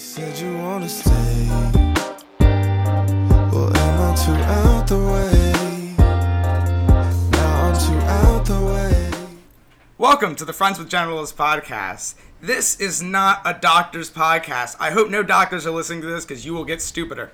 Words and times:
said 0.00 0.38
you 0.38 0.56
wanna 0.56 0.88
stay. 0.88 1.46
Well, 2.40 3.76
am 3.76 4.00
I 4.00 4.14
too 4.16 4.32
out 4.32 4.86
the 4.86 4.96
way? 4.96 5.94
Now 7.32 7.66
I'm 7.66 7.74
too 7.78 8.00
out 8.06 8.46
the 8.46 8.60
way. 8.64 9.10
Welcome 9.98 10.36
to 10.36 10.46
the 10.46 10.54
Friends 10.54 10.78
with 10.78 10.88
Generalists 10.88 11.34
podcast. 11.34 12.14
This 12.40 12.80
is 12.80 13.02
not 13.02 13.42
a 13.44 13.52
doctor's 13.52 14.10
podcast. 14.10 14.74
I 14.80 14.90
hope 14.90 15.10
no 15.10 15.22
doctors 15.22 15.66
are 15.66 15.70
listening 15.70 16.00
to 16.00 16.06
this 16.06 16.24
because 16.24 16.46
you 16.46 16.54
will 16.54 16.64
get 16.64 16.80
stupider. 16.80 17.30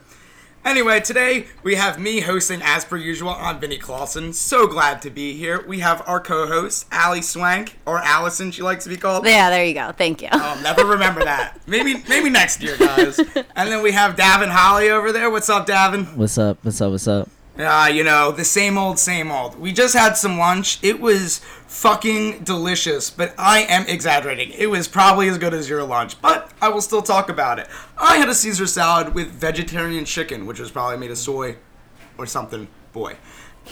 Anyway, 0.67 0.98
today 0.98 1.46
we 1.62 1.77
have 1.77 1.96
me 1.96 2.19
hosting 2.19 2.61
as 2.61 2.85
per 2.85 2.96
usual. 2.96 3.30
I'm 3.30 3.61
Vinnie 3.61 3.79
Clausen. 3.79 4.33
So 4.33 4.66
glad 4.66 5.01
to 5.03 5.11
be 5.11 5.33
here. 5.35 5.65
We 5.65 5.79
have 5.79 6.03
our 6.09 6.19
co-host, 6.19 6.87
Allie 6.91 7.23
Swank, 7.23 7.79
or 7.87 7.98
Allison, 7.98 8.51
she 8.51 8.62
likes 8.62 8.83
to 8.83 8.91
be 8.91 8.97
called. 8.97 9.25
Yeah, 9.27 9.48
there 9.48 9.65
you 9.65 9.75
go. 9.75 9.93
Thank 9.93 10.23
you. 10.23 10.29
I'll 10.33 10.61
never 10.61 10.84
remember 10.84 11.23
that. 11.23 11.61
Maybe 11.69 12.02
maybe 12.09 12.30
next 12.30 12.65
year, 12.65 12.77
guys. 12.77 13.21
And 13.55 13.71
then 13.71 13.80
we 13.80 13.93
have 13.93 14.16
Davin 14.16 14.48
Holly 14.48 14.91
over 14.91 15.12
there. 15.12 15.30
What's 15.30 15.48
up, 15.48 15.69
Davin? 15.69 16.16
What's 16.16 16.37
up? 16.37 16.59
What's 16.62 16.80
up? 16.80 16.91
What's 16.91 17.06
up? 17.06 17.28
Uh, 17.56 17.89
you 17.91 18.03
know, 18.03 18.33
the 18.33 18.45
same 18.45 18.77
old, 18.77 18.98
same 18.98 19.30
old. 19.30 19.59
We 19.59 19.73
just 19.73 19.95
had 19.95 20.14
some 20.14 20.37
lunch. 20.37 20.83
It 20.83 21.01
was 21.01 21.41
fucking 21.77 22.41
delicious, 22.45 23.11
but 23.11 23.35
I 23.39 23.61
am 23.61 23.87
exaggerating. 23.87 24.51
It 24.53 24.67
was 24.67 24.89
probably 24.89 25.29
as 25.29 25.37
good 25.39 25.53
as 25.55 25.69
your 25.69 25.84
lunch, 25.84 26.21
but 26.23 26.51
I 26.61 26.71
will 26.71 26.80
still 26.80 27.03
talk 27.03 27.29
about 27.29 27.59
it. 27.59 27.69
I 27.98 28.17
had 28.17 28.29
a 28.29 28.34
Caesar 28.34 28.67
salad 28.67 29.15
with 29.15 29.29
vegetarian 29.29 30.05
chicken, 30.05 30.47
which 30.47 30.59
was 30.59 30.70
probably 30.70 30.97
made 30.97 31.11
of 31.11 31.19
soy 31.19 31.57
or 32.19 32.27
something. 32.27 32.69
Boy. 32.93 33.17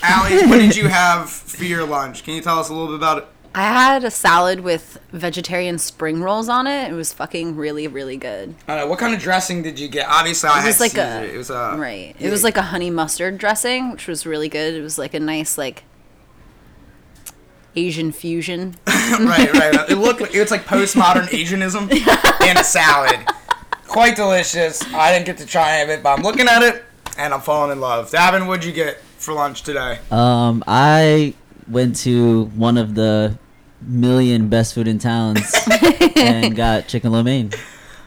Allie, 0.02 0.46
what 0.46 0.58
did 0.58 0.76
you 0.76 0.88
have 1.02 1.30
for 1.30 1.64
your 1.64 1.86
lunch? 1.86 2.24
Can 2.24 2.34
you 2.34 2.42
tell 2.42 2.58
us 2.58 2.68
a 2.68 2.72
little 2.74 2.88
bit 2.88 2.96
about 2.96 3.18
it? 3.18 3.26
I 3.56 3.62
had 3.62 4.02
a 4.04 4.10
salad 4.10 4.60
with 4.60 4.98
vegetarian 5.12 5.78
spring 5.78 6.20
rolls 6.20 6.48
on 6.48 6.66
it. 6.66 6.90
It 6.90 6.94
was 6.94 7.12
fucking 7.12 7.54
really, 7.56 7.86
really 7.86 8.16
good. 8.16 8.54
Uh, 8.66 8.84
what 8.86 8.98
kind 8.98 9.14
of 9.14 9.20
dressing 9.20 9.62
did 9.62 9.78
you 9.78 9.86
get? 9.88 10.08
Obviously, 10.08 10.50
I 10.50 10.62
It 10.62 10.66
was 10.66 10.74
had 10.74 10.80
like 10.80 10.90
Caesar. 10.90 11.02
a 11.30 11.34
It 11.34 11.36
was 11.38 11.50
a 11.50 11.76
right. 11.78 12.16
yeah. 12.18 12.26
It 12.26 12.30
was 12.32 12.42
like 12.42 12.56
a 12.56 12.62
honey 12.62 12.90
mustard 12.90 13.38
dressing, 13.38 13.92
which 13.92 14.08
was 14.08 14.26
really 14.26 14.48
good. 14.48 14.74
It 14.74 14.82
was 14.82 14.98
like 14.98 15.14
a 15.14 15.20
nice 15.20 15.56
like 15.56 15.84
Asian 17.76 18.12
fusion. 18.12 18.76
right, 18.86 19.52
right. 19.52 19.90
It 19.90 19.96
looked 19.96 20.20
like 20.20 20.34
it's 20.34 20.50
like 20.50 20.64
postmodern 20.64 21.32
Asianism 21.32 21.90
in 21.90 22.56
a 22.56 22.64
salad. 22.64 23.20
Quite 23.86 24.16
delicious. 24.16 24.82
I 24.92 25.12
didn't 25.12 25.26
get 25.26 25.38
to 25.38 25.46
try 25.46 25.78
any 25.78 25.92
of 25.92 25.98
it, 25.98 26.02
but 26.02 26.16
I'm 26.16 26.22
looking 26.22 26.48
at 26.48 26.62
it 26.62 26.84
and 27.18 27.32
I'm 27.34 27.40
falling 27.40 27.72
in 27.72 27.80
love. 27.80 28.10
Davin, 28.10 28.46
what'd 28.46 28.64
you 28.64 28.72
get 28.72 29.00
for 29.18 29.32
lunch 29.34 29.62
today? 29.62 29.98
Um, 30.10 30.64
I 30.66 31.34
went 31.68 31.96
to 31.96 32.46
one 32.56 32.76
of 32.78 32.94
the 32.94 33.38
million 33.80 34.48
best 34.48 34.74
food 34.74 34.88
in 34.88 34.98
towns 34.98 35.42
and 36.16 36.56
got 36.56 36.88
chicken 36.88 37.12
lo 37.12 37.22
mein. 37.22 37.50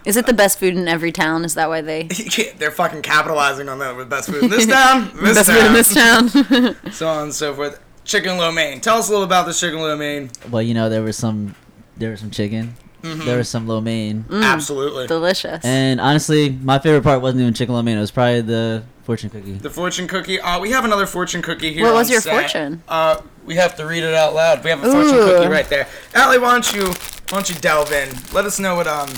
Is 0.06 0.16
it 0.16 0.26
the 0.26 0.34
best 0.34 0.58
food 0.58 0.76
in 0.76 0.88
every 0.88 1.12
town? 1.12 1.44
Is 1.44 1.56
that 1.56 1.68
why 1.68 1.82
they 1.82 2.04
They're 2.58 2.72
fucking 2.72 3.02
capitalizing 3.02 3.68
on 3.68 3.80
that 3.80 3.96
with 3.98 4.10
best 4.10 4.30
food 4.30 4.44
in 4.44 4.50
this 4.50 4.66
town, 4.66 5.12
this 5.22 5.36
best 5.36 5.50
town, 5.94 6.30
food 6.30 6.52
in 6.52 6.64
this 6.64 6.84
town? 6.84 6.92
so 6.94 7.08
on 7.08 7.24
and 7.24 7.34
so 7.34 7.54
forth. 7.54 7.80
Chicken 8.08 8.38
lo 8.38 8.52
mein. 8.52 8.80
Tell 8.82 8.98
us 8.98 9.10
a 9.10 9.12
little 9.12 9.26
about 9.26 9.46
the 9.46 9.54
chicken 9.54 9.80
lo 9.80 9.96
mein. 9.96 10.32
Well, 10.50 10.62
you 10.64 10.74
know 10.74 10.90
there 10.90 11.04
was 11.04 11.18
some, 11.18 11.54
there 11.98 12.10
was 12.12 12.20
some 12.22 12.32
chicken, 12.32 12.76
Mm-hmm. 13.04 13.26
there 13.26 13.38
was 13.38 13.48
some 13.48 13.68
lo 13.68 13.80
mein, 13.80 14.26
Absolutely. 14.32 15.06
Delicious. 15.06 15.64
and 15.64 16.02
honestly, 16.02 16.50
my 16.50 16.80
favorite 16.80 17.04
part 17.04 17.22
wasn't 17.22 17.42
even 17.42 17.54
chicken 17.54 17.76
lo 17.76 17.82
mein. 17.84 17.98
It 17.98 18.02
was 18.02 18.10
probably 18.12 18.42
the 18.42 18.84
fortune 19.04 19.30
cookie. 19.30 19.54
The 19.54 19.70
fortune 19.70 20.08
cookie. 20.08 20.40
Uh, 20.42 20.60
we 20.60 20.72
have 20.72 20.84
another 20.84 21.06
fortune 21.06 21.42
cookie 21.44 21.72
here. 21.74 21.84
What 21.84 21.94
was 21.94 22.10
your 22.10 22.22
set. 22.22 22.32
fortune? 22.32 22.82
Uh, 22.88 23.22
we 23.46 23.56
have 23.56 23.76
to 23.78 23.86
read 23.86 24.04
it 24.04 24.14
out 24.16 24.34
loud. 24.34 24.64
We 24.64 24.72
have 24.72 24.84
a 24.84 24.92
fortune 24.92 25.14
Ooh. 25.16 25.26
cookie 25.38 25.48
right 25.48 25.70
there. 25.70 25.88
Allie, 26.16 26.40
why 26.40 26.54
don't 26.54 26.74
you 26.74 26.86
why 26.88 26.94
don't 27.38 27.50
you 27.50 27.56
delve 27.56 27.92
in? 27.92 28.10
Let 28.34 28.46
us 28.46 28.60
know 28.60 28.76
what 28.76 28.88
um 28.88 29.10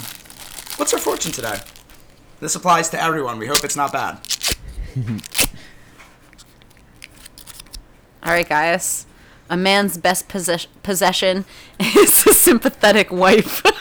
what's 0.75 0.93
our 0.93 0.99
fortune 0.99 1.31
today. 1.31 1.57
This 2.41 2.55
applies 2.55 2.89
to 2.89 3.01
everyone. 3.01 3.37
We 3.39 3.47
hope 3.47 3.63
it's 3.63 3.77
not 3.77 3.93
bad. 3.93 4.19
All 8.23 8.31
right, 8.31 8.47
guys. 8.47 9.05
A 9.49 9.57
man's 9.57 9.97
best 9.97 10.27
possess- 10.27 10.67
possession 10.83 11.45
is 11.79 12.25
a 12.27 12.33
sympathetic 12.33 13.11
wife. 13.11 13.63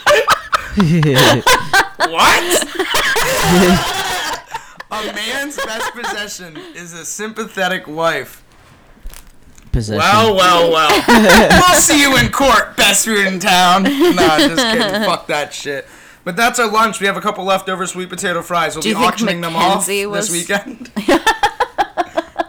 What? 1.99 2.63
a 4.91 5.13
man's 5.13 5.57
best 5.57 5.93
possession 5.93 6.57
is 6.73 6.93
a 6.93 7.03
sympathetic 7.05 7.87
wife. 7.87 8.43
Possession. 9.71 9.99
Well, 9.99 10.35
well, 10.35 10.71
well. 10.71 11.03
we'll 11.69 11.81
see 11.81 12.01
you 12.01 12.17
in 12.17 12.31
court, 12.31 12.75
best 12.77 13.05
food 13.05 13.27
in 13.27 13.39
town. 13.39 13.83
No, 13.83 13.89
just 13.91 14.61
kidding. 14.61 15.03
Fuck 15.03 15.27
that 15.27 15.53
shit. 15.53 15.85
But 16.23 16.35
that's 16.35 16.57
our 16.59 16.71
lunch. 16.71 16.99
We 16.99 17.07
have 17.07 17.17
a 17.17 17.21
couple 17.21 17.43
leftover 17.43 17.85
sweet 17.85 18.09
potato 18.09 18.41
fries. 18.41 18.75
We'll 18.75 18.81
Do 18.81 18.89
be 18.89 18.95
think 18.95 19.05
auctioning 19.05 19.41
them 19.41 19.55
off 19.55 19.87
Mackenzie 19.87 20.05
this 20.05 20.31
weekend. 20.31 20.91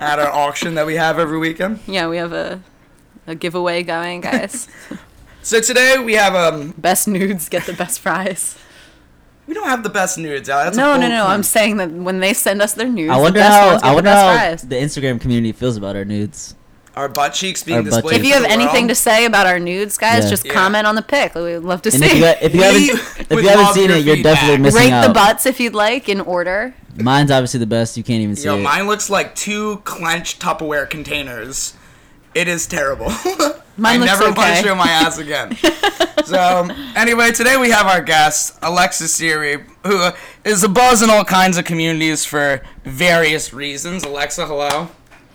At 0.01 0.19
our 0.19 0.31
auction 0.33 0.75
that 0.75 0.87
we 0.87 0.95
have 0.97 1.19
every 1.19 1.39
weekend. 1.39 1.81
yeah, 1.87 2.09
we 2.09 2.17
have 2.17 2.33
a 2.33 2.63
a 3.27 3.35
giveaway 3.35 3.83
going, 3.83 4.21
guys. 4.23 4.69
So 5.43 5.59
today 5.63 5.97
we 5.99 6.13
have 6.15 6.35
um 6.35 6.75
best 6.77 7.09
nudes 7.09 7.49
get 7.49 7.65
the 7.65 7.73
best 7.73 8.03
prize. 8.03 8.59
we 9.47 9.55
don't 9.55 9.69
have 9.69 9.83
the 9.83 9.89
best 9.89 10.19
nudes. 10.19 10.51
Al. 10.51 10.65
That's 10.65 10.77
a 10.77 10.81
No, 10.81 10.99
no, 10.99 11.09
no. 11.09 11.27
I'm 11.27 11.43
saying 11.43 11.79
that 11.79 11.91
when 11.91 12.21
they 12.21 12.35
send 12.35 12.61
us 12.61 12.75
their 12.75 12.89
nudes, 12.89 13.11
I 13.11 13.17
the 13.17 13.23
wonder 13.23 13.39
best 13.41 13.53
how 13.59 13.67
ones 13.71 13.83
get 13.83 13.89
I 13.91 13.95
wonder 13.95 14.11
best 14.11 14.21
how 14.27 14.37
prize. 14.37 14.63
the 14.69 14.77
Instagram 14.77 15.19
community 15.19 15.53
feels 15.53 15.79
about 15.79 15.97
our 15.97 16.05
nudes. 16.05 16.55
Our 16.97 17.09
butt 17.09 17.33
cheeks 17.35 17.63
being 17.63 17.79
Our 17.79 17.83
displayed. 17.85 18.03
cheeks. 18.15 18.17
If 18.21 18.25
you 18.27 18.35
have 18.35 18.45
anything 18.45 18.85
world. 18.85 18.89
to 18.91 18.95
say 18.97 19.25
about 19.25 19.47
our 19.47 19.59
nudes, 19.61 19.97
guys, 19.97 20.25
Yeah. 20.25 20.31
just 20.31 20.45
Yeah. 20.45 20.53
comment 20.53 20.87
on 20.87 20.97
the 20.97 21.03
pic. 21.03 21.35
We'd 21.35 21.59
love 21.59 21.83
to 21.83 21.91
And 21.93 22.03
see. 22.03 22.07
if 22.07 22.15
you, 22.15 22.25
if 22.41 22.55
you 22.55 22.63
haven't 22.63 23.31
if 23.31 23.43
you 23.43 23.49
haven't 23.49 23.75
seen 23.75 23.89
your 23.91 23.99
it, 23.99 24.05
you're 24.05 24.17
feedback. 24.17 24.35
definitely 24.35 24.59
missing 24.63 24.81
Rate 24.83 24.93
out. 24.93 25.07
the 25.07 25.13
butts 25.15 25.47
if 25.47 25.61
you'd 25.61 25.75
like 25.75 26.09
in 26.09 26.21
order. 26.21 26.75
Mine's 26.97 27.31
obviously 27.31 27.61
the 27.61 27.67
best. 27.67 27.97
You 27.97 28.03
can't 28.03 28.21
even 28.23 28.35
see 28.37 28.45
Yo, 28.47 28.57
it. 28.57 28.63
mine 28.63 28.87
looks 28.89 29.09
like 29.09 29.35
two 29.35 29.81
clenched 29.85 30.41
Tupperware 30.43 30.91
containers. 30.91 31.75
It 32.35 32.47
is 32.49 32.67
terrible. 32.67 33.13
Mine 33.77 33.95
I 33.95 33.97
looks 34.05 34.13
never 34.13 34.25
want 34.25 34.37
to 34.37 34.43
okay. 34.43 34.63
show 34.63 34.75
my 34.75 34.89
ass 34.89 35.17
again. 35.19 35.57
so, 36.27 36.69
anyway, 36.95 37.33
today 37.33 37.57
we 37.57 37.71
have 37.71 37.87
our 37.87 38.03
guest, 38.03 38.59
Alexis 38.63 39.19
Seary, 39.19 39.65
who 39.87 40.11
is 40.45 40.63
a 40.63 40.69
buzz 40.69 41.03
in 41.03 41.09
all 41.09 41.25
kinds 41.25 41.57
of 41.57 41.65
communities 41.65 42.25
for 42.27 42.61
various 42.85 43.55
reasons. 43.55 44.05
Alexa, 44.05 44.47
hello. 44.47 44.89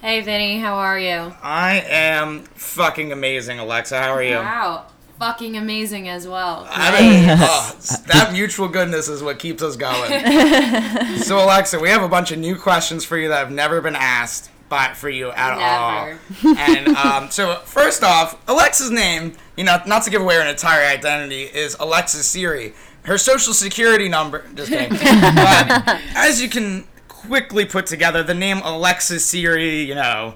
Hey 0.06 0.22
Vinnie, 0.22 0.60
how 0.60 0.76
are 0.76 1.00
you? 1.00 1.34
I 1.42 1.84
am 1.88 2.42
fucking 2.44 3.12
amazing, 3.12 3.58
Alexa. 3.58 4.00
How 4.00 4.12
are 4.12 4.22
you? 4.22 4.36
Wow, 4.36 4.86
fucking 5.18 5.58
amazing 5.58 6.10
as 6.10 6.28
well. 6.28 6.68
I 6.70 7.02
mean, 7.02 7.26
oh, 7.28 7.76
that 8.06 8.30
mutual 8.32 8.68
goodness 8.68 9.10
is 9.10 9.24
what 9.24 9.40
keeps 9.40 9.64
us 9.64 9.76
going. 9.76 10.12
so, 11.18 11.44
Alexa, 11.44 11.80
we 11.80 11.90
have 11.90 12.04
a 12.04 12.08
bunch 12.08 12.32
of 12.32 12.38
new 12.38 12.56
questions 12.56 13.04
for 13.04 13.18
you 13.18 13.30
that 13.30 13.40
have 13.40 13.52
never 13.52 13.82
been 13.82 13.96
asked 13.96 14.52
by 14.70 14.94
for 14.94 15.10
you 15.10 15.32
at 15.32 15.58
Never. 15.58 16.20
all. 16.20 16.56
And 16.56 16.88
um, 16.90 17.32
so, 17.32 17.56
first 17.66 18.04
off, 18.04 18.40
Alexa's 18.48 18.92
name, 18.92 19.34
you 19.58 19.64
know, 19.64 19.80
not 19.88 20.04
to 20.04 20.12
give 20.12 20.22
away 20.22 20.36
her 20.36 20.48
entire 20.48 20.86
identity, 20.86 21.46
is 21.46 21.76
Alexa 21.80 22.20
Seary. 22.20 22.76
Her 23.06 23.18
social 23.18 23.56
security 23.56 24.08
number, 24.08 24.46
just 24.54 24.70
kidding. 24.70 24.90
but 25.00 26.00
as 26.16 26.40
you 26.40 26.48
can 26.48 26.86
quickly 27.26 27.66
put 27.66 27.86
together, 27.86 28.24
the 28.24 28.34
name 28.34 28.62
Alexa 28.64 29.16
Seary, 29.16 29.86
you 29.86 29.96
know, 29.96 30.36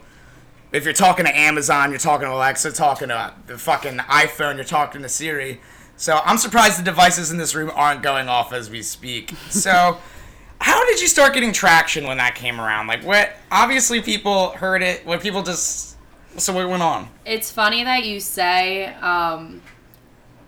if 0.72 0.83
you're 0.83 0.94
talking 0.94 1.25
to 1.25 1.35
Amazon, 1.35 1.89
you're 1.89 2.00
talking 2.00 2.27
to 2.27 2.33
Alexa, 2.33 2.72
talking 2.72 3.07
to 3.07 3.33
the 3.47 3.57
fucking 3.57 3.97
iPhone, 3.97 4.55
you're 4.55 4.63
talking 4.63 5.01
to 5.01 5.09
Siri. 5.09 5.59
So 5.97 6.19
I'm 6.23 6.38
surprised 6.38 6.79
the 6.79 6.83
devices 6.83 7.31
in 7.31 7.38
this 7.38 7.55
room 7.55 7.72
aren't 7.73 8.03
going 8.03 8.29
off 8.29 8.53
as 8.53 8.69
we 8.69 8.81
speak. 8.83 9.33
So, 9.50 9.97
how 10.61 10.85
did 10.85 11.01
you 11.01 11.07
start 11.07 11.33
getting 11.33 11.51
traction 11.51 12.05
when 12.05 12.17
that 12.17 12.35
came 12.35 12.61
around? 12.61 12.88
Like, 12.88 13.03
what? 13.03 13.33
Obviously, 13.51 14.01
people 14.01 14.51
heard 14.51 14.81
it. 14.81 15.06
What 15.06 15.21
people 15.21 15.44
just. 15.44 15.97
So 16.38 16.53
what 16.53 16.69
went 16.69 16.83
on? 16.83 17.09
It's 17.25 17.51
funny 17.51 17.83
that 17.83 18.06
you 18.06 18.19
say 18.19 18.85
um, 18.85 19.61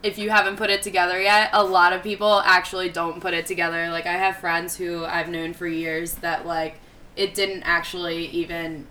if 0.03 0.17
you 0.17 0.29
haven't 0.29 0.55
put 0.57 0.69
it 0.69 0.81
together 0.81 1.21
yet. 1.21 1.49
A 1.53 1.63
lot 1.63 1.93
of 1.93 2.01
people 2.03 2.41
actually 2.45 2.89
don't 2.89 3.21
put 3.21 3.33
it 3.33 3.45
together. 3.45 3.89
Like 3.89 4.05
I 4.05 4.13
have 4.13 4.37
friends 4.37 4.75
who 4.77 5.05
I've 5.05 5.29
known 5.29 5.53
for 5.53 5.67
years 5.67 6.15
that 6.15 6.45
like 6.45 6.79
it 7.15 7.33
didn't 7.33 7.63
actually 7.63 8.25
even 8.27 8.87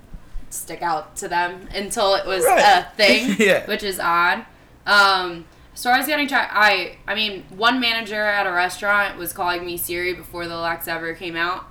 stick 0.51 0.83
out 0.83 1.17
to 1.17 1.29
them 1.29 1.69
until 1.75 2.15
it 2.15 2.27
was 2.27 2.45
Right. 2.45 2.61
a 2.85 2.91
thing, 2.97 3.37
Yeah. 3.39 3.67
which 3.67 3.83
is 3.83 3.99
odd. 4.01 4.45
Um, 4.87 5.45
so 5.75 5.91
I 5.91 5.99
was 5.99 6.07
getting 6.07 6.29
tra- 6.29 6.49
I 6.51 6.97
I 7.07 7.15
mean, 7.15 7.45
one 7.51 7.81
manager 7.81 8.23
at 8.25 8.47
a 8.47 8.53
restaurant 8.53 9.17
was 9.19 9.33
calling 9.33 9.65
me 9.65 9.77
Siri 9.77 10.15
before 10.15 10.47
the 10.47 10.55
Alexa 10.57 10.91
ever 10.91 11.15
came 11.15 11.37
out. 11.37 11.65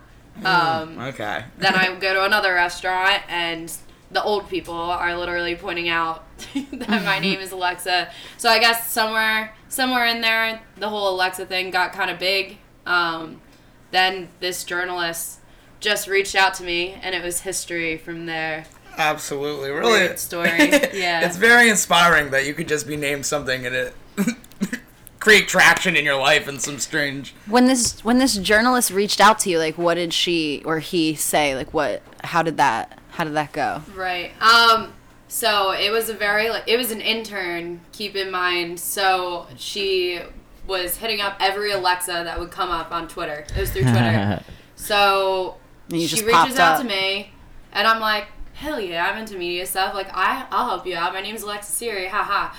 Um, 0.44 0.98
Okay. 1.00 1.44
then 1.58 1.76
I 1.76 1.94
go 2.00 2.14
to 2.14 2.24
another 2.24 2.54
restaurant 2.54 3.22
and 3.30 3.72
the 4.12 4.24
old 4.24 4.50
people 4.50 4.74
are 4.74 5.16
literally 5.18 5.56
pointing 5.56 5.90
out 5.90 6.26
that 6.74 7.04
my 7.06 7.20
name 7.20 7.40
is 7.40 7.52
Alexa. 7.52 8.10
So 8.38 8.50
I 8.50 8.60
guess 8.60 8.92
somewhere 8.92 9.56
somewhere 9.68 10.06
in 10.08 10.22
there 10.22 10.62
the 10.78 10.90
whole 10.90 11.14
Alexa 11.14 11.46
thing 11.46 11.70
got 11.72 11.94
kind 11.94 12.10
of 12.10 12.20
big. 12.20 12.58
Um, 12.86 13.42
then 13.92 14.30
this 14.40 14.64
journalist 14.64 15.40
just 15.80 16.08
reached 16.08 16.36
out 16.36 16.54
to 16.56 16.64
me 16.64 16.98
and 17.02 17.16
it 17.16 17.24
was 17.24 17.42
history 17.42 17.98
from 17.98 18.26
there. 18.26 18.66
Absolutely. 18.98 19.70
Really. 19.70 19.92
Weird 19.92 20.20
story. 20.20 20.50
Yeah. 20.94 21.26
it's 21.26 21.38
very 21.38 21.70
inspiring 21.70 22.32
that 22.32 22.46
you 22.46 22.54
could 22.54 22.68
just 22.68 22.88
be 22.88 22.98
named 22.98 23.26
something 23.26 23.66
and 23.66 23.76
it 23.76 23.94
create 25.20 25.48
traction 25.48 25.96
in 25.96 26.04
your 26.04 26.18
life 26.18 26.48
in 26.48 26.60
some 26.60 26.80
strange. 26.80 27.34
When 27.48 27.68
this 27.68 28.04
when 28.04 28.18
this 28.18 28.38
journalist 28.38 28.92
reached 28.92 29.22
out 29.22 29.40
to 29.40 29.50
you, 29.50 29.60
like 29.60 29.78
what 29.78 29.96
did 29.96 30.14
she 30.14 30.62
or 30.66 30.80
he 30.80 31.16
say? 31.16 31.56
Like 31.56 31.74
what? 31.74 32.02
How 32.24 32.42
did 32.42 32.58
that? 32.58 32.99
How 33.20 33.26
did 33.26 33.34
that 33.34 33.52
go? 33.52 33.82
Right. 33.98 34.32
Um. 34.42 34.94
So 35.28 35.72
it 35.72 35.92
was 35.92 36.08
a 36.08 36.14
very 36.14 36.50
like 36.50 36.64
it 36.68 36.78
was 36.78 36.90
an 36.94 37.02
intern. 37.02 37.82
Keep 37.92 38.16
in 38.16 38.32
mind. 38.32 38.80
So 38.80 39.46
she 39.58 40.22
was 40.66 40.96
hitting 40.96 41.20
up 41.20 41.36
every 41.42 41.74
Alexa 41.74 42.14
that 42.14 42.40
would 42.40 42.50
come 42.50 42.70
up 42.70 42.94
on 42.94 43.10
Twitter. 43.10 43.46
It 43.54 43.60
was 43.60 43.72
through 43.72 43.82
Twitter. 43.92 44.42
so 44.78 45.58
she 45.92 46.24
reaches 46.24 46.58
out 46.58 46.76
up. 46.76 46.82
to 46.82 46.88
me, 46.88 47.34
and 47.74 47.86
I'm 47.86 48.00
like, 48.00 48.28
hell 48.54 48.80
yeah, 48.80 49.06
I'm 49.06 49.18
into 49.18 49.36
media 49.36 49.66
stuff. 49.66 49.94
Like 49.94 50.08
I, 50.14 50.46
I'll 50.50 50.70
help 50.70 50.88
you 50.88 50.96
out. 50.96 51.12
My 51.12 51.20
name's 51.20 51.44
Alexa 51.44 51.74
Seary. 51.74 52.08
Haha. 52.08 52.56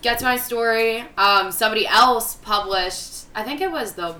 Gets 0.00 0.22
my 0.22 0.38
story. 0.38 1.04
Um, 1.18 1.52
somebody 1.52 1.86
else 1.86 2.36
published. 2.36 3.26
I 3.34 3.42
think 3.42 3.60
it 3.60 3.70
was 3.70 3.92
the, 3.92 4.16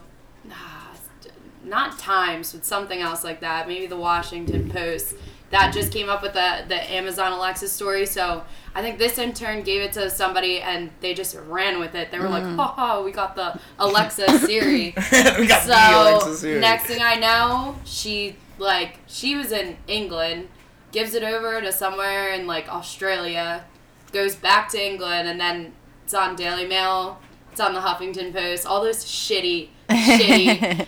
not 1.67 1.99
Times, 1.99 2.53
but 2.53 2.65
something 2.65 3.01
else 3.01 3.25
like 3.25 3.41
that. 3.41 3.69
Maybe 3.69 3.87
the 3.87 3.97
Washington 3.97 4.71
Post. 4.71 5.15
That 5.51 5.73
just 5.73 5.93
came 5.93 6.09
up 6.09 6.23
with 6.23 6.33
the 6.33 6.65
the 6.67 6.93
Amazon 6.93 7.33
Alexa 7.33 7.69
story. 7.69 8.07
So 8.07 8.45
I 8.75 8.83
think 8.83 8.99
this 8.99 9.19
intern 9.19 9.63
gave 9.63 9.81
it 9.81 9.93
to 9.93 10.11
somebody, 10.11 10.61
and 10.61 10.91
they 11.01 11.15
just 11.15 11.37
ran 11.49 11.79
with 11.79 11.95
it. 11.95 12.11
They 12.11 12.19
were 12.19 12.29
like, 12.29 12.43
mm. 12.43 12.57
"Ha 12.57 12.67
ha, 12.67 13.03
we 13.03 13.13
got 13.13 13.37
the 13.37 13.59
Alexa 13.79 14.27
Seary." 14.27 14.95
we 15.39 15.47
got 15.47 15.67
the 15.67 15.73
Alexa 15.73 16.37
So 16.37 16.47
Seary. 16.47 16.61
next 16.61 16.85
thing 16.87 17.01
I 17.01 17.15
know, 17.17 17.77
she 17.85 18.37
like 18.59 18.99
she 19.07 19.37
was 19.37 19.53
in 19.53 19.77
England, 19.87 20.49
gives 20.93 21.15
it 21.15 21.23
over 21.23 21.61
to 21.61 21.71
somewhere 21.73 22.33
in 22.33 22.47
like 22.47 22.69
Australia, 22.69 23.65
goes 24.13 24.35
back 24.35 24.69
to 24.71 24.85
England, 24.85 25.29
and 25.29 25.41
then 25.41 25.75
it's 26.05 26.15
on 26.15 26.35
Daily 26.35 26.67
Mail, 26.67 27.21
it's 27.53 27.61
on 27.61 27.73
the 27.73 27.81
Huffington 27.81 28.33
Post, 28.33 28.67
all 28.67 28.83
those 28.83 29.05
shitty, 29.05 29.69
shitty 29.91 30.87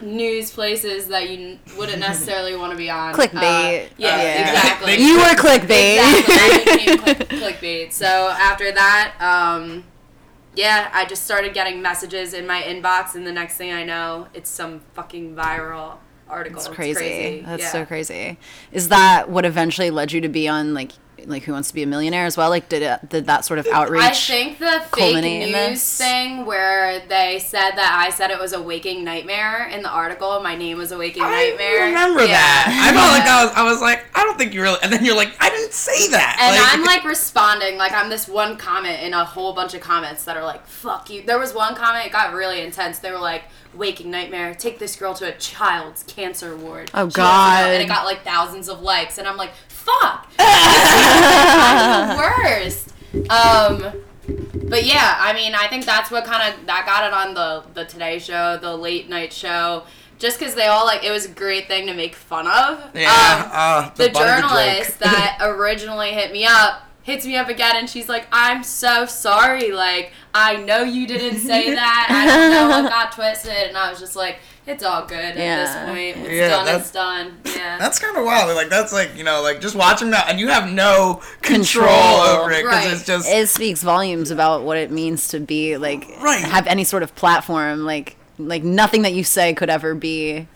news 0.00 0.50
places 0.50 1.08
that 1.08 1.28
you 1.30 1.58
wouldn't 1.76 1.98
necessarily 2.10 2.56
want 2.56 2.72
to 2.72 2.76
be 2.76 2.90
on. 2.90 3.14
Clickbait. 3.14 3.86
Uh, 3.86 3.88
yeah, 3.96 4.22
Yeah. 4.22 4.50
exactly. 4.50 4.96
you 5.02 5.16
were 5.16 5.34
clickbait. 5.34 6.18
Exactly. 6.18 6.34
I 6.34 6.64
became 6.76 6.98
click, 6.98 7.28
clickbait. 7.28 7.92
So 7.92 8.06
after 8.06 8.72
that, 8.72 9.14
um, 9.20 9.84
yeah, 10.54 10.90
I 10.92 11.04
just 11.04 11.24
started 11.24 11.52
getting 11.54 11.82
messages 11.82 12.32
in 12.34 12.46
my 12.46 12.62
inbox, 12.62 13.14
and 13.14 13.26
the 13.26 13.32
next 13.32 13.56
thing 13.56 13.72
I 13.72 13.84
know, 13.84 14.28
it's 14.34 14.48
some 14.50 14.80
fucking 14.94 15.34
viral 15.34 15.96
article. 16.28 16.56
That's 16.56 16.68
It's 16.68 16.76
crazy. 16.76 17.42
That's 17.44 17.62
Yeah. 17.64 17.72
so 17.72 17.84
crazy. 17.84 18.38
Is 18.72 18.88
that 18.88 19.28
what 19.28 19.44
eventually 19.44 19.90
led 19.90 20.12
you 20.12 20.20
to 20.20 20.28
be 20.28 20.46
on 20.48 20.72
like 20.74 20.92
like 21.26 21.44
Who 21.44 21.52
Wants 21.52 21.68
to 21.68 21.74
Be 21.74 21.82
a 21.82 21.86
Millionaire 21.86 22.26
as 22.26 22.36
well? 22.36 22.50
Like 22.50 22.68
did 22.68 22.82
it 22.82 23.08
did 23.08 23.26
that 23.26 23.44
sort 23.44 23.58
of 23.58 23.66
outreach? 23.68 24.02
I 24.02 24.10
think 24.12 24.58
the 24.58 24.82
fake 24.94 25.22
news 25.22 25.98
thing 25.98 26.44
where 26.44 27.00
they 27.08 27.38
said 27.38 27.72
that 27.72 27.96
I 28.06 28.10
said 28.10 28.30
it 28.30 28.38
was 28.38 28.52
a 28.52 28.60
waking 28.60 29.04
nightmare 29.04 29.66
in 29.68 29.82
the 29.82 29.88
article. 29.90 30.40
My 30.40 30.54
name 30.56 30.78
was 30.78 30.92
a 30.92 30.98
waking 30.98 31.22
nightmare. 31.22 31.82
I 31.84 31.86
remember 31.88 32.20
Yeah. 32.22 32.28
that. 32.32 32.90
I 32.90 32.94
felt 32.94 33.12
like 33.12 33.26
I 33.28 33.44
was, 33.44 33.52
I 33.54 33.62
was 33.72 33.80
like, 33.80 34.04
I 34.14 34.24
don't 34.24 34.36
think 34.38 34.54
you 34.54 34.62
really. 34.62 34.78
And 34.82 34.92
then 34.92 35.04
you're 35.04 35.16
like, 35.16 35.32
I 35.40 35.50
didn't 35.50 35.72
say 35.72 36.08
that. 36.10 36.36
And 36.40 36.56
like, 36.56 36.74
I'm 36.74 36.84
like 36.84 37.04
responding, 37.08 37.76
like 37.78 37.92
I'm 37.92 38.10
this 38.10 38.28
one 38.28 38.56
comment 38.56 39.00
in 39.02 39.14
a 39.14 39.24
whole 39.24 39.52
bunch 39.54 39.74
of 39.74 39.80
comments 39.80 40.24
that 40.24 40.36
are 40.36 40.44
like, 40.44 40.66
fuck 40.66 41.10
you. 41.10 41.22
There 41.22 41.38
was 41.38 41.54
one 41.54 41.74
comment, 41.74 42.06
it 42.06 42.12
got 42.12 42.34
really 42.34 42.60
intense. 42.60 42.98
They 42.98 43.10
were 43.12 43.18
like, 43.18 43.44
waking 43.74 44.10
nightmare, 44.10 44.54
take 44.54 44.78
this 44.78 44.94
girl 44.94 45.14
to 45.14 45.26
a 45.26 45.36
child's 45.38 46.02
cancer 46.04 46.56
ward. 46.56 46.90
Oh, 46.94 47.08
She 47.08 47.14
God. 47.16 47.70
And 47.72 47.82
it 47.82 47.86
got 47.88 48.04
like 48.04 48.22
thousands 48.22 48.68
of 48.68 48.80
likes. 48.82 49.18
And 49.18 49.26
I'm 49.26 49.36
like, 49.36 49.50
fuck. 49.84 50.28
I'm 50.38 52.08
the 52.08 52.22
worst. 52.22 52.88
Um, 53.30 54.02
but 54.68 54.84
yeah, 54.84 55.16
I 55.20 55.32
mean, 55.34 55.54
I 55.54 55.68
think 55.68 55.84
that's 55.84 56.10
what 56.10 56.24
kind 56.24 56.52
of, 56.54 56.66
that 56.66 56.84
got 56.86 57.06
it 57.06 57.12
on 57.12 57.34
the, 57.34 57.64
the 57.74 57.84
Today 57.86 58.18
Show, 58.18 58.58
the 58.60 58.76
late 58.76 59.08
night 59.08 59.32
show. 59.32 59.84
Just 60.18 60.38
because 60.38 60.54
they 60.54 60.66
all 60.66 60.86
like, 60.86 61.04
it 61.04 61.10
was 61.10 61.26
a 61.26 61.30
great 61.30 61.68
thing 61.68 61.86
to 61.86 61.94
make 61.94 62.14
fun 62.14 62.46
of. 62.46 62.90
yeah, 62.94 63.08
Um, 63.10 63.50
uh, 63.52 63.90
the, 63.94 64.08
joke. 64.08 64.16
journalist 64.16 64.98
that 65.00 65.38
originally 65.42 66.10
hit 66.12 66.32
me 66.32 66.44
up 66.46 66.82
hits 67.02 67.26
me 67.26 67.36
up 67.36 67.50
again 67.50 67.76
and 67.76 67.90
she's 67.90 68.08
like 68.08 68.26
i'm 68.32 68.64
so 68.64 69.04
sorry 69.04 69.70
like 69.70 70.10
i 70.32 70.56
know 70.56 70.82
you 70.82 71.06
didn't 71.06 71.38
say 71.38 71.68
that 71.74 72.06
i 72.08 72.26
don't 72.26 72.50
know 72.50 72.68
what 72.82 72.88
got 72.90 73.12
twisted 73.12 73.52
and 73.68 73.76
i 73.76 73.90
was 73.90 74.00
just 74.00 74.16
like 74.16 74.38
it's 74.66 74.82
all 74.82 75.04
good 75.06 75.34
Yeah. 75.36 75.42
at 75.42 75.64
this 75.66 75.90
point 76.16 76.26
it's 76.26 76.34
Yeah, 76.34 76.48
done 76.48 76.64
that's- 76.66 76.82
it's 76.84 76.90
done 76.92 77.38
yeah 77.56 77.78
That's 77.78 77.98
kind 77.98 78.16
of 78.16 78.24
wild. 78.24 78.54
Like 78.56 78.68
that's 78.68 78.92
like 78.92 79.16
you 79.16 79.24
know, 79.24 79.42
like 79.42 79.60
just 79.60 79.74
watching 79.74 80.10
that, 80.10 80.28
and 80.30 80.38
you 80.40 80.48
have 80.48 80.70
no 80.70 81.20
control, 81.42 81.86
Control. 81.88 82.20
over 82.20 82.50
it 82.52 82.62
because 82.62 82.84
Right. 82.84 82.92
it's 82.92 83.04
just 83.06 83.28
it 83.28 83.48
speaks 83.48 83.82
volumes 83.82 84.30
about 84.30 84.62
what 84.62 84.76
it 84.76 84.90
means 84.90 85.28
to 85.28 85.40
be 85.40 85.76
like 85.76 86.08
Right. 86.20 86.40
have 86.44 86.66
any 86.66 86.84
sort 86.84 87.02
of 87.02 87.14
platform 87.14 87.84
like 87.84 88.16
like 88.38 88.62
nothing 88.64 89.02
that 89.02 89.12
you 89.12 89.24
say 89.24 89.54
could 89.54 89.70
ever 89.70 89.94
be 89.94 90.46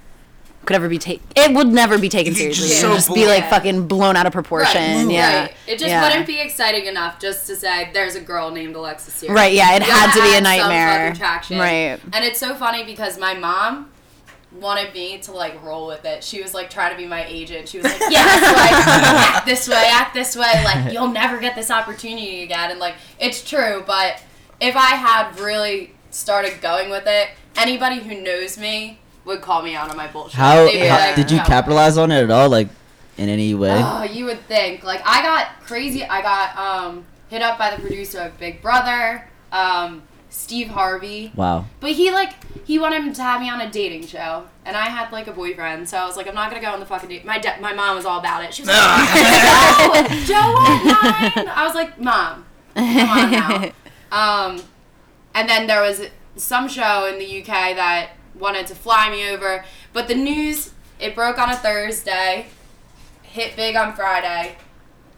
could 0.66 0.74
ever 0.76 0.88
be 0.88 0.98
taken 0.98 1.24
it 1.36 1.54
would 1.54 1.68
never 1.68 1.96
be 1.98 2.08
taken 2.10 2.34
seriously 2.34 2.68
just 2.68 2.82
it 2.82 2.86
would 2.88 3.00
so 3.00 3.10
just 3.10 3.14
be 3.14 3.26
like 3.26 3.44
bl- 3.44 3.50
fucking 3.54 3.86
blown 3.88 4.16
out 4.16 4.26
of 4.26 4.32
proportion 4.32 5.06
Right, 5.06 5.10
yeah 5.14 5.40
right. 5.42 5.52
It 5.66 5.78
just 5.78 5.88
yeah. 5.88 6.02
wouldn't 6.02 6.26
be 6.26 6.40
exciting 6.40 6.86
enough 6.86 7.18
just 7.20 7.46
to 7.46 7.56
say 7.56 7.88
there's 7.94 8.16
a 8.16 8.20
girl 8.20 8.50
named 8.50 8.74
Alexis 8.76 9.14
Seary. 9.22 9.34
Right, 9.34 9.52
yeah, 9.54 9.76
it 9.76 9.86
You 9.86 9.90
had 9.92 10.06
gotta 10.08 10.20
be 10.22 10.28
a 10.28 10.30
add 10.32 10.34
some 10.34 10.42
nightmare. 10.44 11.14
fucking. 11.14 11.58
Right. 11.58 11.98
And 12.12 12.24
it's 12.24 12.38
so 12.40 12.54
funny 12.54 12.84
because 12.84 13.16
my 13.18 13.32
mom 13.34 13.90
wanted 14.52 14.94
me 14.94 15.18
to 15.18 15.32
like 15.32 15.62
roll 15.62 15.86
with 15.86 16.04
it. 16.04 16.24
She 16.24 16.42
was 16.42 16.54
like 16.54 16.70
trying 16.70 16.92
to 16.92 16.96
be 16.96 17.06
my 17.06 17.24
agent. 17.26 17.68
She 17.68 17.78
was 17.78 17.84
like, 17.84 18.00
"Yes, 18.10 18.42
like 18.42 19.34
act 19.36 19.46
this 19.46 19.68
way, 19.68 19.88
act 19.92 20.14
this 20.14 20.36
way. 20.36 20.64
Like 20.64 20.92
you'll 20.92 21.08
never 21.08 21.38
get 21.38 21.54
this 21.54 21.70
opportunity 21.70 22.42
again." 22.42 22.70
And 22.70 22.80
like 22.80 22.94
it's 23.18 23.42
true, 23.48 23.84
but 23.86 24.22
if 24.60 24.74
I 24.76 24.96
had 24.96 25.38
really 25.38 25.94
started 26.10 26.60
going 26.60 26.90
with 26.90 27.04
it, 27.06 27.28
anybody 27.56 28.00
who 28.00 28.20
knows 28.20 28.58
me 28.58 28.98
would 29.24 29.42
call 29.42 29.62
me 29.62 29.74
out 29.74 29.90
on 29.90 29.96
my 29.96 30.06
bullshit. 30.08 30.34
How, 30.34 30.64
They'd 30.64 30.88
how 30.88 30.98
like, 30.98 31.16
did 31.16 31.30
you 31.30 31.36
"No." 31.38 31.44
capitalize 31.44 31.98
on 31.98 32.10
it 32.10 32.22
at 32.24 32.30
all? 32.30 32.48
Like 32.48 32.68
in 33.18 33.28
any 33.28 33.54
way? 33.54 33.80
Oh, 33.84 34.04
you 34.04 34.24
would 34.26 34.40
think. 34.46 34.82
Like 34.84 35.02
I 35.04 35.22
got 35.22 35.60
crazy. 35.60 36.04
I 36.04 36.22
got 36.22 36.56
um 36.56 37.04
hit 37.28 37.42
up 37.42 37.58
by 37.58 37.74
the 37.74 37.80
producer 37.82 38.20
of 38.20 38.38
Big 38.38 38.62
Brother, 38.62 39.28
um, 39.52 40.02
Steve 40.38 40.68
Harvey. 40.68 41.32
wow. 41.34 41.64
But 41.80 41.92
he 41.92 42.10
like 42.12 42.32
he 42.64 42.78
wanted 42.78 43.14
to 43.14 43.22
have 43.22 43.40
me 43.40 43.50
on 43.50 43.60
a 43.60 43.70
dating 43.70 44.06
show, 44.06 44.46
and 44.64 44.76
I 44.76 44.84
had 44.86 45.10
like 45.10 45.26
a 45.26 45.32
boyfriend, 45.32 45.88
so 45.88 45.98
I 45.98 46.06
was 46.06 46.16
like, 46.16 46.28
I'm 46.28 46.34
not 46.34 46.48
gonna 46.50 46.62
go 46.62 46.70
on 46.70 46.80
the 46.80 46.86
fucking 46.86 47.08
date. 47.08 47.24
My 47.24 47.38
da- 47.38 47.58
my 47.60 47.72
mom 47.72 47.96
was 47.96 48.04
all 48.04 48.18
about 48.20 48.44
it. 48.44 48.54
She 48.54 48.62
was 48.62 48.68
like, 48.68 48.78
Ah. 48.78 50.06
Joe, 50.26 50.34
Joe 50.34 51.34
won't. 51.44 51.48
I 51.48 51.64
was 51.66 51.74
like, 51.74 51.98
Mom, 52.00 52.44
come 52.74 53.08
on 53.10 53.30
now. 53.30 53.72
Um, 54.10 54.62
and 55.34 55.48
then 55.48 55.66
there 55.66 55.82
was 55.82 56.02
some 56.36 56.68
show 56.68 57.06
in 57.06 57.18
the 57.18 57.40
UK 57.40 57.46
that 57.76 58.10
wanted 58.38 58.66
to 58.68 58.74
fly 58.74 59.10
me 59.10 59.28
over, 59.28 59.64
but 59.92 60.08
the 60.08 60.14
news 60.14 60.72
it 61.00 61.14
broke 61.14 61.38
on 61.38 61.50
a 61.50 61.56
Thursday, 61.56 62.46
hit 63.22 63.56
big 63.56 63.76
on 63.76 63.94
Friday. 63.94 64.56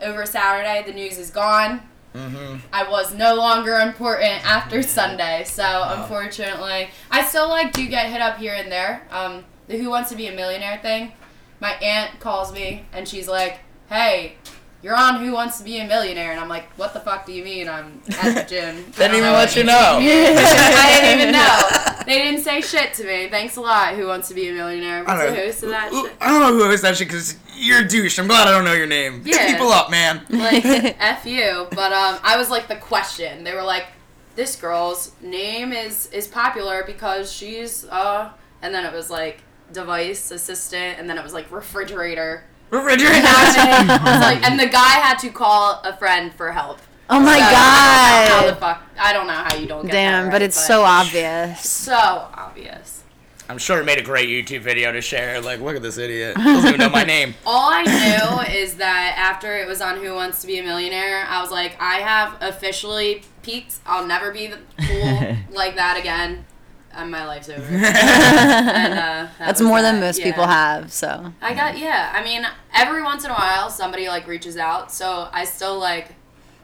Over 0.02 0.25
Saturday, 0.25 0.83
the 0.87 0.94
news 0.94 1.18
is 1.18 1.30
gone. 1.30 1.83
I 2.14 2.88
was 2.90 3.14
no 3.14 3.35
longer 3.35 3.76
important 3.76 4.45
after 4.45 4.83
Sunday, 4.83 5.45
so 5.45 5.85
unfortunately, 5.87 6.88
I 7.11 7.25
still 7.25 7.49
like 7.49 7.73
do 7.73 7.87
get 7.88 8.11
hit 8.11 8.21
up 8.21 8.38
here 8.38 8.55
and 8.55 8.71
there. 8.71 9.07
Um, 9.11 9.45
the 9.69 9.79
Who 9.79 9.90
Wants 9.90 10.11
to 10.11 10.17
Be 10.17 10.26
a 10.26 10.33
Millionaire 10.35 10.79
thing. 10.83 11.12
My 11.61 11.73
aunt 11.75 12.19
calls 12.21 12.52
me 12.52 12.85
and 12.93 13.07
she's 13.07 13.29
like, 13.29 13.61
"Hey, 13.88 14.37
you're 14.82 14.96
on 14.96 15.25
Who 15.25 15.32
Wants 15.32 15.58
to 15.58 15.64
Be 15.64 15.78
a 15.78 15.87
Millionaire," 15.87 16.30
and 16.32 16.40
I'm 16.40 16.49
like, 16.49 16.64
"What 16.78 16.94
the 16.94 17.00
fuck 17.00 17.26
do 17.26 17.32
you 17.32 17.44
mean? 17.44 17.68
I'm 17.68 18.00
at 18.22 18.34
the 18.34 18.42
gym." 18.49 18.76
I 18.96 18.99
didn't 18.99 19.16
even 19.16 19.32
let 19.32 19.54
you 19.56 19.64
know. 19.64 19.99
I 20.00 21.00
didn't 21.02 21.20
even 21.20 21.32
know. 21.32 21.60
They 22.06 22.18
didn't 22.18 22.40
say 22.42 22.60
shit 22.62 22.94
to 22.94 23.04
me. 23.04 23.28
Thanks 23.28 23.56
a 23.56 23.60
lot. 23.60 23.94
Who 23.94 24.06
Wants 24.06 24.26
to 24.28 24.34
Be 24.34 24.49
a 24.49 24.52
Millionaire? 24.52 25.00
I 25.00 25.02
What's 25.02 25.22
don't 25.22 25.32
the 25.32 25.38
know. 25.38 25.44
host 25.46 25.62
of 25.62 25.68
that 25.68 25.92
Ooh, 25.92 26.02
shit? 26.06 26.16
I 26.20 26.28
don't 26.30 26.40
know 26.40 26.54
who 26.58 26.64
hosts 26.64 26.82
that 26.82 26.96
shit 26.96 27.06
because 27.08 27.37
you're 27.54 27.80
a 27.84 27.87
douche. 27.87 28.18
I'm 28.18 28.26
glad 28.26 28.49
I 28.49 28.52
don't 28.52 28.64
know 28.64 28.72
your 28.72 28.87
name. 28.88 29.22
Pick 29.22 29.34
Yeah. 29.34 29.52
people 29.52 29.68
up, 29.68 29.90
man. 29.90 30.22
like 30.30 30.64
f 30.64 31.26
you 31.26 31.68
but 31.70 31.92
um 31.92 32.18
i 32.25 32.37
was 32.37 32.49
like 32.50 32.66
the 32.68 32.76
question 32.76 33.44
they 33.44 33.54
were 33.54 33.62
like 33.62 33.87
this 34.34 34.56
girl's 34.56 35.12
name 35.20 35.72
is 35.72 36.06
is 36.10 36.26
popular 36.26 36.82
because 36.87 37.30
she's 37.30 37.84
uh 37.87 38.30
and 38.62 38.75
then 38.75 38.84
it 38.87 38.92
was 38.92 39.10
like 39.10 39.42
device 39.72 40.30
assistant 40.30 40.99
and 40.99 41.08
then 41.08 41.16
it 41.18 41.22
was 41.22 41.34
like 41.34 41.50
refrigerator 41.52 42.44
Refrigerator. 42.70 43.20
I 43.26 44.00
was 44.04 44.20
like, 44.20 44.48
and 44.48 44.58
the 44.58 44.66
guy 44.72 44.94
had 45.00 45.18
to 45.18 45.30
call 45.30 45.80
a 45.84 45.96
friend 45.96 46.32
for 46.32 46.52
help 46.52 46.78
oh 47.10 47.20
my 47.20 47.38
So, 47.38 47.44
I 47.44 48.28
don't 48.28 48.30
know 48.30 48.34
how 48.34 48.46
the 48.46 48.50
god 48.52 48.58
fuck 48.60 48.82
i 48.98 49.12
don't 49.12 49.26
know 49.26 49.32
how 49.32 49.56
you 49.56 49.66
don't 49.66 49.82
get 49.86 49.92
damn 49.92 50.24
that 50.24 50.30
but 50.30 50.40
right, 50.40 50.42
it's 50.42 50.66
so 50.66 50.82
obvious 50.82 51.68
so 51.68 51.96
obvious 51.96 52.98
I'm 53.48 53.58
sure 53.58 53.80
it 53.80 53.84
made 53.84 53.98
a 53.98 54.02
great 54.02 54.28
YouTube 54.28 54.60
video 54.60 54.92
to 54.92 55.00
share. 55.00 55.40
Like, 55.40 55.58
look 55.58 55.74
at 55.74 55.82
this 55.82 55.98
idiot. 55.98 56.36
Doesn't 56.36 56.68
even 56.68 56.78
know 56.78 56.88
my 56.88 57.02
name. 57.16 57.34
All 57.44 57.68
I 57.68 57.82
knew 57.82 58.54
is 58.54 58.76
that 58.76 59.16
after 59.18 59.56
it 59.56 59.66
was 59.66 59.80
on 59.80 59.96
Who 59.96 60.14
Wants 60.14 60.40
to 60.42 60.46
Be 60.46 60.60
a 60.60 60.62
Millionaire, 60.62 61.26
I 61.28 61.42
was 61.42 61.50
like, 61.50 61.76
I 61.80 61.96
have 61.96 62.36
officially 62.40 63.24
peaked. 63.42 63.78
I'll 63.84 64.06
never 64.06 64.30
be 64.30 64.46
the 64.46 64.58
fool 64.86 65.36
like 65.50 65.74
that 65.74 65.98
again. 65.98 66.44
And 66.92 67.11
my 67.11 67.25
life's 67.25 67.49
over. 67.49 67.62
and, 67.73 67.85
uh, 67.85 67.87
that 67.88 69.30
that's 69.38 69.61
was 69.61 69.68
more 69.68 69.80
than 69.80 70.00
most 70.00 70.18
Yeah. 70.18 70.25
people 70.25 70.47
have 70.47 70.92
so 70.92 71.32
I 71.40 71.54
got 71.54 71.78
yeah. 71.78 72.12
I 72.14 72.23
mean, 72.25 72.44
every 72.75 73.02
once 73.02 73.25
in 73.25 73.30
a 73.30 73.35
while, 73.35 73.70
somebody 73.70 74.09
like 74.09 74.26
reaches 74.26 74.56
out. 74.56 74.90
So 74.92 75.28
I 75.32 75.44
still 75.44 75.78
like, 75.78 76.14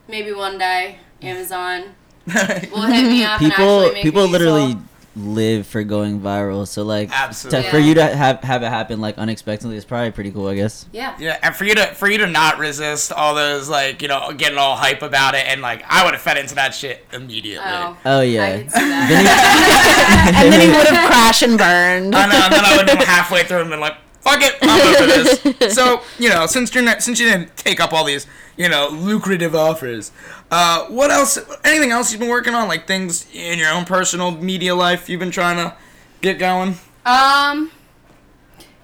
maybe 0.08 0.32
one 0.32 0.58
day, 0.58 0.98
Amazon, 1.22 1.94
will 2.26 2.82
hit 2.82 3.06
me 3.08 3.22
up 3.24 3.40
and 3.40 3.52
people 3.52 3.80
actually 3.80 3.94
make 3.94 4.02
people 4.02 4.26
me 4.26 4.32
literally 4.32 4.72
so- 4.72 4.78
live 5.16 5.66
for 5.66 5.82
going 5.82 6.20
viral. 6.20 6.68
So 6.68 6.82
like, 6.84 7.10
Absolutely. 7.10 7.62
to- 7.62 7.70
for 7.70 7.78
you 7.78 7.94
to 7.94 8.04
have 8.06 8.42
have 8.44 8.62
it 8.62 8.68
happen 8.68 9.00
like 9.00 9.16
unexpectedly 9.18 9.76
is 9.76 9.84
probably 9.84 10.10
pretty 10.12 10.30
cool. 10.30 10.46
I 10.48 10.54
guess. 10.54 10.86
Yeah. 10.92 11.16
Yeah, 11.18 11.38
and 11.42 11.54
for 11.56 11.64
you 11.64 11.74
to 11.74 11.86
for 11.94 12.08
you 12.08 12.18
to 12.18 12.26
not 12.26 12.58
resist 12.58 13.12
all 13.12 13.34
those 13.34 13.68
like 13.68 14.02
you 14.02 14.08
know 14.08 14.32
getting 14.36 14.58
all 14.58 14.76
hype 14.76 15.02
about 15.02 15.34
it 15.34 15.46
and 15.46 15.62
like 15.62 15.82
I 15.88 16.04
would 16.04 16.12
have 16.14 16.22
fed 16.22 16.36
into 16.36 16.54
that 16.56 16.74
shit 16.74 17.04
immediately. 17.12 17.66
Oh. 17.66 17.96
Oh 18.04 18.20
I 18.20 18.22
yeah. 18.24 18.58
can 18.58 18.68
see 18.70 18.78
that. 18.80 20.34
and 20.36 20.52
then 20.52 20.60
he 20.60 20.66
would 20.76 20.86
have 20.86 21.06
crashed 21.08 21.42
and 21.42 21.56
burned. 21.58 22.14
I 22.14 22.26
know, 22.26 22.44
and 22.44 22.52
then 22.52 22.64
I 22.64 22.76
would 22.76 22.88
have 22.88 22.98
been 22.98 23.06
halfway 23.06 23.44
through 23.44 23.60
and 23.62 23.70
been 23.70 23.80
like, 23.80 23.96
"Fuck 24.26 24.42
it, 24.42 24.54
I'm 24.62 24.94
over 24.94 25.06
this." 25.06 25.74
So 25.74 26.02
you 26.18 26.28
know, 26.28 26.46
since 26.46 26.74
you're 26.74 26.84
not, 26.84 27.02
since 27.02 27.18
you 27.20 27.26
didn't 27.30 27.56
take 27.56 27.80
up 27.80 27.92
all 27.92 28.04
these 28.04 28.26
you 28.56 28.68
know 28.68 28.88
lucrative 28.90 29.54
offers, 29.54 30.12
uh, 30.50 30.86
what 30.86 31.10
else? 31.10 31.38
Anything 31.64 31.90
else 31.92 32.10
you've 32.10 32.20
been 32.20 32.28
working 32.30 32.54
on? 32.54 32.68
Like 32.68 32.86
things 32.86 33.26
in 33.32 33.58
your 33.58 33.70
own 33.72 33.84
personal 33.84 34.30
media 34.32 34.74
life 34.74 35.08
you've 35.08 35.20
been 35.20 35.30
trying 35.30 35.56
to 35.56 35.76
get 36.20 36.38
going? 36.38 36.76
Um, 37.04 37.70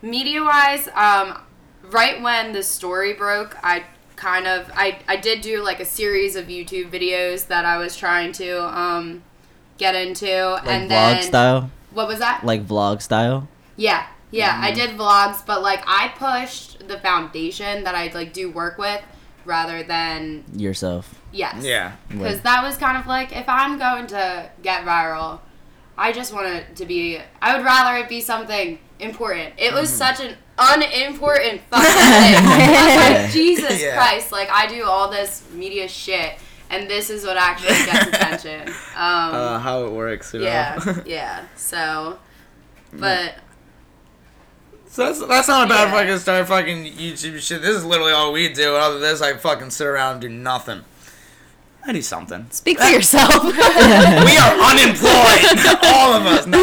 media 0.03 0.43
wise, 0.43 0.89
um, 0.95 1.39
right 1.91 2.21
when 2.23 2.53
the 2.53 2.63
story 2.63 3.13
broke, 3.15 3.57
I 3.63 3.85
kind 4.17 4.47
of 4.47 4.71
I 4.75 4.99
I 5.09 5.17
did 5.17 5.41
do 5.41 5.63
like 5.63 5.81
a 5.81 5.85
series 5.85 6.37
of 6.37 6.47
YouTube 6.47 6.91
videos 6.91 7.47
that 7.49 7.65
I 7.65 7.77
was 7.79 7.97
trying 7.97 8.33
to 8.33 8.63
um 8.79 9.23
get 9.79 9.95
into, 9.95 10.27
Like 10.51 10.67
and 10.69 10.85
vlog 10.85 10.89
then 10.89 11.23
style, 11.23 11.71
what 11.93 12.07
was 12.07 12.19
that? 12.21 12.45
like 12.45 12.67
vlog 12.67 13.03
style. 13.03 13.49
Yeah, 13.77 14.07
yeah, 14.33 14.55
Mm-hmm. 14.55 14.65
I 14.65 14.71
did 14.73 14.91
vlogs, 14.99 15.47
but 15.47 15.63
like 15.63 15.83
I 15.87 16.09
pushed 16.17 16.89
the 16.89 16.99
foundation 16.99 17.85
that 17.85 17.95
I 17.95 18.11
like 18.13 18.33
do 18.33 18.51
work 18.51 18.77
with 18.79 19.01
rather 19.45 19.83
than 19.85 20.45
Yourself. 20.57 21.15
yes, 21.33 21.63
Yeah. 21.65 21.93
because 22.09 22.41
that 22.43 22.63
was 22.65 22.77
kind 22.77 22.97
of 22.97 23.07
like 23.07 23.35
if 23.37 23.49
I'm 23.49 23.79
going 23.79 24.07
to 24.09 24.51
get 24.63 24.85
viral, 24.85 25.39
I 25.99 26.13
just 26.13 26.33
want 26.33 26.47
it 26.49 26.77
to 26.77 26.87
be. 26.87 27.21
I 27.41 27.55
would 27.57 27.65
rather 27.65 27.97
it 28.03 28.09
be 28.09 28.21
something 28.21 28.79
important. 28.99 29.53
It 29.59 29.73
was 29.75 29.91
such 29.91 30.21
an 30.21 30.37
unimportant 30.59 31.61
fucking 31.71 31.85
thing. 31.85 31.95
I 32.47 32.87
was 32.87 33.25
like, 33.25 33.31
Jesus 33.33 33.83
Yeah. 33.83 33.97
Christ! 33.97 34.33
Like 34.33 34.49
I 34.51 34.67
do 34.69 34.85
all 34.85 35.11
this 35.11 35.43
media 35.53 35.87
shit, 35.89 36.39
and 36.71 36.89
this 36.89 37.11
is 37.11 37.25
what 37.27 37.37
actually 37.37 37.75
gets 37.85 38.07
attention. 38.15 38.69
Um, 38.97 39.35
Uh, 39.35 39.59
how 39.59 39.85
it 39.85 39.93
works, 39.93 40.33
you 40.33 40.41
know. 40.41 40.47
yeah, 40.47 41.01
yeah. 41.07 41.45
So, 41.57 42.19
but 42.93 43.35
So 44.93 45.07
that's, 45.07 45.27
that's 45.27 45.49
not 45.49 45.65
a 45.65 45.69
bad 45.71 45.89
Yeah. 45.89 45.93
fucking 46.01 46.19
start 46.19 46.49
fucking 46.49 46.85
YouTube 46.85 47.41
shit. 47.41 47.63
This 47.63 47.75
is 47.77 47.83
literally 47.83 48.13
all 48.13 48.31
we 48.31 48.53
do. 48.53 48.75
Other 48.77 48.99
than 48.99 49.03
this, 49.03 49.23
I 49.23 49.33
fucking 49.35 49.71
sit 49.71 49.87
around 49.87 50.13
and 50.13 50.21
do 50.21 50.29
nothing. 50.29 50.85
I 51.87 51.95
do 51.95 52.03
something. 52.03 52.47
Speak 52.51 52.79
for 52.79 52.89
yourself. 52.89 53.43
we 53.43 53.51
are 54.37 54.55
unemployed, 54.61 55.79
all 55.83 56.13
of 56.13 56.27
us. 56.27 56.47
No. 56.47 56.63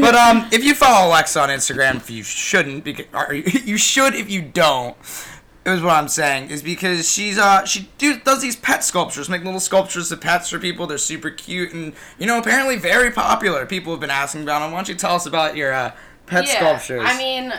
But 0.00 0.14
um, 0.14 0.48
if 0.50 0.64
you 0.64 0.74
follow 0.74 1.08
Alexa 1.08 1.38
on 1.42 1.50
Instagram, 1.50 1.96
if 1.96 2.10
you 2.10 2.22
shouldn't, 2.22 2.84
because 2.84 3.04
or 3.12 3.34
you 3.34 3.76
should 3.76 4.14
if 4.14 4.30
you 4.30 4.40
don't. 4.40 4.96
Is 5.66 5.82
what 5.82 5.96
I'm 5.96 6.08
saying 6.08 6.48
is 6.50 6.62
because 6.62 7.10
she's 7.10 7.36
uh 7.36 7.66
she 7.66 7.90
do, 7.98 8.18
does 8.20 8.40
these 8.40 8.56
pet 8.56 8.82
sculptures, 8.82 9.28
make 9.28 9.44
little 9.44 9.60
sculptures 9.60 10.10
of 10.10 10.18
pets 10.22 10.48
for 10.48 10.58
people. 10.58 10.86
They're 10.86 10.96
super 10.96 11.28
cute 11.28 11.74
and 11.74 11.92
you 12.18 12.24
know 12.26 12.38
apparently 12.38 12.76
very 12.76 13.10
popular. 13.10 13.66
People 13.66 13.92
have 13.92 14.00
been 14.00 14.08
asking 14.08 14.44
about 14.44 14.60
them. 14.60 14.72
Why 14.72 14.78
don't 14.78 14.88
you 14.88 14.94
tell 14.94 15.14
us 15.16 15.26
about 15.26 15.56
your 15.56 15.74
uh, 15.74 15.92
pet 16.28 16.46
yeah, 16.46 16.56
sculptures? 16.56 17.02
I 17.04 17.16
mean, 17.16 17.52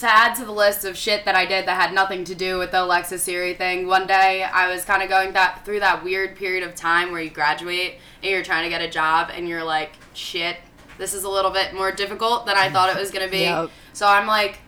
to 0.00 0.06
add 0.06 0.34
to 0.34 0.44
the 0.44 0.52
list 0.52 0.84
of 0.84 0.96
shit 0.96 1.26
that 1.26 1.34
I 1.34 1.44
did 1.44 1.66
that 1.66 1.80
had 1.80 1.94
nothing 1.94 2.24
to 2.24 2.34
do 2.34 2.58
with 2.58 2.70
the 2.70 2.82
Alexa 2.82 3.16
Seary 3.16 3.56
thing, 3.56 3.86
one 3.86 4.06
day 4.06 4.42
I 4.42 4.72
was 4.72 4.84
kind 4.84 5.02
of 5.02 5.10
going 5.10 5.34
that 5.34 5.64
through 5.64 5.80
that 5.80 6.02
weird 6.02 6.36
period 6.36 6.62
of 6.66 6.74
time 6.74 7.12
where 7.12 7.20
you 7.20 7.30
graduate 7.30 7.98
and 8.22 8.30
you're 8.30 8.42
trying 8.42 8.64
to 8.64 8.70
get 8.70 8.80
a 8.80 8.88
job 8.88 9.30
and 9.32 9.46
you're 9.46 9.62
like, 9.62 9.92
shit, 10.14 10.56
this 10.96 11.12
is 11.12 11.24
a 11.24 11.28
little 11.28 11.50
bit 11.50 11.74
more 11.74 11.92
difficult 11.92 12.46
than 12.46 12.56
I 12.56 12.70
thought 12.70 12.94
it 12.94 12.98
was 12.98 13.10
gonna 13.10 13.28
be. 13.28 13.40
Yep. 13.50 13.70
So 13.92 14.06
I'm 14.06 14.26
like 14.26 14.60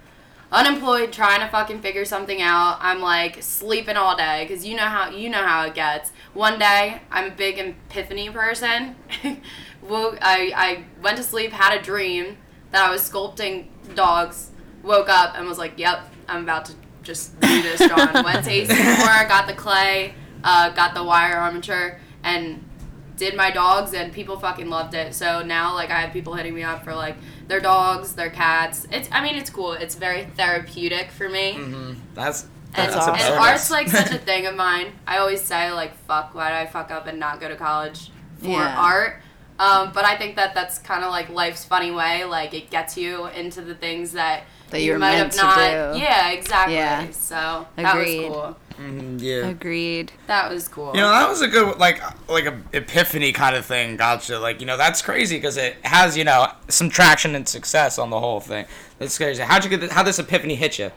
unemployed 0.50 1.12
trying 1.12 1.40
to 1.40 1.48
fucking 1.48 1.80
figure 1.80 2.04
something 2.04 2.42
out. 2.42 2.76
I'm 2.80 3.00
like 3.00 3.42
sleeping 3.42 3.96
all 3.96 4.16
day 4.16 4.44
because 4.46 4.66
you 4.66 4.76
know 4.76 4.84
how 4.84 5.08
you 5.08 5.30
know 5.30 5.42
how 5.42 5.64
it 5.64 5.74
gets. 5.74 6.10
One 6.34 6.58
day 6.58 7.00
I'm 7.10 7.32
a 7.32 7.34
big 7.34 7.58
epiphany 7.58 8.28
person. 8.28 8.96
Woke, 9.82 10.18
I 10.20 10.52
I 10.54 10.84
went 11.02 11.16
to 11.16 11.22
sleep, 11.22 11.52
had 11.52 11.78
a 11.78 11.82
dream 11.82 12.36
that 12.72 12.88
I 12.88 12.90
was 12.90 13.08
sculpting 13.08 13.66
dogs. 13.94 14.50
Woke 14.82 15.08
up 15.08 15.36
and 15.38 15.46
was 15.46 15.58
like, 15.58 15.74
"Yep, 15.78 16.00
I'm 16.28 16.42
about 16.42 16.64
to 16.66 16.72
just 17.02 17.38
do 17.40 17.62
this 17.62 17.78
drawing." 17.86 18.24
Went 18.24 18.44
to 18.44 18.50
AC 18.50 18.72
Moore, 18.74 19.28
got 19.28 19.46
the 19.46 19.54
clay, 19.54 20.14
uh, 20.42 20.70
got 20.70 20.94
the 20.94 21.04
wire 21.04 21.36
armature, 21.36 22.00
and 22.24 22.64
did 23.16 23.36
my 23.36 23.50
dogs 23.50 23.92
and 23.94 24.12
people 24.12 24.36
fucking 24.38 24.68
loved 24.68 24.94
it. 24.94 25.14
So 25.14 25.42
now 25.42 25.74
like 25.74 25.90
I 25.90 26.00
have 26.00 26.12
people 26.12 26.34
hitting 26.34 26.54
me 26.54 26.62
up 26.64 26.82
for 26.82 26.94
like 26.94 27.16
their 27.46 27.60
dogs, 27.60 28.14
their 28.14 28.30
cats. 28.30 28.86
It's 28.90 29.08
I 29.12 29.22
mean 29.22 29.36
it's 29.36 29.50
cool. 29.50 29.72
It's 29.74 29.94
very 29.94 30.24
therapeutic 30.24 31.10
for 31.12 31.28
me. 31.28 31.52
that's 32.14 32.42
And, 32.44 32.50
That's 32.74 32.94
that's 32.94 32.94
and 32.94 32.94
awesome. 32.96 33.14
bonus. 33.14 33.28
art's 33.48 33.70
like 33.70 33.88
such 33.88 34.10
a 34.10 34.18
thing 34.28 34.46
of 34.46 34.56
mine. 34.56 34.92
I 35.06 35.18
always 35.18 35.42
say 35.42 35.70
like 35.72 35.94
fuck 36.08 36.34
why 36.34 36.48
did 36.48 36.56
I 36.56 36.66
fuck 36.66 36.90
up 36.90 37.06
and 37.06 37.20
not 37.20 37.38
go 37.38 37.48
to 37.48 37.54
college 37.56 38.10
for 38.38 38.48
Yeah. 38.48 38.76
art. 38.80 39.22
Um, 39.58 39.92
but 39.92 40.04
I 40.04 40.16
think 40.16 40.36
that 40.36 40.54
that's 40.54 40.78
kind 40.78 41.04
of 41.04 41.10
like 41.10 41.28
life's 41.28 41.64
funny 41.64 41.90
way. 41.90 42.24
Like 42.24 42.52
it 42.54 42.70
gets 42.70 42.96
you 42.96 43.26
into 43.26 43.60
the 43.62 43.74
things 43.74 44.12
that, 44.12 44.42
That 44.70 44.80
you 44.80 44.92
you 44.94 44.98
might 44.98 45.12
meant 45.12 45.34
have 45.34 45.54
to 45.54 45.60
not. 45.60 45.94
do. 45.94 46.00
Yeah, 46.00 46.30
exactly. 46.30 46.74
Yeah. 46.74 47.10
So 47.12 47.66
that 47.76 47.94
was 47.96 48.02
Agreed. 48.08 48.28
cool. 48.28 48.56
Mhm, 48.80 49.20
yeah. 49.20 49.48
Agreed. 49.48 50.12
That 50.26 50.50
was 50.50 50.66
cool. 50.66 50.92
You 50.96 51.02
know, 51.02 51.10
that 51.10 51.28
was 51.28 51.42
a 51.42 51.48
good 51.48 51.78
like 51.78 52.02
like 52.28 52.46
a 52.46 52.58
epiphany 52.72 53.32
kind 53.32 53.54
of 53.54 53.64
thing. 53.66 53.96
Gotcha. 53.96 54.38
Like 54.38 54.58
you 54.60 54.66
know, 54.66 54.76
that's 54.78 55.02
crazy 55.02 55.36
because 55.36 55.56
it 55.58 55.76
has 55.84 56.16
you 56.16 56.24
know 56.24 56.50
some 56.68 56.88
traction 56.88 57.34
and 57.34 57.46
success 57.46 57.98
on 57.98 58.08
the 58.10 58.18
whole 58.18 58.40
thing. 58.40 58.64
That's 58.98 59.16
crazy. 59.16 59.42
How'd 59.42 59.62
you 59.64 59.70
get? 59.70 59.80
This, 59.82 59.92
how 59.92 60.02
this 60.02 60.18
epiphany 60.18 60.54
hit 60.56 60.78
you? 60.78 60.90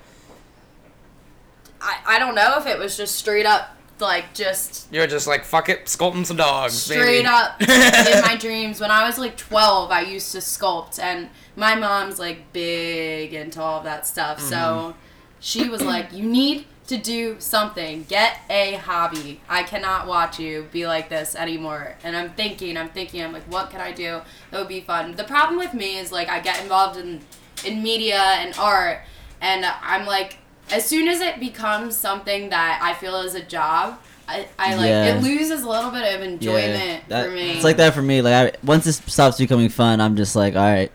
I, 1.82 1.98
I 2.08 2.20
don't 2.20 2.34
know 2.36 2.56
if 2.58 2.66
it 2.66 2.80
was 2.80 2.98
just 2.98 3.16
straight 3.16 3.46
up 3.46 3.76
like 4.00 4.34
just 4.34 4.92
You're 4.92 5.08
just 5.08 5.28
like 5.28 5.46
fuck 5.46 5.70
it, 5.70 5.86
sculpting 5.86 6.26
some 6.26 6.38
dogs. 6.38 6.74
straight 6.74 7.24
baby. 7.24 7.28
up 7.28 7.62
in 7.62 8.22
my 8.22 8.38
dreams. 8.40 8.80
When 8.80 8.92
i 8.92 9.06
was 9.06 9.18
like 9.18 9.38
12 9.38 9.92
i 9.92 10.02
used 10.02 10.32
to 10.34 10.40
sculpt 10.40 11.00
and 11.00 11.30
my 11.56 11.76
mom's 11.76 12.20
like 12.20 12.52
big 12.54 13.34
into 13.34 13.62
all 13.62 13.80
of 13.80 13.84
that 13.86 14.06
stuff 14.06 14.40
so 14.40 14.56
mm-hmm. 14.56 15.00
she 15.40 15.70
was 15.70 15.82
like 15.82 16.12
you 16.14 16.24
need 16.24 16.66
to 16.88 16.98
do 16.98 17.36
something. 17.40 18.04
Get 18.04 18.38
a 18.48 18.74
hobby. 18.76 19.42
I 19.50 19.64
cannot 19.64 20.06
watch 20.06 20.40
you 20.40 20.68
be 20.72 20.86
like 20.86 21.10
this 21.10 21.36
anymore. 21.36 21.96
And 22.04 22.16
i'm 22.16 22.32
thinking 22.32 22.78
i'm 22.78 22.90
thinking 22.90 23.24
i'm 23.24 23.34
like 23.34 23.52
what 23.52 23.70
can 23.70 23.82
i 23.82 23.92
do? 23.92 24.22
That 24.52 24.60
would 24.60 24.68
be 24.68 24.82
fun. 24.82 25.16
The 25.16 25.24
problem 25.24 25.58
with 25.58 25.74
me 25.74 25.98
is 25.98 26.12
like 26.12 26.30
i 26.30 26.40
get 26.40 26.62
involved 26.62 26.98
in 26.98 27.22
in 27.66 27.82
media 27.82 28.20
and 28.20 28.54
art 28.60 29.00
and 29.42 29.66
i'm 29.82 30.06
like 30.06 30.38
as 30.72 30.86
soon 30.86 31.08
as 31.08 31.22
it 31.22 31.40
becomes 31.40 31.96
something 31.96 32.50
that 32.50 32.80
i 32.82 32.94
feel 32.94 33.16
is 33.22 33.36
a 33.36 33.44
job 33.44 34.00
I, 34.28 34.48
I 34.58 34.74
like 34.76 34.88
Yeah. 34.88 35.16
it 35.18 35.24
loses 35.24 35.62
a 35.62 35.70
little 35.70 35.92
bit 35.92 36.16
of 36.16 36.22
enjoyment 36.22 37.08
that- 37.10 37.26
for 37.28 37.32
me. 37.32 37.52
It's 37.52 37.64
like 37.64 37.78
that 37.78 37.94
for 37.94 38.02
me. 38.02 38.24
Like 38.24 38.56
I, 38.56 38.58
once 38.66 38.84
this 38.84 38.98
stops 39.06 39.38
becoming 39.38 39.70
fun, 39.70 40.02
I'm 40.02 40.16
just 40.16 40.36
like, 40.36 40.56
all 40.56 40.64
right, 40.64 40.92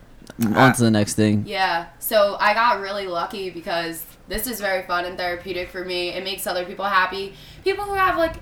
on 0.57 0.73
to 0.73 0.83
the 0.83 0.91
next 0.91 1.15
thing. 1.15 1.45
Yeah. 1.47 1.87
So 2.01 2.37
I 2.41 2.55
got 2.55 2.81
really 2.81 3.07
lucky 3.07 3.51
because 3.51 4.05
this 4.27 4.49
is 4.49 4.61
very 4.61 4.83
fun 4.83 5.05
and 5.05 5.17
therapeutic 5.17 5.71
for 5.71 5.85
me. 5.85 6.09
It 6.09 6.25
makes 6.25 6.45
other 6.45 6.65
people 6.65 6.85
happy. 6.87 7.35
People 7.63 7.85
who 7.85 7.95
have 7.95 8.17
like 8.19 8.35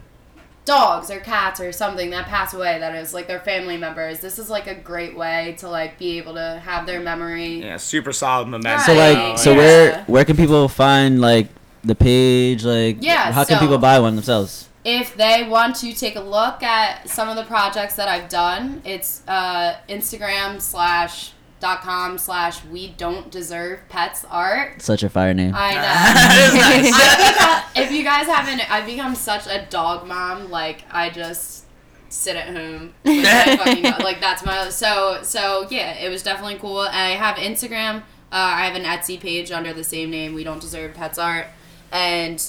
dogs 0.68 1.10
or 1.10 1.18
cats 1.18 1.60
or 1.60 1.72
something 1.72 2.10
that 2.10 2.26
pass 2.26 2.52
away 2.54 2.78
that 2.78 2.94
is 2.94 3.14
like 3.14 3.26
their 3.26 3.40
family 3.40 3.76
members. 3.76 4.20
This 4.20 4.38
is 4.38 4.50
like 4.50 4.66
a 4.66 4.74
great 4.74 5.16
way 5.16 5.56
to 5.58 5.68
like 5.68 5.98
be 5.98 6.18
able 6.18 6.34
to 6.34 6.60
have 6.62 6.86
their 6.86 7.00
memory. 7.00 7.62
Yeah, 7.62 7.78
super 7.78 8.12
solid 8.12 8.48
momentum. 8.48 8.84
So 8.84 8.94
like, 8.94 9.38
so 9.38 9.50
Yeah. 9.52 9.56
where 9.56 10.04
where 10.06 10.24
can 10.24 10.36
people 10.36 10.68
find 10.68 11.20
like 11.20 11.48
the 11.82 11.94
page? 11.94 12.64
Like, 12.64 12.98
Yeah, 13.00 13.32
how 13.32 13.44
can 13.44 13.58
people 13.58 13.78
buy 13.78 13.98
one 13.98 14.14
themselves? 14.14 14.68
If 14.84 15.16
they 15.16 15.46
want 15.48 15.76
to 15.76 15.92
take 15.92 16.16
a 16.16 16.20
look 16.20 16.62
at 16.62 17.08
some 17.08 17.28
of 17.28 17.36
the 17.36 17.44
projects 17.44 17.96
that 17.96 18.08
I've 18.08 18.28
done, 18.28 18.80
it's 18.84 19.22
uh, 19.26 19.74
Instagram 19.88 20.60
slash 20.60 21.32
dot 21.60 21.82
com 21.82 22.18
slash 22.18 22.64
we 22.64 22.88
don't 22.88 23.30
deserve 23.30 23.80
pets 23.88 24.24
art. 24.30 24.80
Such 24.82 25.02
a 25.02 25.08
fire 25.08 25.34
name. 25.34 25.52
I 25.54 25.72
know. 25.74 26.60
Nice. 26.60 26.92
I've 26.94 27.34
become, 27.34 27.84
if 27.84 27.92
you 27.92 28.04
guys 28.04 28.26
haven't, 28.26 28.70
I've 28.70 28.86
become 28.86 29.14
such 29.14 29.46
a 29.46 29.66
dog 29.70 30.06
mom. 30.06 30.50
Like 30.50 30.84
I 30.90 31.10
just 31.10 31.64
sit 32.08 32.36
at 32.36 32.54
home. 32.54 32.94
Fucking. 33.04 33.82
Like 34.04 34.20
that's 34.20 34.44
my 34.44 34.68
so 34.68 35.20
so 35.22 35.66
yeah. 35.70 35.94
It 35.94 36.08
was 36.10 36.22
definitely 36.22 36.56
cool. 36.56 36.78
I 36.80 37.10
have 37.10 37.36
Instagram. 37.36 38.02
Uh, 38.30 38.60
I 38.60 38.66
have 38.66 38.76
an 38.76 38.84
Etsy 38.84 39.18
page 39.18 39.50
under 39.50 39.72
the 39.72 39.84
same 39.84 40.10
name. 40.10 40.34
We 40.34 40.44
don't 40.44 40.60
deserve 40.60 40.92
pets 40.94 41.18
art, 41.18 41.46
and 41.90 42.44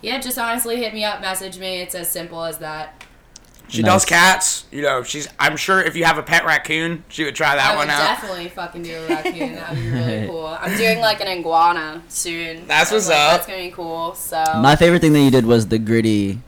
yeah, 0.00 0.20
just 0.20 0.38
honestly 0.38 0.76
hit 0.76 0.94
me 0.94 1.02
up, 1.04 1.20
message 1.20 1.58
me. 1.58 1.80
It's 1.80 1.94
as 1.96 2.08
simple 2.08 2.44
as 2.44 2.58
that. 2.58 3.01
She 3.72 3.80
Nice. 3.82 3.90
does 3.92 4.04
cats. 4.04 4.64
You 4.70 4.82
know, 4.82 5.02
she's. 5.02 5.26
I'm 5.40 5.56
sure 5.56 5.80
if 5.80 5.96
you 5.96 6.04
have 6.04 6.18
a 6.18 6.22
pet 6.22 6.44
raccoon, 6.44 7.04
she 7.08 7.24
would 7.24 7.34
try 7.34 7.56
that 7.56 7.72
I 7.72 7.74
one 7.76 7.86
would 7.86 7.92
out. 7.94 8.00
definitely 8.00 8.48
fucking 8.50 8.82
do 8.82 8.94
a 8.94 9.08
raccoon. 9.08 9.54
That 9.54 9.70
would 9.70 9.78
be 9.82 9.88
really 9.90 10.26
cool. 10.28 10.46
I'm 10.46 10.76
doing 10.76 11.00
like 11.00 11.20
an 11.22 11.28
iguana 11.28 12.02
soon. 12.08 12.66
That's 12.68 12.92
I 12.92 12.94
was 12.94 13.06
what's 13.06 13.16
up. 13.18 13.30
That's 13.32 13.46
gonna 13.46 13.62
be 13.62 13.70
cool. 13.70 14.14
So 14.14 14.44
My 14.60 14.76
favorite 14.76 15.00
thing 15.00 15.14
that 15.14 15.20
you 15.22 15.30
did 15.30 15.46
was 15.46 15.68
the 15.68 15.78
gritty 15.78 16.38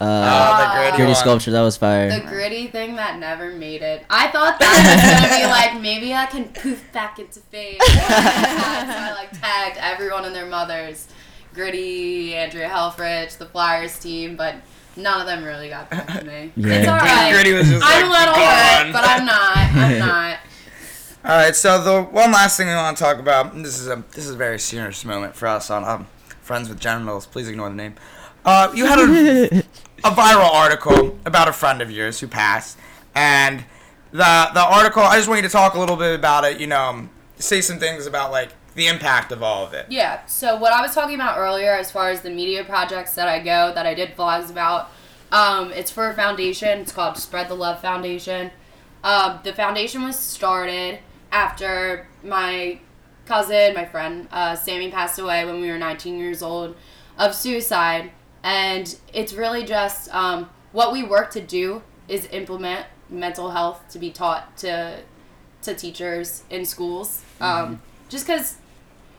Uh, 0.00 0.04
Oh, 0.06 0.64
the 0.74 0.80
gritty 0.80 0.96
gritty 0.96 1.14
sculpture 1.14 1.50
that 1.50 1.60
was 1.60 1.76
fire. 1.76 2.08
The 2.18 2.26
gritty 2.26 2.68
thing 2.68 2.96
that 2.96 3.18
never 3.18 3.50
made 3.50 3.82
it. 3.82 4.06
I 4.08 4.28
thought 4.28 4.58
that 4.58 4.72
was 4.72 5.28
gonna 5.28 5.36
be 5.36 5.46
like 5.50 5.82
maybe 5.82 6.14
I 6.14 6.24
can 6.24 6.44
poof 6.48 6.82
back 6.94 7.18
into 7.18 7.40
fame. 7.40 7.76
so 7.86 7.86
I 7.98 9.12
like 9.14 9.38
tagged 9.38 9.76
everyone 9.78 10.24
and 10.24 10.34
their 10.34 10.46
mothers, 10.46 11.08
Gritty, 11.52 12.34
Andrea 12.34 12.68
Helfrich, 12.70 13.36
the 13.36 13.44
Flyers 13.44 13.98
team, 13.98 14.36
but 14.36 14.54
none 15.02 15.20
of 15.20 15.26
them 15.26 15.44
really 15.44 15.68
got 15.68 15.90
back 15.90 16.06
to 16.18 16.24
me. 16.24 16.52
Yeah. 16.56 16.74
It's 16.74 16.88
alright. 16.88 17.32
Gritty 17.32 17.52
was 17.52 17.68
just 17.68 17.82
I'm 17.84 18.06
a 18.06 18.10
little 18.10 18.34
gone. 18.34 18.86
hurt, 18.86 18.92
but 18.92 19.04
I'm 19.04 19.24
not. 19.26 19.56
I'm 19.56 19.98
not. 20.06 20.38
All 21.22 21.36
right, 21.36 21.54
so 21.54 21.82
the 21.82 22.02
one 22.02 22.32
last 22.32 22.56
thing 22.56 22.66
we 22.68 22.74
want 22.74 22.96
to 22.96 23.02
talk 23.04 23.18
about, 23.18 23.52
and 23.52 23.64
this 23.64 23.78
is 23.78 23.88
a 23.88 24.02
this 24.14 24.24
is 24.26 24.30
a 24.34 24.36
very 24.36 24.58
serious 24.58 25.04
moment 25.04 25.34
for 25.34 25.48
us 25.48 25.70
on 25.70 25.84
um, 25.84 26.06
Friends 26.40 26.68
with 26.68 26.80
Genitals. 26.80 27.26
Please 27.26 27.48
ignore 27.48 27.68
the 27.68 27.74
name. 27.74 27.94
Uh, 28.44 28.72
you 28.74 28.86
had 28.86 28.98
a, 28.98 29.58
a 30.04 30.10
viral 30.10 30.50
article 30.50 31.18
about 31.26 31.46
a 31.46 31.52
friend 31.52 31.82
of 31.82 31.90
yours 31.90 32.20
who 32.20 32.26
passed, 32.26 32.78
and 33.14 33.64
the 34.12 34.50
the 34.54 34.62
article. 34.64 35.02
I 35.02 35.16
just 35.16 35.28
want 35.28 35.42
you 35.42 35.48
to 35.48 35.52
talk 35.52 35.74
a 35.74 35.78
little 35.78 35.96
bit 35.96 36.14
about 36.18 36.44
it. 36.44 36.58
You 36.58 36.66
know, 36.68 36.80
um, 36.80 37.10
say 37.38 37.60
some 37.60 37.78
things 37.78 38.06
about 38.06 38.30
like 38.30 38.50
the 38.74 38.86
impact 38.86 39.32
of 39.32 39.42
all 39.42 39.66
of 39.66 39.74
it. 39.74 39.86
Yeah. 39.88 40.24
So 40.26 40.56
what 40.56 40.72
I 40.72 40.80
was 40.82 40.94
talking 40.94 41.14
about 41.14 41.38
earlier, 41.38 41.72
as 41.72 41.90
far 41.90 42.10
as 42.10 42.20
the 42.22 42.30
media 42.30 42.64
projects 42.64 43.14
that 43.14 43.28
I 43.28 43.38
go, 43.40 43.72
that 43.74 43.86
I 43.86 43.94
did 43.94 44.16
vlogs 44.16 44.50
about, 44.50 44.90
um, 45.32 45.70
it's 45.72 45.90
for 45.90 46.08
a 46.08 46.14
foundation. 46.14 46.80
It's 46.80 46.92
called 46.92 47.16
Spread 47.16 47.48
the 47.48 47.54
Love 47.54 47.80
Foundation. 47.80 48.50
Um, 49.02 49.40
the 49.44 49.52
foundation 49.52 50.02
was 50.02 50.18
started 50.18 50.98
after 51.32 52.06
my 52.22 52.80
cousin, 53.26 53.74
my 53.74 53.84
friend, 53.84 54.28
uh, 54.32 54.56
Sammy 54.56 54.90
passed 54.90 55.18
away 55.18 55.44
when 55.44 55.60
we 55.60 55.70
were 55.70 55.78
19 55.78 56.18
years 56.18 56.42
old 56.42 56.76
of 57.16 57.34
suicide, 57.34 58.10
and 58.42 58.98
it's 59.12 59.32
really 59.32 59.64
just 59.64 60.12
um, 60.14 60.50
what 60.72 60.92
we 60.92 61.04
work 61.04 61.30
to 61.32 61.40
do 61.40 61.82
is 62.08 62.26
implement 62.32 62.86
mental 63.08 63.50
health 63.50 63.88
to 63.90 63.98
be 63.98 64.10
taught 64.10 64.56
to 64.58 65.00
to 65.62 65.74
teachers 65.74 66.42
in 66.48 66.64
schools. 66.64 67.22
Um, 67.40 67.82
just 68.10 68.26
because 68.26 68.56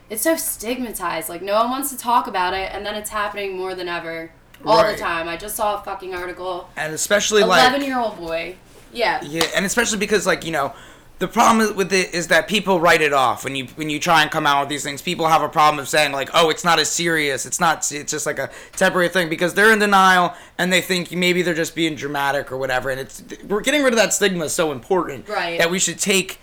it's 0.08 0.22
so 0.22 0.36
stigmatized. 0.36 1.28
Like 1.28 1.42
no 1.42 1.54
one 1.54 1.70
wants 1.70 1.90
to 1.90 1.98
talk 1.98 2.28
about 2.28 2.54
it, 2.54 2.70
and 2.72 2.86
then 2.86 2.94
it's 2.94 3.10
happening 3.10 3.56
more 3.56 3.74
than 3.74 3.88
ever 3.88 4.30
all 4.64 4.84
Right. 4.84 4.96
the 4.96 5.02
time. 5.02 5.28
I 5.28 5.36
just 5.36 5.56
saw 5.56 5.80
a 5.80 5.82
fucking 5.82 6.14
article. 6.14 6.68
And 6.76 6.92
especially 6.92 7.42
like 7.42 7.60
Eleven 7.68 7.82
year 7.84 7.98
old 7.98 8.16
boy. 8.18 8.54
Yeah. 8.92 9.20
Yeah, 9.24 9.44
and 9.56 9.66
especially 9.66 9.98
because 9.98 10.26
like 10.26 10.44
you 10.44 10.52
know, 10.52 10.72
the 11.18 11.28
problem 11.28 11.76
with 11.76 11.92
it 11.92 12.12
is 12.14 12.28
that 12.28 12.46
people 12.48 12.78
write 12.80 13.00
it 13.00 13.12
off 13.12 13.42
when 13.44 13.56
you 13.56 13.64
when 13.76 13.88
you 13.88 13.98
try 13.98 14.22
and 14.22 14.30
come 14.30 14.46
out 14.46 14.60
with 14.60 14.68
these 14.68 14.82
things. 14.84 15.00
People 15.00 15.28
have 15.28 15.40
a 15.42 15.48
problem 15.48 15.78
of 15.80 15.88
saying 15.88 16.12
like, 16.12 16.28
oh, 16.34 16.50
it's 16.50 16.64
not 16.64 16.78
as 16.78 16.90
serious. 16.90 17.46
It's 17.46 17.58
not. 17.58 17.90
It's 17.90 18.10
just 18.10 18.26
like 18.26 18.38
a 18.38 18.50
temporary 18.76 19.08
thing 19.08 19.28
because 19.30 19.54
they're 19.54 19.72
in 19.72 19.78
denial 19.78 20.34
and 20.58 20.70
they 20.72 20.80
think 20.82 21.10
maybe 21.12 21.40
they're 21.42 21.54
just 21.54 21.74
being 21.74 21.94
dramatic 21.94 22.52
or 22.52 22.58
whatever. 22.58 22.90
And 22.90 23.00
it's 23.00 23.22
we're 23.48 23.62
getting 23.62 23.82
rid 23.82 23.92
of 23.94 23.98
that 23.98 24.12
stigma 24.12 24.44
is 24.44 24.52
so 24.52 24.72
important. 24.72 25.28
Right. 25.28 25.58
That 25.58 25.70
we 25.70 25.78
should 25.78 25.98
take 25.98 26.38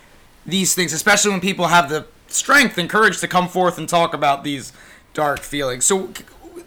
these 0.45 0.73
things, 0.73 0.91
especially 0.93 1.31
when 1.31 1.41
people 1.41 1.67
have 1.67 1.89
the 1.89 2.07
strength 2.29 2.77
and 2.77 2.89
courage 2.89 3.19
to 3.19 3.27
come 3.27 3.47
forth 3.47 3.77
and 3.77 3.87
talk 3.87 4.13
about 4.13 4.43
these 4.43 4.73
dark 5.13 5.39
feelings. 5.39 5.85
So. 5.85 6.11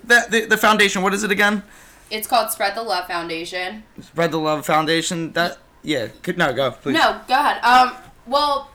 The, 0.04 0.26
the, 0.28 0.47
the 0.47 0.57
foundation, 0.57 1.02
what 1.02 1.14
is 1.14 1.23
it 1.23 1.31
again? 1.31 1.62
It's 2.11 2.26
called 2.26 2.50
Spread 2.50 2.75
the 2.75 2.83
Love 2.83 3.07
Foundation. 3.07 3.85
Spread 4.00 4.33
the 4.33 4.38
Love 4.38 4.66
Foundation. 4.66 5.33
That 5.33 5.59
yeah. 5.83 6.09
Could, 6.23 6.38
no, 6.38 6.52
go 6.52 6.71
please. 6.71 6.95
No, 6.95 7.21
go 7.26 7.35
ahead. 7.35 7.62
Um, 7.62 7.97
well, 8.26 8.71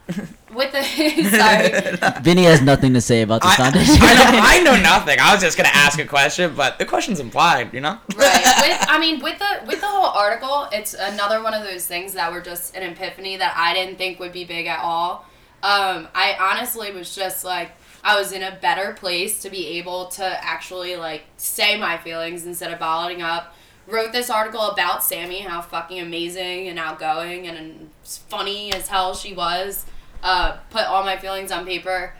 with 0.53 0.71
the 0.71 0.83
sorry, 2.03 2.21
Vinnie 2.21 2.43
has 2.43 2.61
nothing 2.61 2.93
to 2.95 3.01
say 3.01 3.21
about 3.21 3.41
this 3.41 3.51
I, 3.51 3.55
foundation. 3.55 3.97
I, 4.01 4.13
know, 4.13 4.39
I 4.41 4.63
know 4.63 4.81
nothing. 4.81 5.19
I 5.19 5.33
was 5.33 5.41
just 5.41 5.55
gonna 5.55 5.69
ask 5.71 5.99
a 5.99 6.05
question, 6.05 6.53
but 6.55 6.79
the 6.79 6.85
question's 6.85 7.19
implied, 7.19 7.73
you 7.73 7.79
know. 7.79 7.99
right? 8.15 8.53
With, 8.61 8.85
I 8.89 8.97
mean, 8.99 9.21
with 9.21 9.39
the 9.39 9.65
with 9.65 9.79
the 9.79 9.87
whole 9.87 10.07
article, 10.07 10.67
it's 10.71 10.93
another 10.95 11.41
one 11.41 11.53
of 11.53 11.63
those 11.63 11.85
things 11.85 12.13
that 12.13 12.31
were 12.31 12.41
just 12.41 12.75
an 12.75 12.83
epiphany 12.83 13.37
that 13.37 13.53
I 13.55 13.73
didn't 13.73 13.97
think 13.97 14.19
would 14.19 14.33
be 14.33 14.43
big 14.43 14.65
at 14.65 14.79
all. 14.79 15.25
Um, 15.63 16.07
I 16.13 16.37
honestly 16.39 16.91
was 16.91 17.15
just 17.15 17.43
like, 17.43 17.71
I 18.03 18.17
was 18.19 18.31
in 18.31 18.43
a 18.43 18.57
better 18.61 18.93
place 18.93 19.41
to 19.41 19.49
be 19.49 19.67
able 19.79 20.05
to 20.09 20.23
actually 20.45 20.95
like 20.95 21.23
say 21.37 21.77
my 21.77 21.97
feelings 21.97 22.45
instead 22.45 22.71
of 22.71 22.79
bottling 22.79 23.21
up. 23.21 23.55
Wrote 23.87 24.11
this 24.11 24.29
article 24.29 24.61
about 24.69 25.03
Sammy, 25.03 25.39
how 25.39 25.61
fucking 25.61 25.99
amazing 25.99 26.67
and 26.67 26.77
outgoing 26.77 27.47
and 27.47 27.89
funny 28.03 28.73
as 28.73 28.87
hell 28.89 29.13
she 29.15 29.33
was. 29.33 29.85
Uh, 30.21 30.57
put 30.69 30.83
all 30.83 31.03
my 31.03 31.17
feelings 31.17 31.51
on 31.51 31.65
paper. 31.65 32.13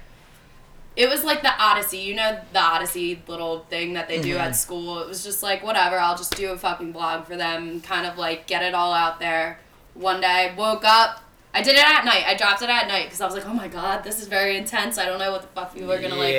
It 0.96 1.10
was 1.10 1.24
like 1.24 1.42
the 1.44 1.54
Odyssey, 1.62 2.00
you 2.00 2.16
know, 2.16 2.40
the 2.54 2.60
Odyssey 2.60 3.22
little 3.28 3.60
thing 3.70 3.94
that 3.94 4.08
they 4.08 4.20
do 4.22 4.34
Mm-hmm. 4.34 4.42
at 4.42 4.56
school. 4.56 5.00
It 5.00 5.08
was 5.08 5.24
just 5.24 5.44
like, 5.44 5.64
whatever, 5.64 6.00
I'll 6.00 6.18
just 6.18 6.36
do 6.36 6.52
a 6.52 6.58
fucking 6.58 6.92
blog 6.92 7.26
for 7.26 7.36
them, 7.38 7.82
kind 7.82 8.08
of 8.08 8.18
like 8.18 8.48
get 8.48 8.64
it 8.64 8.74
all 8.74 8.94
out 8.94 9.20
there. 9.20 9.60
One 9.94 10.22
day, 10.22 10.54
woke 10.58 10.84
up, 10.86 11.22
I 11.58 11.62
did 11.64 11.76
it 11.76 11.84
at 11.84 12.06
night. 12.06 12.24
I 12.28 12.36
dropped 12.36 12.62
it 12.62 12.70
at 12.70 12.88
night 12.88 13.06
because 13.06 13.20
I 13.20 13.26
was 13.26 13.34
like, 13.34 13.48
oh 13.48 13.54
my 13.54 13.68
god, 13.68 14.04
this 14.04 14.22
is 14.22 14.28
very 14.28 14.58
intense. 14.58 15.00
I 15.00 15.06
don't 15.06 15.18
know 15.18 15.32
what 15.32 15.42
the 15.42 15.48
fuck 15.48 15.74
people 15.74 15.92
are 15.92 16.00
gonna 16.00 16.16
like 16.16 16.32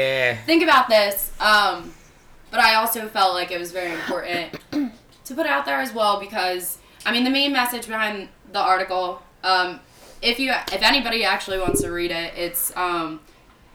think 0.46 0.62
about 0.62 0.88
this. 0.88 1.32
Um, 1.40 1.92
but 2.52 2.60
I 2.60 2.76
also 2.76 3.08
felt 3.08 3.34
like 3.34 3.50
it 3.50 3.58
was 3.58 3.72
very 3.72 3.92
important 3.92 4.60
to 5.24 5.34
put 5.34 5.44
out 5.44 5.64
there 5.64 5.80
as 5.80 5.92
well 5.92 6.20
because 6.20 6.78
I 7.04 7.10
mean 7.10 7.24
the 7.24 7.30
main 7.30 7.52
message 7.52 7.88
behind 7.88 8.28
the 8.52 8.60
article. 8.60 9.20
Um, 9.42 9.80
if 10.22 10.38
you 10.38 10.52
if 10.72 10.82
anybody 10.82 11.24
actually 11.24 11.58
wants 11.58 11.82
to 11.82 11.90
read 11.90 12.12
it, 12.12 12.34
it's 12.36 12.74
um, 12.76 13.18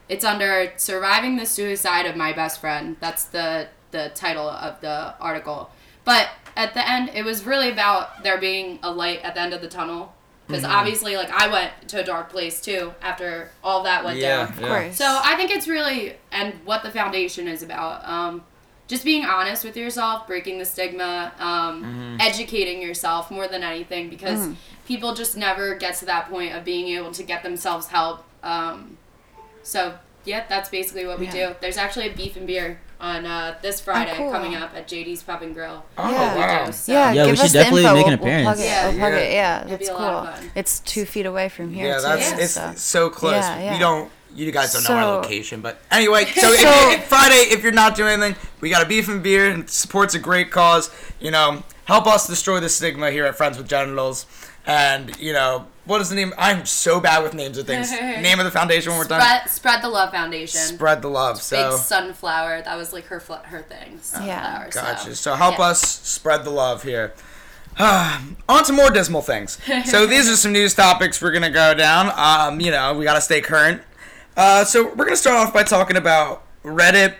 it's 0.07 0.23
under 0.23 0.71
surviving 0.77 1.35
the 1.35 1.45
suicide 1.45 2.05
of 2.05 2.15
my 2.15 2.31
best 2.31 2.61
friend. 2.61 2.95
That's 3.01 3.25
the 3.25 3.67
the 3.91 4.13
title 4.15 4.49
of 4.49 4.79
the 4.79 5.13
article. 5.19 5.71
But 6.05 6.29
at 6.55 6.73
the 6.73 6.89
end, 6.89 7.11
it 7.13 7.25
was 7.25 7.45
really 7.45 7.69
about 7.69 8.23
there 8.23 8.37
being 8.37 8.79
a 8.81 8.89
light 8.89 9.21
at 9.23 9.35
the 9.35 9.41
end 9.41 9.53
of 9.53 9.59
the 9.59 9.67
tunnel. 9.67 10.13
Because 10.61 10.69
obviously, 10.69 11.15
like 11.17 11.29
I 11.31 11.47
went 11.47 11.71
to 11.89 11.99
a 12.01 12.03
dark 12.03 12.29
place 12.29 12.61
too 12.61 12.93
after 13.01 13.49
all 13.63 13.83
that 13.83 14.03
went 14.05 14.19
Yeah. 14.19 14.45
down. 14.45 14.49
Of 14.49 14.59
course. 14.59 14.95
So 14.95 15.05
I 15.23 15.35
think 15.35 15.51
it's 15.51 15.67
really 15.67 16.15
and 16.31 16.53
what 16.65 16.83
the 16.83 16.91
foundation 16.91 17.47
is 17.47 17.61
about. 17.63 18.07
Um, 18.07 18.43
just 18.87 19.05
being 19.05 19.25
honest 19.25 19.63
with 19.63 19.77
yourself, 19.77 20.27
breaking 20.27 20.59
the 20.59 20.65
stigma, 20.65 21.31
um, 21.39 22.17
educating 22.19 22.81
yourself 22.81 23.31
more 23.31 23.47
than 23.47 23.63
anything 23.63 24.09
because 24.09 24.49
people 24.85 25.13
just 25.15 25.37
never 25.37 25.75
get 25.75 25.95
to 25.97 26.05
that 26.05 26.29
point 26.29 26.53
of 26.53 26.63
being 26.65 26.89
able 26.89 27.11
to 27.11 27.23
get 27.23 27.43
themselves 27.43 27.87
help. 27.87 28.23
Um, 28.43 28.97
so 29.63 29.95
yeah, 30.25 30.43
that's 30.47 30.69
basically 30.69 31.05
what 31.05 31.19
we 31.19 31.25
Yeah. 31.27 31.49
do. 31.49 31.55
There's 31.61 31.77
actually 31.77 32.07
a 32.07 32.13
beef 32.13 32.35
and 32.35 32.45
beer 32.45 32.79
on 33.03 33.25
uh, 33.25 33.55
this 33.61 33.81
Friday 33.81 34.13
cool. 34.15 34.31
coming 34.31 34.55
up 34.55 34.73
at 34.75 34.87
JD's 34.87 35.21
Pub 35.23 35.41
and 35.41 35.53
Grill. 35.53 35.83
Oh 35.97 36.09
Yeah. 36.09 36.35
wow. 36.65 36.71
So 36.71 36.91
yeah, 36.93 37.11
Yeah, 37.11 37.25
we 37.29 37.35
should 37.35 37.51
definitely 37.51 37.83
make 37.83 37.95
an 37.95 37.95
we'll, 37.95 38.05
we'll 38.07 38.17
plug 38.17 38.29
appearance. 38.57 38.59
it. 38.61 38.63
Yeah. 38.63 38.87
we'll 38.89 38.97
plug 38.97 39.13
Yeah. 39.13 39.19
it. 39.19 39.33
Yeah, 39.33 39.59
It'd 39.65 39.71
that's 39.79 39.89
cool. 39.89 39.97
lot 39.99 40.27
of 40.29 40.35
fun. 40.39 40.51
It's 40.55 40.79
two 40.79 41.05
feet 41.05 41.25
away 41.25 41.49
from 41.49 41.73
here. 41.73 41.87
Yeah, 41.87 41.99
that's 41.99 42.31
Yeah. 42.31 42.37
it's 42.39 42.53
so. 42.53 42.73
so 42.77 43.09
close. 43.09 43.33
Yeah, 43.33 43.59
yeah. 43.59 43.73
We 43.73 43.79
don't. 43.79 44.09
You 44.35 44.51
guys 44.51 44.73
don't 44.73 44.83
know 44.85 44.95
our 44.95 45.17
location, 45.17 45.61
but 45.61 45.79
anyway. 45.91 46.25
So, 46.25 46.47
if, 46.53 46.61
So- 46.61 46.91
if- 46.91 47.03
Friday, 47.03 47.35
if 47.51 47.61
you're 47.61 47.71
not 47.73 47.95
doing 47.95 48.13
anything, 48.21 48.35
we 48.61 48.69
got 48.69 48.81
a 48.81 48.85
beef 48.87 49.07
and 49.09 49.21
beer 49.21 49.47
and 49.51 49.69
supports 49.69 50.15
a 50.15 50.19
great 50.19 50.49
cause. 50.49 50.89
You 51.19 51.29
know, 51.29 51.61
help 51.85 52.07
us 52.07 52.25
destroy 52.25 52.59
the 52.61 52.69
stigma 52.69 53.11
here 53.11 53.25
at 53.25 53.35
Friends 53.35 53.57
with 53.57 53.67
Genitals. 53.67 54.25
And 54.65 55.15
you 55.19 55.33
know, 55.33 55.67
what 55.85 55.99
is 56.01 56.09
the 56.09 56.15
name? 56.15 56.33
I'm 56.37 56.65
so 56.65 56.99
bad 56.99 57.23
with 57.23 57.33
names 57.33 57.57
of 57.57 57.67
things. 57.67 57.91
name 58.01 58.39
of 58.39 58.45
the 58.45 58.51
foundation 58.51 58.91
when 58.91 58.99
we're 58.99 59.05
Spread, 59.05 59.49
spread 59.49 59.81
the 59.81 59.89
love 59.89 60.11
foundation. 60.11 60.59
Spread 60.61 61.01
the 61.01 61.09
love. 61.09 61.41
So 61.41 61.71
Big 61.71 61.79
sunflower. 61.79 62.61
That 62.61 62.77
was 62.77 62.93
like 62.93 63.05
her 63.07 63.19
fl- 63.19 63.33
her 63.43 63.61
thing. 63.61 63.99
Sunflower. 64.01 64.69
Gotcha. 64.71 65.07
So, 65.07 65.13
So, 65.13 65.35
help 65.35 65.57
yeah. 65.57 65.65
us 65.65 65.81
spread 65.81 66.43
the 66.45 66.49
love 66.51 66.83
here. 66.83 67.13
on 67.79 68.63
to 68.63 68.71
more 68.73 68.89
dismal 68.91 69.21
things. 69.21 69.57
So 69.85 70.05
these 70.05 70.29
are 70.29 70.35
some 70.35 70.53
news 70.53 70.73
topics 70.73 71.21
we're 71.21 71.31
gonna 71.31 71.49
go 71.49 71.73
down. 71.73 72.11
Um, 72.15 72.61
you 72.61 72.71
know, 72.71 72.93
we 72.93 73.03
gotta 73.03 73.21
stay 73.21 73.41
current. 73.41 73.81
Uh, 74.37 74.63
so 74.63 74.93
we're 74.93 75.05
gonna 75.05 75.15
start 75.17 75.37
off 75.37 75.53
by 75.53 75.63
talking 75.63 75.97
about 75.97 76.43
Reddit 76.63 77.15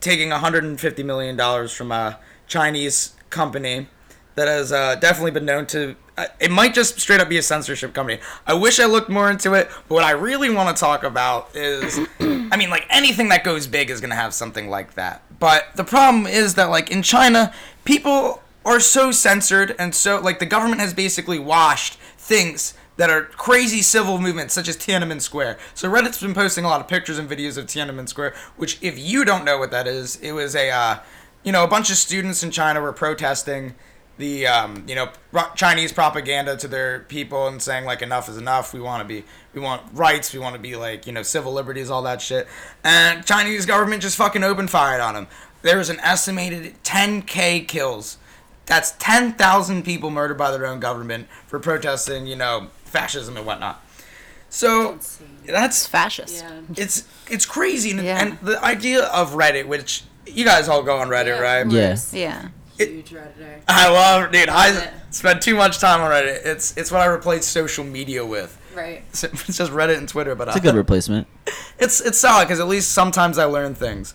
taking 0.00 0.30
150 0.30 1.02
million 1.02 1.36
dollars 1.36 1.72
from 1.72 1.90
a 1.92 2.18
Chinese 2.46 3.14
company 3.30 3.88
that 4.36 4.46
has 4.48 4.70
uh, 4.72 4.94
definitely 4.96 5.32
been 5.32 5.44
known 5.44 5.66
to. 5.66 5.96
It 6.40 6.50
might 6.50 6.72
just 6.72 6.98
straight 6.98 7.20
up 7.20 7.28
be 7.28 7.36
a 7.36 7.42
censorship 7.42 7.92
company. 7.92 8.20
I 8.46 8.54
wish 8.54 8.80
I 8.80 8.86
looked 8.86 9.10
more 9.10 9.30
into 9.30 9.52
it, 9.54 9.68
but 9.88 9.94
what 9.96 10.04
I 10.04 10.12
really 10.12 10.48
want 10.48 10.74
to 10.74 10.80
talk 10.80 11.04
about 11.04 11.54
is, 11.54 11.98
I 12.20 12.56
mean, 12.56 12.70
like 12.70 12.86
anything 12.88 13.28
that 13.28 13.44
goes 13.44 13.66
big 13.66 13.90
is 13.90 14.00
gonna 14.00 14.14
have 14.14 14.32
something 14.32 14.70
like 14.70 14.94
that. 14.94 15.22
But 15.38 15.68
the 15.74 15.84
problem 15.84 16.26
is 16.26 16.54
that, 16.54 16.70
like 16.70 16.90
in 16.90 17.02
China, 17.02 17.52
people 17.84 18.42
are 18.64 18.80
so 18.80 19.12
censored, 19.12 19.76
and 19.78 19.94
so 19.94 20.20
like 20.20 20.38
the 20.38 20.46
government 20.46 20.80
has 20.80 20.94
basically 20.94 21.38
washed 21.38 21.94
things 22.16 22.74
that 22.96 23.10
are 23.10 23.24
crazy 23.24 23.82
civil 23.82 24.18
movements 24.18 24.54
such 24.54 24.68
as 24.68 24.76
Tiananmen 24.76 25.20
Square. 25.20 25.58
So 25.74 25.90
Reddit's 25.90 26.20
been 26.20 26.34
posting 26.34 26.64
a 26.64 26.68
lot 26.68 26.80
of 26.80 26.88
pictures 26.88 27.18
and 27.18 27.28
videos 27.28 27.58
of 27.58 27.66
Tiananmen 27.66 28.08
Square, 28.08 28.34
which 28.56 28.78
if 28.82 28.98
you 28.98 29.24
don't 29.24 29.44
know 29.44 29.58
what 29.58 29.70
that 29.70 29.86
is, 29.86 30.16
it 30.16 30.32
was 30.32 30.56
a 30.56 30.70
uh, 30.70 30.98
you 31.44 31.52
know 31.52 31.62
a 31.62 31.68
bunch 31.68 31.90
of 31.90 31.96
students 31.96 32.42
in 32.42 32.50
China 32.50 32.80
were 32.80 32.92
protesting 32.92 33.74
the 34.18 34.46
um, 34.46 34.84
you 34.86 34.94
know 34.94 35.10
Chinese 35.54 35.92
propaganda 35.92 36.56
to 36.56 36.68
their 36.68 37.00
people 37.00 37.48
and 37.48 37.60
saying 37.60 37.84
like 37.84 38.02
enough 38.02 38.28
is 38.28 38.36
enough. 38.36 38.72
We 38.72 38.80
want 38.80 39.02
to 39.02 39.06
be 39.06 39.24
we 39.54 39.60
want 39.60 39.82
rights. 39.92 40.32
We 40.32 40.38
want 40.38 40.54
to 40.54 40.60
be 40.60 40.76
like 40.76 41.06
you 41.06 41.12
know 41.12 41.22
civil 41.22 41.52
liberties, 41.52 41.90
all 41.90 42.02
that 42.02 42.20
shit. 42.22 42.46
And 42.84 43.24
Chinese 43.26 43.66
government 43.66 44.02
just 44.02 44.16
fucking 44.16 44.42
opened 44.42 44.70
fire 44.70 45.00
on 45.00 45.14
them. 45.14 45.26
There 45.62 45.78
was 45.78 45.90
an 45.90 45.98
estimated 46.00 46.74
10k 46.84 47.66
kills 47.66 48.18
That's 48.66 48.92
ten 48.98 49.32
thousand 49.34 49.84
people 49.84 50.10
murdered 50.10 50.38
by 50.38 50.50
their 50.50 50.66
own 50.66 50.80
government 50.80 51.28
for 51.46 51.58
protesting, 51.58 52.26
you 52.26 52.36
know, 52.36 52.68
fascism 52.84 53.36
and 53.36 53.44
whatnot. 53.46 53.82
So 54.48 54.98
that's 55.44 55.86
Fascist. 55.86 56.42
Yeah. 56.42 56.60
it's 56.76 57.04
it's 57.28 57.44
crazy, 57.44 57.90
and, 57.90 58.00
Yeah. 58.02 58.22
and 58.22 58.38
the 58.40 58.62
idea 58.64 59.04
of 59.04 59.32
Reddit, 59.32 59.66
which 59.66 60.04
you 60.26 60.44
guys 60.44 60.68
all 60.68 60.82
go 60.82 60.96
on 60.98 61.08
Reddit, 61.08 61.26
Yeah, 61.26 61.40
right? 61.40 61.70
Yes. 61.70 62.12
Yeah. 62.14 62.48
Course. 62.76 62.88
Huge 62.88 63.10
redditor. 63.10 63.60
I 63.68 63.90
love, 63.90 64.32
dude. 64.32 64.48
I 64.48 64.70
Love 64.70 64.82
it. 64.82 64.90
spend 65.10 65.42
too 65.42 65.56
much 65.56 65.78
time 65.78 66.00
on 66.00 66.10
Reddit. 66.10 66.44
It's 66.44 66.76
it's 66.76 66.90
what 66.90 67.00
I 67.00 67.06
replace 67.06 67.46
social 67.46 67.84
media 67.84 68.24
with. 68.24 68.60
Right. 68.74 69.02
It's 69.10 69.24
it's 69.48 69.56
just 69.56 69.72
Reddit 69.72 69.98
and 69.98 70.08
Twitter, 70.08 70.34
but 70.34 70.48
I. 70.48 70.52
It's 70.52 70.58
a 70.60 70.62
good 70.62 70.74
replacement. 70.74 71.26
it's 71.78 72.00
it's 72.00 72.18
solid 72.18 72.44
because 72.44 72.60
at 72.60 72.68
least 72.68 72.92
sometimes 72.92 73.38
I 73.38 73.44
learn 73.44 73.74
things. 73.74 74.14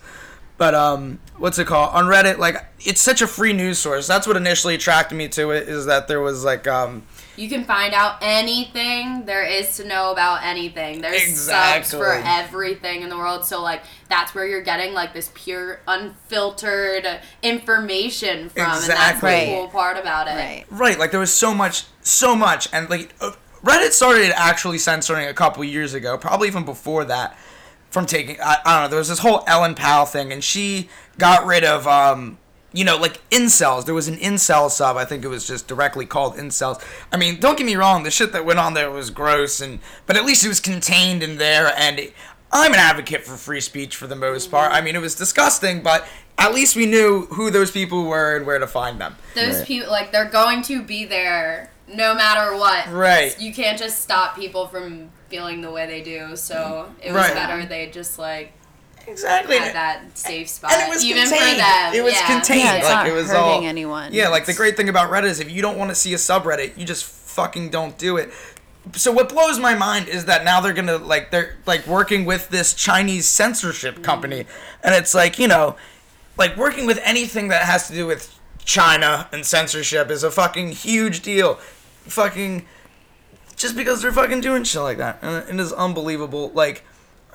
But 0.58 0.74
um, 0.74 1.18
what's 1.38 1.58
it 1.58 1.66
called 1.66 1.90
on 1.94 2.04
Reddit? 2.04 2.38
Like 2.38 2.64
it's 2.80 3.00
such 3.00 3.20
a 3.22 3.26
free 3.26 3.52
news 3.52 3.78
source. 3.78 4.06
That's 4.06 4.26
what 4.26 4.36
initially 4.36 4.74
attracted 4.74 5.16
me 5.16 5.28
to 5.28 5.50
it. 5.50 5.68
Is 5.68 5.86
that 5.86 6.08
there 6.08 6.20
was 6.20 6.44
like 6.44 6.68
um, 6.68 7.02
You 7.36 7.48
can 7.48 7.64
find 7.64 7.94
out 7.94 8.18
anything 8.20 9.24
there 9.24 9.42
is 9.44 9.76
to 9.78 9.84
know 9.86 10.12
about 10.12 10.44
anything. 10.44 11.00
There's 11.00 11.22
Exactly. 11.22 11.84
subs 11.84 11.94
for 11.94 12.12
everything 12.26 13.02
in 13.02 13.08
the 13.08 13.16
world. 13.16 13.46
So 13.46 13.62
like 13.62 13.82
that's 14.08 14.34
where 14.34 14.46
you're 14.46 14.62
getting 14.62 14.92
like 14.92 15.14
this 15.14 15.30
pure, 15.34 15.80
unfiltered 15.88 17.06
information 17.42 18.48
from, 18.48 18.62
and 18.64 18.72
that's 18.72 18.84
Exactly. 18.88 19.30
the 19.30 19.36
Right. 19.36 19.46
cool 19.48 19.68
part 19.68 19.96
about 19.98 20.28
it. 20.28 20.32
Right. 20.34 20.64
right 20.70 20.98
like 20.98 21.10
there 21.10 21.20
was 21.20 21.32
so 21.32 21.54
much 21.54 21.84
so 22.02 22.34
much 22.36 22.68
and 22.72 22.88
like 22.90 23.14
uh, 23.20 23.32
Reddit 23.64 23.92
started 23.92 24.32
actually 24.34 24.78
censoring 24.78 25.28
a 25.28 25.34
couple 25.34 25.62
years 25.64 25.94
ago, 25.94 26.18
probably 26.18 26.48
even 26.48 26.64
before 26.64 27.04
that. 27.04 27.36
From 27.90 28.06
taking, 28.06 28.40
I, 28.40 28.56
I 28.64 28.72
don't 28.74 28.82
know. 28.84 28.88
There 28.88 28.98
was 28.98 29.10
this 29.10 29.18
whole 29.18 29.44
Ellen 29.46 29.74
Pao 29.74 30.06
thing, 30.06 30.32
and 30.32 30.42
she 30.42 30.88
got 31.18 31.44
rid 31.44 31.62
of 31.62 31.86
um, 31.86 32.38
you 32.72 32.84
know, 32.84 32.96
like 32.96 33.20
incels. 33.30 33.84
There 33.84 33.94
was 33.94 34.08
an 34.08 34.16
incel 34.16 34.70
sub. 34.70 34.96
I 34.96 35.04
think 35.04 35.24
it 35.24 35.28
was 35.28 35.46
just 35.46 35.68
directly 35.68 36.06
called 36.06 36.36
incels. 36.36 36.82
I 37.12 37.16
mean, 37.16 37.38
don't 37.40 37.56
get 37.58 37.66
me 37.66 37.76
wrong. 37.76 38.02
The 38.02 38.10
shit 38.10 38.32
that 38.32 38.44
went 38.44 38.58
on 38.58 38.74
there 38.74 38.90
was 38.90 39.10
gross, 39.10 39.60
and 39.60 39.80
but 40.06 40.16
at 40.16 40.24
least 40.24 40.44
it 40.44 40.48
was 40.48 40.60
contained 40.60 41.22
in 41.22 41.38
there. 41.38 41.72
And 41.76 41.98
it, 41.98 42.14
I'm 42.50 42.72
an 42.72 42.78
advocate 42.78 43.24
for 43.24 43.36
free 43.36 43.60
speech 43.60 43.96
for 43.96 44.06
the 44.06 44.16
most 44.16 44.50
part. 44.50 44.72
I 44.72 44.80
mean, 44.80 44.94
it 44.96 45.00
was 45.00 45.14
disgusting, 45.14 45.82
but 45.82 46.06
at 46.38 46.52
least 46.54 46.76
we 46.76 46.86
knew 46.86 47.26
who 47.26 47.50
those 47.50 47.70
people 47.70 48.04
were 48.04 48.36
and 48.36 48.46
where 48.46 48.58
to 48.58 48.66
find 48.66 49.00
them. 49.00 49.16
Those 49.34 49.58
Right. 49.58 49.66
people, 49.66 49.90
like, 49.90 50.12
they're 50.12 50.28
going 50.28 50.62
to 50.62 50.82
be 50.82 51.04
there 51.04 51.70
no 51.88 52.14
matter 52.14 52.56
what. 52.56 52.88
Right. 52.90 53.38
You 53.40 53.52
can't 53.54 53.78
just 53.78 54.00
stop 54.00 54.36
people 54.36 54.66
from 54.66 55.10
feeling 55.28 55.60
the 55.62 55.70
way 55.70 55.86
they 55.86 56.00
do. 56.02 56.36
So 56.36 56.90
it 57.02 57.12
was 57.12 57.22
Right. 57.22 57.34
better 57.34 57.64
they 57.66 57.86
just 57.90 58.18
like 58.18 58.52
Exactly. 59.06 59.58
had 59.58 59.74
that 59.74 60.16
safe 60.16 60.48
spot, 60.48 60.72
and 60.72 60.82
it 60.82 60.88
was 60.88 61.04
even 61.04 61.22
contained. 61.22 61.50
for 61.50 61.56
them. 61.56 61.94
It 61.94 62.04
was 62.04 62.14
yeah. 62.14 62.26
contained. 62.26 62.60
Yeah, 62.60 62.76
it's 62.76 62.84
like 62.86 62.94
not 62.94 63.06
it 63.06 63.12
was 63.12 63.28
hurting 63.28 63.40
all, 63.40 63.64
anyone. 63.64 64.12
Yeah, 64.12 64.28
like 64.28 64.46
the 64.46 64.54
great 64.54 64.76
thing 64.76 64.88
about 64.88 65.10
Reddit 65.10 65.24
is 65.24 65.40
if 65.40 65.50
you 65.50 65.62
don't 65.62 65.78
want 65.78 65.90
to 65.90 65.94
see 65.94 66.14
a 66.14 66.16
subreddit, 66.16 66.76
you 66.78 66.84
just 66.84 67.04
fucking 67.04 67.70
don't 67.70 67.96
do 67.98 68.16
it. 68.16 68.30
So 68.94 69.12
what 69.12 69.28
blows 69.28 69.58
my 69.58 69.74
mind 69.74 70.08
is 70.08 70.24
that 70.26 70.44
now 70.44 70.60
they're 70.60 70.72
gonna 70.72 70.98
like 70.98 71.30
they're 71.30 71.56
like 71.66 71.86
working 71.86 72.24
with 72.24 72.48
this 72.48 72.74
Chinese 72.74 73.26
censorship 73.26 74.02
company, 74.02 74.44
mm. 74.44 74.46
and 74.82 74.94
it's 74.94 75.14
like 75.14 75.38
you 75.38 75.48
know, 75.48 75.76
like 76.36 76.56
working 76.56 76.86
with 76.86 77.00
anything 77.02 77.48
that 77.48 77.62
has 77.62 77.88
to 77.88 77.94
do 77.94 78.06
with 78.06 78.38
China 78.64 79.28
and 79.32 79.44
censorship 79.44 80.10
is 80.10 80.22
a 80.22 80.30
fucking 80.30 80.72
huge 80.72 81.20
deal. 81.22 81.54
Fucking 82.04 82.66
just 83.56 83.76
because 83.76 84.02
they're 84.02 84.12
fucking 84.12 84.40
doing 84.40 84.64
shit 84.64 84.82
like 84.82 84.98
that, 84.98 85.18
and 85.22 85.60
it 85.60 85.62
is 85.62 85.72
unbelievable. 85.72 86.50
Like. 86.54 86.84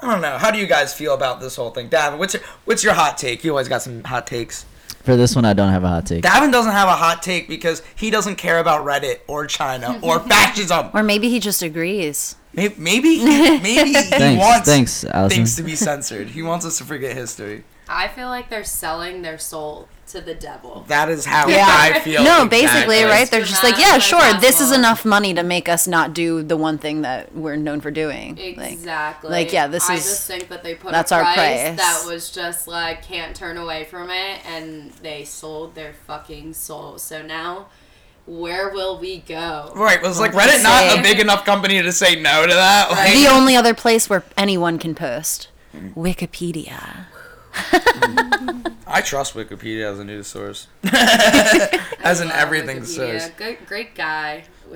I 0.02 0.12
don't 0.12 0.22
know. 0.22 0.38
How 0.38 0.52
do 0.52 0.60
you 0.60 0.68
guys 0.68 0.94
feel 0.94 1.14
about 1.14 1.40
this 1.40 1.56
whole 1.56 1.72
thing, 1.72 1.90
Davin? 1.90 2.18
What's 2.18 2.36
your 2.36 2.44
what's 2.66 2.84
your 2.84 2.94
hot 2.94 3.18
take? 3.18 3.44
You 3.44 3.52
always 3.52 3.68
got 3.68 3.82
some 3.82 4.04
hot 4.04 4.28
takes. 4.28 4.66
For 5.04 5.16
this 5.16 5.36
one, 5.36 5.46
I 5.46 5.54
don't 5.54 5.72
have 5.72 5.84
a 5.84 5.88
hot 5.88 6.06
take. 6.06 6.24
Davin 6.24 6.52
doesn't 6.52 6.74
have 6.74 6.90
a 6.90 6.96
hot 6.96 7.24
take 7.24 7.48
because 7.48 7.82
he 7.96 8.10
doesn't 8.12 8.36
care 8.36 8.60
about 8.60 8.86
Reddit 8.86 9.20
or 9.28 9.48
China 9.48 10.00
or 10.04 10.20
fascism. 10.20 10.90
Or 10.94 11.02
maybe 11.02 11.30
he 11.30 11.40
just 11.40 11.64
agrees. 11.64 12.36
Maybe 12.58 12.76
maybe, 12.78 13.24
maybe 13.24 13.90
he 13.94 13.94
Thanks, 14.02 14.40
wants 14.42 14.68
thanks, 14.68 15.04
Allison. 15.06 15.38
things 15.38 15.56
to 15.58 15.64
be 15.64 15.76
censored. 15.76 16.28
He 16.30 16.42
wants 16.42 16.66
us 16.66 16.80
to 16.80 16.84
forget 16.86 17.16
history. 17.16 17.64
I 17.88 18.10
feel 18.10 18.28
like 18.28 18.50
they're 18.50 18.66
selling 18.66 19.22
their 19.22 19.38
soul 19.38 19.88
to 20.08 20.20
the 20.20 20.34
devil. 20.36 20.84
That 20.88 21.08
is 21.10 21.24
how 21.26 21.48
Yeah. 21.48 21.66
I 21.68 22.00
feel. 22.00 22.24
No, 22.24 22.44
exactly. 22.46 22.50
basically, 22.62 23.04
right? 23.04 23.30
They're 23.32 23.42
just 23.44 23.64
like, 23.64 23.78
yeah, 23.78 23.96
as 23.98 24.04
sure, 24.04 24.34
this 24.42 24.60
is 24.60 24.72
enough 24.74 25.06
money 25.06 25.34
to 25.36 25.44
make 25.44 25.70
us 25.70 25.88
not 25.88 26.14
do 26.14 26.42
the 26.44 26.58
one 26.58 26.78
thing 26.80 27.04
that 27.04 27.34
we're 27.36 27.56
known 27.58 27.80
for 27.80 27.92
doing. 27.92 28.38
Exactly. 28.38 29.30
like, 29.30 29.54
yeah, 29.54 29.68
this 29.68 29.90
I 29.90 29.94
is- 29.96 30.04
just 30.06 30.28
think 30.28 30.50
that 30.50 30.64
they 30.64 30.76
put 30.76 30.92
that's 30.92 31.12
a 31.12 31.16
our 31.16 31.24
price, 31.24 31.36
price. 31.62 31.78
that 31.78 32.04
was 32.06 32.30
just 32.32 32.68
like 32.68 33.04
can't 33.04 33.36
turn 33.36 33.56
away 33.58 33.84
from 33.86 34.10
it, 34.10 34.46
and 34.46 34.92
they 35.04 35.24
sold 35.24 35.76
their 35.76 35.94
fucking 36.08 36.54
soul. 36.56 36.98
So 36.98 37.22
now, 37.22 37.68
where 38.28 38.70
will 38.70 39.00
we 39.00 39.20
go? 39.20 39.72
Right, 39.76 40.02
was 40.02 40.20
like 40.20 40.34
Reddit 40.34 40.62
not 40.62 41.00
a 41.00 41.02
big 41.02 41.20
enough 41.20 41.46
company 41.46 41.82
to 41.82 41.92
say 41.92 42.20
no 42.22 42.46
to 42.46 42.54
that? 42.54 42.92
Like, 42.92 43.14
the 43.14 43.28
only 43.28 43.56
other 43.56 43.74
place 43.74 44.10
where 44.10 44.24
anyone 44.38 44.78
can 44.78 44.94
post 44.94 45.48
Wikipedia. 45.96 47.06
I 48.90 49.02
trust 49.02 49.34
Wikipedia 49.34 49.92
as 49.92 50.00
a 50.00 50.04
news 50.06 50.28
source, 50.28 50.68
as 50.84 52.20
an 52.22 52.28
Love 52.28 52.38
everything 52.38 52.80
Wikipedia. 52.82 53.20
source. 53.20 53.30
Good, 53.38 53.58
great 53.66 53.96
guy. 53.96 54.44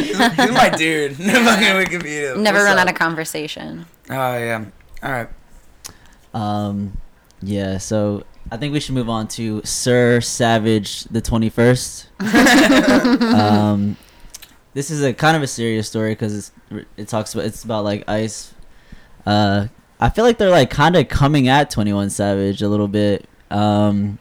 He's, 0.00 0.16
he's 0.16 0.50
my 0.52 0.70
dude. 0.74 1.16
Fucking 1.16 1.28
Wikipedia. 1.34 2.36
Never 2.38 2.58
What's 2.58 2.64
run 2.70 2.78
up? 2.78 2.86
out 2.86 2.88
of 2.90 2.98
conversation. 2.98 3.84
Oh 4.08 4.36
yeah. 4.38 4.64
All 5.02 5.10
right. 5.12 5.28
Um, 6.32 6.96
yeah. 7.42 7.76
So 7.78 8.24
I 8.50 8.56
think 8.56 8.72
we 8.72 8.80
should 8.80 8.94
move 8.94 9.08
on 9.08 9.28
to 9.28 9.62
Sir 9.64 10.20
Savage 10.20 11.04
the 11.04 11.20
Twenty 11.20 11.48
First. 11.48 12.08
um, 12.20 13.96
this 14.74 14.90
is 14.90 15.02
a 15.02 15.12
kind 15.12 15.36
of 15.36 15.42
a 15.42 15.46
serious 15.46 15.88
story 15.88 16.12
because 16.12 16.52
it 16.96 17.08
talks 17.08 17.34
about 17.34 17.46
it's 17.46 17.64
about 17.64 17.84
like 17.84 18.08
ice. 18.08 18.54
Uh, 19.24 19.68
I 19.98 20.10
feel 20.10 20.24
like 20.24 20.38
they're 20.38 20.50
like 20.50 20.70
kind 20.70 20.96
of 20.96 21.08
coming 21.08 21.48
at 21.48 21.70
Twenty 21.70 21.92
One 21.92 22.10
Savage 22.10 22.60
a 22.62 22.68
little 22.68 22.88
bit. 22.88 23.26
Um, 23.50 24.18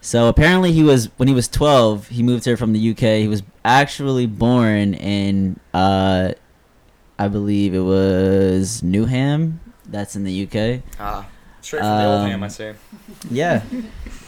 so 0.00 0.28
apparently 0.28 0.72
he 0.72 0.82
was 0.82 1.06
when 1.16 1.28
he 1.28 1.34
was 1.34 1.48
twelve, 1.48 2.08
he 2.08 2.22
moved 2.22 2.44
here 2.44 2.56
from 2.56 2.72
the 2.72 2.90
UK. 2.90 3.20
He 3.20 3.28
was 3.28 3.42
actually 3.64 4.26
born 4.26 4.94
in 4.94 5.60
uh, 5.72 6.32
I 7.18 7.28
believe 7.28 7.72
it 7.72 7.80
was 7.80 8.82
Newham. 8.82 9.58
That's 9.86 10.16
in 10.16 10.24
the 10.24 10.44
UK. 10.44 10.82
Ah, 10.98 11.28
straight 11.62 11.80
from 11.80 11.98
the 11.98 12.04
old 12.04 12.20
Um, 12.22 12.30
ham, 12.30 12.42
I 12.42 12.48
say. 12.48 12.74
Yeah. 13.30 13.62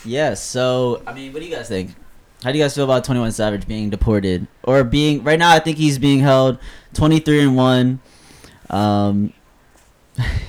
yeah. 0.04 0.34
So, 0.34 1.02
I 1.06 1.12
mean, 1.12 1.32
what 1.32 1.40
do 1.40 1.46
you 1.46 1.54
guys 1.54 1.68
think? 1.68 1.94
How 2.42 2.50
do 2.52 2.58
you 2.58 2.64
guys 2.64 2.74
feel 2.74 2.84
about 2.84 3.04
21 3.04 3.32
Savage 3.32 3.66
being 3.66 3.90
deported 3.90 4.46
or 4.62 4.82
being 4.84 5.22
right 5.24 5.38
now? 5.38 5.50
I 5.50 5.58
think 5.60 5.76
he's 5.78 5.98
being 5.98 6.20
held 6.20 6.58
23 6.94 7.42
and 7.42 7.56
1. 7.56 8.00
Um 8.70 9.32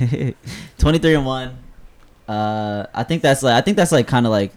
23 0.77 1.15
and 1.15 1.25
1. 1.25 1.57
Uh 2.27 2.85
I 2.93 3.03
think 3.03 3.21
that's 3.21 3.43
like 3.43 3.53
I 3.53 3.61
think 3.61 3.77
that's 3.77 3.91
like 3.91 4.07
kind 4.07 4.25
of 4.25 4.31
like 4.31 4.51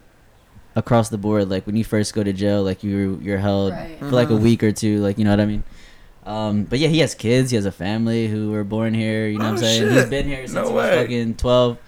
across 0.75 1.09
the 1.11 1.19
board 1.19 1.49
like 1.49 1.67
when 1.67 1.77
you 1.77 1.85
first 1.85 2.15
go 2.15 2.23
to 2.23 2.33
jail 2.33 2.63
like 2.63 2.85
you 2.85 3.19
you're 3.23 3.39
held 3.39 3.73
Right. 3.73 3.99
for 3.99 4.07
like 4.11 4.31
a 4.31 4.35
Mhm. 4.35 4.41
week 4.43 4.63
or 4.63 4.71
two 4.73 5.01
like 5.01 5.19
you 5.19 5.25
know 5.25 5.31
what 5.31 5.41
I 5.41 5.47
mean? 5.47 5.65
Um, 6.25 6.65
but 6.65 6.79
yeah, 6.79 6.89
he 6.89 6.99
has 6.99 7.15
kids. 7.15 7.51
He 7.51 7.57
has 7.57 7.65
a 7.67 7.73
family 7.73 8.29
who 8.29 8.51
were 8.51 8.63
born 8.65 8.93
here. 8.93 9.29
You 9.29 9.39
know 9.39 9.45
what 9.45 9.51
I'm 9.51 9.55
Oh, 9.55 9.63
saying? 9.63 9.81
shit. 9.83 9.93
He's 9.93 10.05
been 10.11 10.27
here 10.27 10.43
since 10.47 10.53
No 10.55 10.69
he 10.69 10.73
was 10.75 10.85
way. 10.91 11.03
fucking 11.03 11.35
12. 11.37 11.79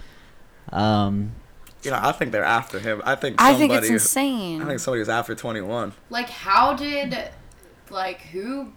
Um, 0.73 1.33
You 1.83 1.91
know, 1.91 1.99
I 2.01 2.13
think 2.13 2.33
they're 2.33 2.45
after 2.45 2.79
him. 2.79 3.01
I 3.05 3.15
think 3.15 3.37
I 3.41 3.55
think 3.55 3.73
it's 3.73 3.89
insane. 3.89 4.63
I 4.63 4.67
think 4.67 4.81
somebody 4.81 5.01
was 5.01 5.09
after 5.09 5.35
21. 5.35 5.93
Like, 6.11 6.29
how 6.29 6.75
did, 6.75 7.17
like, 7.91 8.21
who 8.23 8.73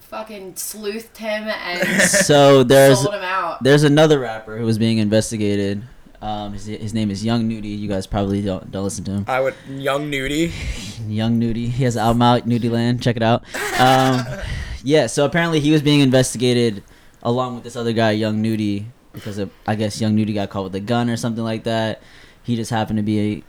fucking 0.00 0.54
sleuthed 0.54 1.16
him 1.16 1.44
and 1.48 2.02
so 2.10 2.62
there's 2.62 3.00
sold 3.00 3.14
him 3.14 3.22
out? 3.22 3.62
there's 3.62 3.82
another 3.84 4.18
rapper 4.20 4.58
who 4.58 4.64
was 4.64 4.78
being 4.78 4.98
investigated. 4.98 5.82
Um, 6.22 6.54
his, 6.54 6.66
his 6.66 6.94
name 6.94 7.10
is 7.10 7.24
Young 7.24 7.46
Nudy. 7.48 7.68
You 7.68 7.88
guys 7.88 8.06
probably 8.06 8.40
don't 8.42 8.70
don't 8.70 8.84
listen 8.84 9.04
to 9.04 9.10
him. 9.10 9.24
I 9.28 9.40
would 9.40 9.54
young 9.68 10.08
nudy. 10.10 10.52
Young 11.06 11.38
Nudy. 11.38 11.68
He 11.68 11.84
has 11.84 11.96
an 11.96 12.02
album 12.02 12.22
out, 12.22 12.46
Nudy 12.46 12.70
Land. 12.70 13.02
Check 13.02 13.16
it 13.16 13.22
out. 13.22 13.44
Um, 13.78 14.24
yeah. 14.82 15.06
So 15.06 15.26
apparently 15.26 15.60
he 15.60 15.70
was 15.70 15.82
being 15.82 16.00
investigated 16.00 16.82
along 17.22 17.56
with 17.56 17.64
this 17.64 17.76
other 17.76 17.92
guy, 17.92 18.12
Young 18.12 18.40
Nudy, 18.40 18.86
because 19.14 19.38
of, 19.38 19.50
I 19.66 19.74
guess 19.74 20.00
Young 20.00 20.14
Nudy 20.14 20.32
got 20.32 20.50
caught 20.50 20.64
with 20.64 20.74
a 20.74 20.80
gun 20.80 21.08
or 21.08 21.16
something 21.16 21.44
like 21.44 21.64
that. 21.64 22.02
He 22.42 22.56
just 22.56 22.70
happened 22.70 22.98
to 22.98 23.02
be 23.02 23.42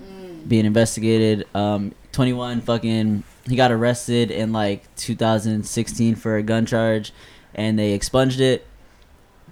being 0.48 0.66
investigated. 0.66 1.48
Um, 1.54 1.94
21 2.14 2.62
fucking 2.62 3.24
he 3.48 3.56
got 3.56 3.72
arrested 3.72 4.32
in 4.32 4.52
like 4.52 4.94
2016 4.96 6.16
for 6.16 6.38
a 6.38 6.44
gun 6.44 6.66
charge, 6.66 7.14
and 7.54 7.78
they 7.78 7.94
expunged 7.94 8.40
it. 8.40 8.66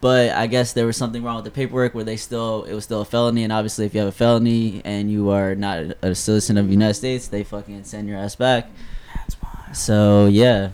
But 0.02 0.32
I 0.32 0.48
guess 0.48 0.74
there 0.74 0.86
was 0.86 0.98
something 0.98 1.24
wrong 1.24 1.38
with 1.38 1.46
the 1.46 1.52
paperwork 1.52 1.94
where 1.96 2.04
they 2.04 2.18
still 2.18 2.64
it 2.64 2.74
was 2.74 2.84
still 2.84 3.02
a 3.02 3.06
felony, 3.06 3.44
and 3.44 3.54
obviously 3.54 3.86
if 3.86 3.94
you 3.94 4.00
have 4.00 4.10
a 4.10 4.14
felony 4.14 4.82
and 4.84 5.12
you 5.12 5.30
are 5.30 5.56
not 5.56 5.96
a 6.02 6.16
citizen 6.16 6.58
of 6.58 6.68
the 6.68 6.74
United 6.74 6.96
States, 6.96 7.28
they 7.28 7.44
fucking 7.44 7.84
send 7.84 8.08
your 8.08 8.18
ass 8.18 8.36
back. 8.36 8.70
So 9.74 10.28
yeah, 10.28 10.72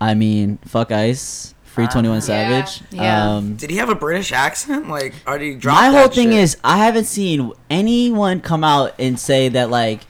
I 0.00 0.14
mean, 0.14 0.58
fuck 0.64 0.92
ICE 0.92 1.54
Free 1.78 1.86
Twenty 1.86 2.08
One 2.08 2.16
Yeah. 2.16 2.20
Savage. 2.22 2.80
Yeah. 2.90 3.36
Um, 3.36 3.54
Did 3.54 3.70
he 3.70 3.76
have 3.76 3.88
a 3.88 3.94
British 3.94 4.32
accent? 4.32 4.88
Like, 4.88 5.14
are 5.28 5.38
he 5.38 5.54
drop 5.54 5.76
my 5.76 5.90
that 5.90 5.96
whole 5.96 6.08
thing 6.08 6.30
shit? 6.32 6.40
is 6.40 6.56
I 6.64 6.78
haven't 6.78 7.04
seen 7.04 7.52
anyone 7.70 8.40
come 8.40 8.64
out 8.64 8.94
and 8.98 9.16
say 9.18 9.48
that 9.50 9.70
like 9.70 10.00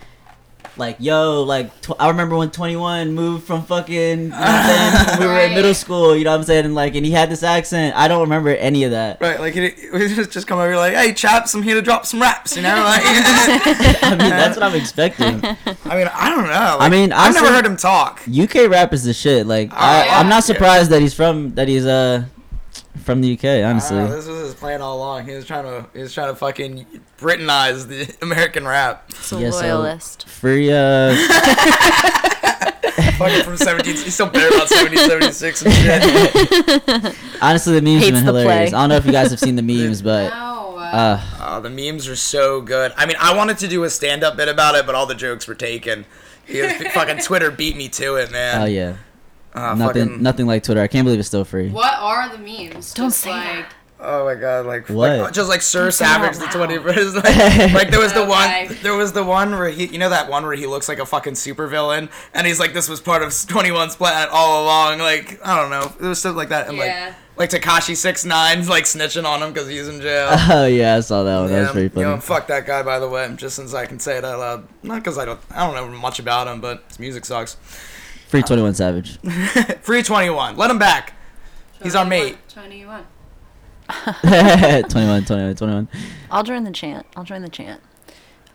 like 0.78 0.96
yo 1.00 1.42
like 1.42 1.80
tw- 1.80 2.00
I 2.00 2.08
remember 2.08 2.36
when 2.36 2.50
21 2.50 3.12
moved 3.12 3.46
from 3.46 3.62
fucking 3.64 4.18
you 4.20 4.28
know 4.28 4.36
what 4.36 4.40
I'm 4.40 4.66
saying 4.66 5.18
when 5.20 5.20
we 5.28 5.34
were 5.34 5.40
in 5.40 5.54
middle 5.54 5.74
school 5.74 6.16
you 6.16 6.24
know 6.24 6.30
what 6.30 6.38
I'm 6.38 6.42
saying 6.44 6.64
and 6.66 6.74
like 6.74 6.94
and 6.94 7.04
he 7.04 7.12
had 7.12 7.30
this 7.30 7.42
accent 7.42 7.96
I 7.96 8.08
don't 8.08 8.22
remember 8.22 8.50
any 8.50 8.84
of 8.84 8.92
that 8.92 9.20
Right, 9.20 9.40
like 9.40 9.54
he, 9.54 9.70
he 9.70 10.14
just 10.14 10.30
just 10.30 10.46
come 10.46 10.58
over 10.58 10.76
like, 10.76 10.94
hey 10.94 11.12
chaps, 11.12 11.54
I'm 11.54 11.62
here 11.62 11.74
to 11.74 11.82
drop 11.82 12.06
some 12.06 12.20
raps, 12.20 12.56
you 12.56 12.62
know. 12.62 12.74
Like, 12.74 13.02
I 13.04 14.10
mean 14.10 14.30
that's 14.30 14.56
what 14.56 14.62
I'm 14.62 14.74
expecting 14.74 15.44
I 15.84 15.96
mean, 15.96 16.08
I 16.12 16.30
don't 16.30 16.46
know. 16.46 16.76
I 16.80 16.88
mean, 16.88 17.12
I've 17.12 17.34
never 17.34 17.48
heard 17.48 17.66
him 17.66 17.76
talk. 17.76 18.22
UK 18.28 18.68
rap 18.68 18.92
is 18.92 19.04
the 19.04 19.14
shit 19.14 19.46
like 19.46 19.72
I, 19.72 20.06
yeah. 20.06 20.18
I'm 20.18 20.28
not 20.28 20.44
surprised 20.44 20.90
that 20.90 21.00
he's 21.00 21.14
from 21.14 21.54
that 21.54 21.68
he's 21.68 21.86
uh 21.86 22.24
from 23.02 23.20
the 23.20 23.32
UK 23.34 23.64
honestly 23.64 23.98
Oh, 23.98 24.06
this 24.08 24.26
was 24.26 24.38
his 24.40 24.54
plan 24.54 24.80
all 24.82 24.96
along. 24.98 25.26
He 25.26 25.32
was 25.34 25.44
trying 25.46 25.64
to, 25.64 25.86
he 25.94 26.00
was 26.02 26.12
trying 26.12 26.28
to 26.28 26.34
fucking 26.36 26.86
Britanize 27.18 27.86
the 27.86 28.14
American 28.22 28.66
rap. 28.66 29.04
It's 29.10 29.32
a 29.32 29.40
Yeah, 29.40 29.50
so- 29.50 29.60
loyalist. 29.60 30.28
free 30.28 30.70
uh 30.72 31.14
fucking 33.18 33.42
from 33.44 33.56
17, 33.56 33.94
he's 33.96 34.14
still 34.14 34.28
bitter 34.28 34.48
about 34.48 34.70
1776 34.70 35.62
and 35.62 35.74
shit. 35.74 37.16
honestly 37.42 37.74
the 37.74 37.82
memes 37.82 38.04
Hates 38.04 38.16
have 38.18 38.24
been 38.24 38.24
hilarious 38.24 38.70
play. 38.70 38.76
I 38.78 38.80
don't 38.82 38.88
know 38.90 38.96
if 38.96 39.06
you 39.06 39.12
guys 39.12 39.30
have 39.30 39.40
seen 39.40 39.56
the 39.56 39.62
memes 39.62 40.02
but 40.02 40.30
No. 40.30 40.76
uh 40.78 41.20
Oh, 41.40 41.60
the 41.60 41.70
memes 41.70 42.06
are 42.08 42.14
so 42.16 42.60
good. 42.60 42.92
I 42.96 43.06
mean, 43.06 43.16
I 43.18 43.34
wanted 43.36 43.58
to 43.58 43.68
do 43.68 43.82
a 43.84 43.90
stand-up 43.90 44.36
bit 44.36 44.48
about 44.48 44.74
it, 44.74 44.84
but 44.86 44.94
all 44.94 45.06
the 45.06 45.14
jokes 45.14 45.48
were 45.48 45.54
taken. 45.54 46.04
Because 46.46 46.72
fucking 46.92 47.18
Twitter 47.18 47.50
beat 47.50 47.74
me 47.76 47.88
to 47.90 48.16
it, 48.16 48.30
man. 48.30 48.62
oh 48.62 48.64
yeah 48.66 48.96
Uh, 49.58 49.74
nothing 49.74 50.04
fucking- 50.08 50.22
nothing 50.22 50.46
like 50.46 50.62
Twitter 50.62 50.80
I 50.80 50.86
can't 50.86 51.04
believe 51.04 51.18
it's 51.18 51.28
still 51.28 51.44
free 51.44 51.68
what 51.70 51.94
are 51.98 52.28
the 52.28 52.38
memes? 52.38 52.94
Don't 52.94 53.06
Just 53.08 53.20
say 53.20 53.30
like, 53.30 53.44
that. 53.44 53.72
Oh 54.00 54.24
my 54.26 54.36
god, 54.36 54.64
like 54.64 54.88
What? 54.88 55.18
like, 55.18 55.32
just 55.32 55.48
like 55.48 55.60
Sir 55.60 55.90
Savage 55.90 56.36
the 56.38 56.44
out 56.44 56.52
twenty 56.52 56.78
Like, 56.78 57.74
like 57.74 57.90
there 57.90 57.98
was 57.98 58.12
the 58.12 58.24
one 58.24 58.76
there 58.82 58.94
was 58.94 59.12
the 59.12 59.24
one 59.24 59.50
where 59.50 59.70
he 59.70 59.86
you 59.86 59.98
know 59.98 60.08
that 60.10 60.30
one 60.30 60.44
where 60.46 60.54
he 60.54 60.66
looks 60.66 60.88
like 60.88 61.00
a 61.00 61.06
fucking 61.06 61.32
supervillain 61.34 62.08
and 62.32 62.46
he's 62.46 62.60
like 62.60 62.74
this 62.74 62.88
was 62.88 63.00
part 63.00 63.22
of 63.22 63.30
21's 63.30 63.96
plan 63.96 64.28
all 64.30 64.62
along. 64.64 65.00
Like 65.00 65.44
I 65.44 65.60
don't 65.60 65.70
know, 65.70 65.92
it 66.00 66.08
was 66.08 66.20
stuff 66.20 66.36
like 66.36 66.50
that 66.50 66.68
and 66.68 66.76
Yeah. 66.78 67.14
like 67.36 67.50
like 67.52 67.62
Tekashi 67.62 67.96
six 67.96 68.24
nines 68.24 68.68
like 68.68 68.84
snitching 68.84 69.24
on 69.24 69.42
him 69.42 69.52
because 69.52 69.66
he's 69.68 69.88
in 69.88 70.00
jail. 70.00 70.28
Oh 70.50 70.66
yeah, 70.66 70.94
I 70.96 71.00
saw 71.00 71.24
that 71.24 71.40
one. 71.40 71.50
That 71.50 71.58
was 71.58 71.66
Yeah, 71.68 71.72
pretty 71.72 71.88
funny. 71.88 72.06
You 72.06 72.14
know, 72.14 72.20
fuck 72.20 72.46
that 72.46 72.66
guy 72.66 72.84
by 72.84 73.00
the 73.00 73.08
way, 73.08 73.32
just 73.36 73.56
since 73.56 73.74
I 73.74 73.86
can 73.86 73.98
say 73.98 74.16
it 74.18 74.24
out 74.24 74.38
loud. 74.38 74.68
Not 74.84 74.96
because 75.02 75.18
I 75.18 75.24
don't 75.24 75.40
I 75.50 75.66
don't 75.66 75.74
know 75.74 75.98
much 75.98 76.20
about 76.20 76.46
him, 76.46 76.60
but 76.60 76.84
his 76.86 77.00
music 77.00 77.24
sucks. 77.24 77.56
Free 78.28 78.42
Twenty 78.42 78.62
One 78.62 78.74
Savage. 78.74 79.18
Free 79.80 80.02
twenty 80.02 80.30
one, 80.30 80.56
let 80.56 80.70
him 80.70 80.78
back. 80.78 81.14
He's 81.82 81.94
our 81.94 82.04
mate. 82.04 82.36
21. 82.48 83.04
21, 84.22 85.24
21, 85.24 85.54
21. 85.54 85.88
I'll 86.30 86.42
join 86.42 86.64
the 86.64 86.72
chant. 86.72 87.06
I'll 87.16 87.24
join 87.24 87.40
the 87.40 87.48
chant. 87.48 87.80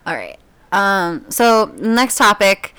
All 0.06 0.14
right. 0.14 0.38
Um, 0.72 1.26
so 1.30 1.74
next 1.78 2.18
topic. 2.18 2.76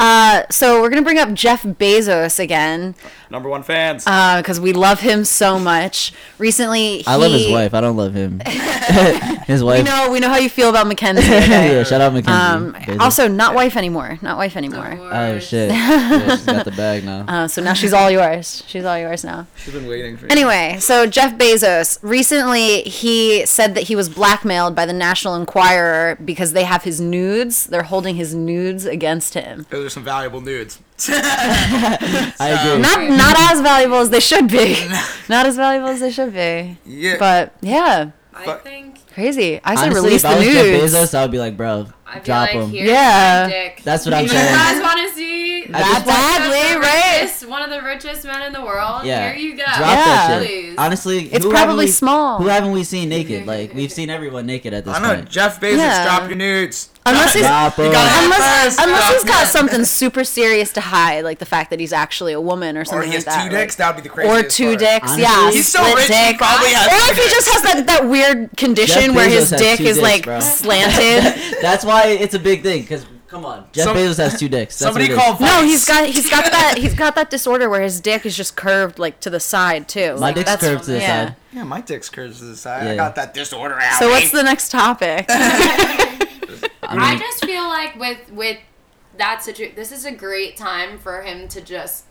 Uh, 0.00 0.42
so 0.50 0.80
we're 0.82 0.90
gonna 0.90 1.02
bring 1.02 1.18
up 1.18 1.32
Jeff 1.34 1.62
Bezos 1.62 2.38
again 2.40 2.94
Number 3.30 3.48
one 3.48 3.62
fans. 3.62 4.04
because 4.04 4.60
we 4.60 4.72
love 4.72 5.00
him 5.00 5.24
so 5.24 5.58
much. 5.58 6.12
Recently, 6.38 6.98
he, 6.98 7.04
I 7.06 7.16
love 7.16 7.32
his 7.32 7.48
wife. 7.50 7.74
I 7.74 7.80
don't 7.80 7.96
love 7.96 8.14
him. 8.14 8.40
his 9.46 9.62
We 9.62 9.66
wife. 9.66 9.84
know 9.84 10.10
we 10.10 10.20
know 10.20 10.28
how 10.28 10.36
you 10.36 10.48
feel 10.48 10.68
about 10.70 10.86
Mackenzie. 10.86 11.22
Okay? 11.44 11.76
yeah, 11.76 11.82
shout 11.84 12.00
out 12.00 12.12
Mackenzie. 12.12 12.32
um, 12.32 12.74
Bezos. 12.74 13.00
also, 13.00 13.28
not 13.28 13.54
wife 13.54 13.76
anymore. 13.76 14.18
Not 14.22 14.36
wife 14.36 14.56
anymore. 14.56 14.98
Oh 15.00 15.38
shit. 15.38 15.70
yeah, 15.70 16.36
she's 16.36 16.46
got 16.46 16.64
the 16.64 16.70
bag 16.72 17.04
now. 17.04 17.24
Uh, 17.26 17.48
so 17.48 17.62
now 17.62 17.72
she's 17.72 17.92
all 17.92 18.10
yours. 18.10 18.62
She's 18.66 18.84
all 18.84 18.98
yours 18.98 19.24
now. 19.24 19.46
She's 19.56 19.74
been 19.74 19.86
waiting 19.88 20.16
for. 20.16 20.26
You. 20.26 20.30
Anyway, 20.32 20.76
so 20.80 21.06
Jeff 21.06 21.36
Bezos 21.36 21.98
recently 22.02 22.82
he 22.82 23.44
said 23.46 23.74
that 23.74 23.84
he 23.84 23.96
was 23.96 24.08
blackmailed 24.08 24.74
by 24.76 24.86
the 24.86 24.92
National 24.92 25.34
Enquirer 25.34 26.16
because 26.24 26.52
they 26.52 26.64
have 26.64 26.84
his 26.84 27.00
nudes. 27.00 27.66
They're 27.66 27.82
holding 27.84 28.14
his 28.16 28.34
nudes 28.34 28.84
against 28.84 29.34
him. 29.34 29.66
Those 29.70 29.83
are 29.84 29.90
some 29.90 30.04
valuable 30.04 30.40
nudes. 30.40 30.78
I 31.08 32.48
agree. 32.60 32.82
Not 32.82 33.00
not 33.16 33.36
as 33.52 33.60
valuable 33.60 33.98
as 33.98 34.10
they 34.10 34.20
should 34.20 34.48
be. 34.48 34.76
Not 35.28 35.46
as 35.46 35.56
valuable 35.56 35.88
as 35.88 36.00
they 36.00 36.10
should 36.10 36.32
be. 36.34 36.76
Yeah. 36.84 37.16
But 37.18 37.54
yeah, 37.62 38.10
I 38.34 38.44
Fuck. 38.44 38.62
think 38.62 38.98
crazy. 39.12 39.60
I 39.64 39.74
say 39.74 39.82
Honestly, 39.86 40.02
release 40.04 40.24
if 40.24 40.30
I 40.30 40.34
the 40.34 40.38
was 40.40 40.46
nudes. 40.54 40.92
Jeff 40.92 41.02
Bezos, 41.10 41.14
I 41.18 41.22
would 41.22 41.30
be 41.30 41.38
like, 41.38 41.56
bro, 41.56 41.86
I'd 42.06 42.20
be 42.22 42.26
drop 42.26 42.40
like, 42.54 42.68
him. 42.68 42.70
Yeah. 42.74 43.70
That's 43.82 44.04
what 44.04 44.12
I'm 44.14 44.28
saying. 44.28 44.50
you 44.52 44.56
guys 44.58 44.82
want 44.82 45.08
to 45.08 45.14
see 45.14 45.66
That's 45.66 45.90
one 45.90 45.98
of 46.00 46.04
badly, 46.06 46.74
the 46.74 46.80
right? 46.80 47.20
richest- 47.22 47.48
One 47.48 47.62
of 47.62 47.70
the 47.70 47.80
richest 47.82 48.24
men 48.26 48.42
in 48.42 48.52
the 48.52 48.62
world. 48.62 49.04
Yeah. 49.06 49.32
Here 49.32 49.38
you 49.50 49.56
go. 49.56 49.64
Drop 49.64 49.78
Yeah. 49.78 49.86
that 49.96 50.42
shit. 50.42 50.48
Please. 50.48 50.74
Honestly, 50.78 51.24
It's 51.32 51.46
probably 51.46 51.86
we- 51.86 51.90
small. 51.90 52.38
Who 52.38 52.48
haven't 52.48 52.72
we 52.72 52.84
seen 52.84 53.08
naked? 53.08 53.46
Like 53.46 53.72
we've 53.74 53.92
seen 53.92 54.10
everyone 54.10 54.44
naked 54.46 54.74
at 54.74 54.84
this 54.84 54.94
I 54.94 55.00
know. 55.00 55.14
point. 55.14 55.28
Jeff 55.30 55.58
Bezos, 55.60 55.78
Yeah. 55.78 56.04
drop 56.04 56.28
your 56.28 56.36
nudes. 56.36 56.90
Unless 57.06 57.34
he's 57.34 57.42
Drop 57.42 57.76
You 57.76 57.92
gotta 57.92 58.24
unless, 58.24 58.64
first. 58.76 58.80
unless 58.86 59.12
he's 59.12 59.24
got 59.24 59.46
something 59.48 59.84
super 59.84 60.24
serious 60.24 60.72
to 60.72 60.80
hide, 60.80 61.22
like 61.22 61.38
the 61.38 61.44
fact 61.44 61.68
that 61.70 61.78
he's 61.78 61.92
actually 61.92 62.32
a 62.32 62.40
woman 62.40 62.78
or 62.78 62.84
something 62.86 63.10
like 63.10 63.24
that. 63.24 63.36
Or 63.36 63.40
he 63.40 63.44
has 63.44 63.44
like 63.44 63.50
that. 63.50 63.50
two 63.50 63.56
dicks. 63.56 63.72
like- 63.74 63.76
That 63.78 63.94
would 63.94 64.02
be 64.02 64.08
the 64.08 64.14
craziest. 64.14 64.46
or 64.46 64.48
two 64.48 64.66
part. 64.68 64.78
dicks, 64.78 65.02
Honestly, 65.12 65.22
yeah. 65.22 65.50
He's 65.50 65.68
so 65.68 65.78
split 65.84 65.96
rich. 66.08 66.16
He 66.18 66.34
probably 66.38 66.70
has. 66.72 66.86
Or 66.86 66.90
two 66.90 67.12
if 67.12 67.16
he 67.18 67.30
just 67.30 67.48
has 67.50 67.62
that, 67.62 67.86
that 67.88 68.08
weird 68.08 68.56
condition 68.56 69.02
Jeff 69.02 69.14
where 69.16 69.28
Bezos 69.28 69.32
his 69.38 69.50
dick 69.50 69.80
is 69.80 69.96
dicks, 69.96 69.98
like 70.02 70.24
bro. 70.24 70.40
slanted. 70.40 71.58
That's 71.62 71.84
why 71.84 72.06
it's 72.08 72.32
a 72.34 72.38
big 72.38 72.62
thing. 72.62 72.86
Cause 72.86 73.04
come 73.28 73.44
on, 73.44 73.66
Jeff 73.72 73.84
Some- 73.84 73.96
Bezos 73.98 74.16
has 74.16 74.38
two 74.40 74.48
dicks. 74.48 74.78
That's 74.78 74.94
Somebody 74.94 75.12
what 75.14 75.18
it 75.18 75.30
is. 75.32 75.38
called. 75.38 75.40
No, 75.40 75.62
he's 75.62 75.84
got 75.84 76.06
he's 76.08 76.30
got 76.30 76.44
that 76.50 76.76
he's 76.78 76.94
got 76.94 77.16
that 77.16 77.28
disorder 77.28 77.68
where 77.68 77.82
his 77.82 78.00
dick 78.00 78.24
is 78.24 78.34
just 78.34 78.56
curved 78.56 78.98
like 78.98 79.20
to 79.20 79.28
the 79.28 79.40
side 79.40 79.88
too. 79.88 80.14
My 80.14 80.20
Like, 80.20 80.34
dick's 80.36 80.50
that's- 80.50 80.70
curved 80.70 80.84
to 80.84 80.92
the 80.92 80.98
yeah. 81.00 81.26
side. 81.26 81.36
Yeah, 81.52 81.64
my 81.64 81.80
dick's 81.82 82.08
curves 82.08 82.38
to 82.38 82.46
the 82.46 82.56
side. 82.56 82.82
I 82.86 82.90
Yeah. 82.92 82.96
got 82.96 83.14
that 83.16 83.34
disorder 83.34 83.78
out. 83.78 83.98
So 83.98 84.08
what's 84.08 84.30
the 84.30 84.42
next 84.42 84.70
topic? 84.70 85.28
I 86.88 87.18
just 87.18 87.44
feel 87.44 87.64
like 87.64 87.98
with 87.98 88.30
with 88.32 88.58
that 89.16 89.42
situation, 89.42 89.76
this 89.76 89.92
is 89.92 90.04
a 90.04 90.12
great 90.12 90.56
time 90.56 90.98
for 90.98 91.22
him 91.22 91.48
to 91.48 91.60
just 91.60 92.04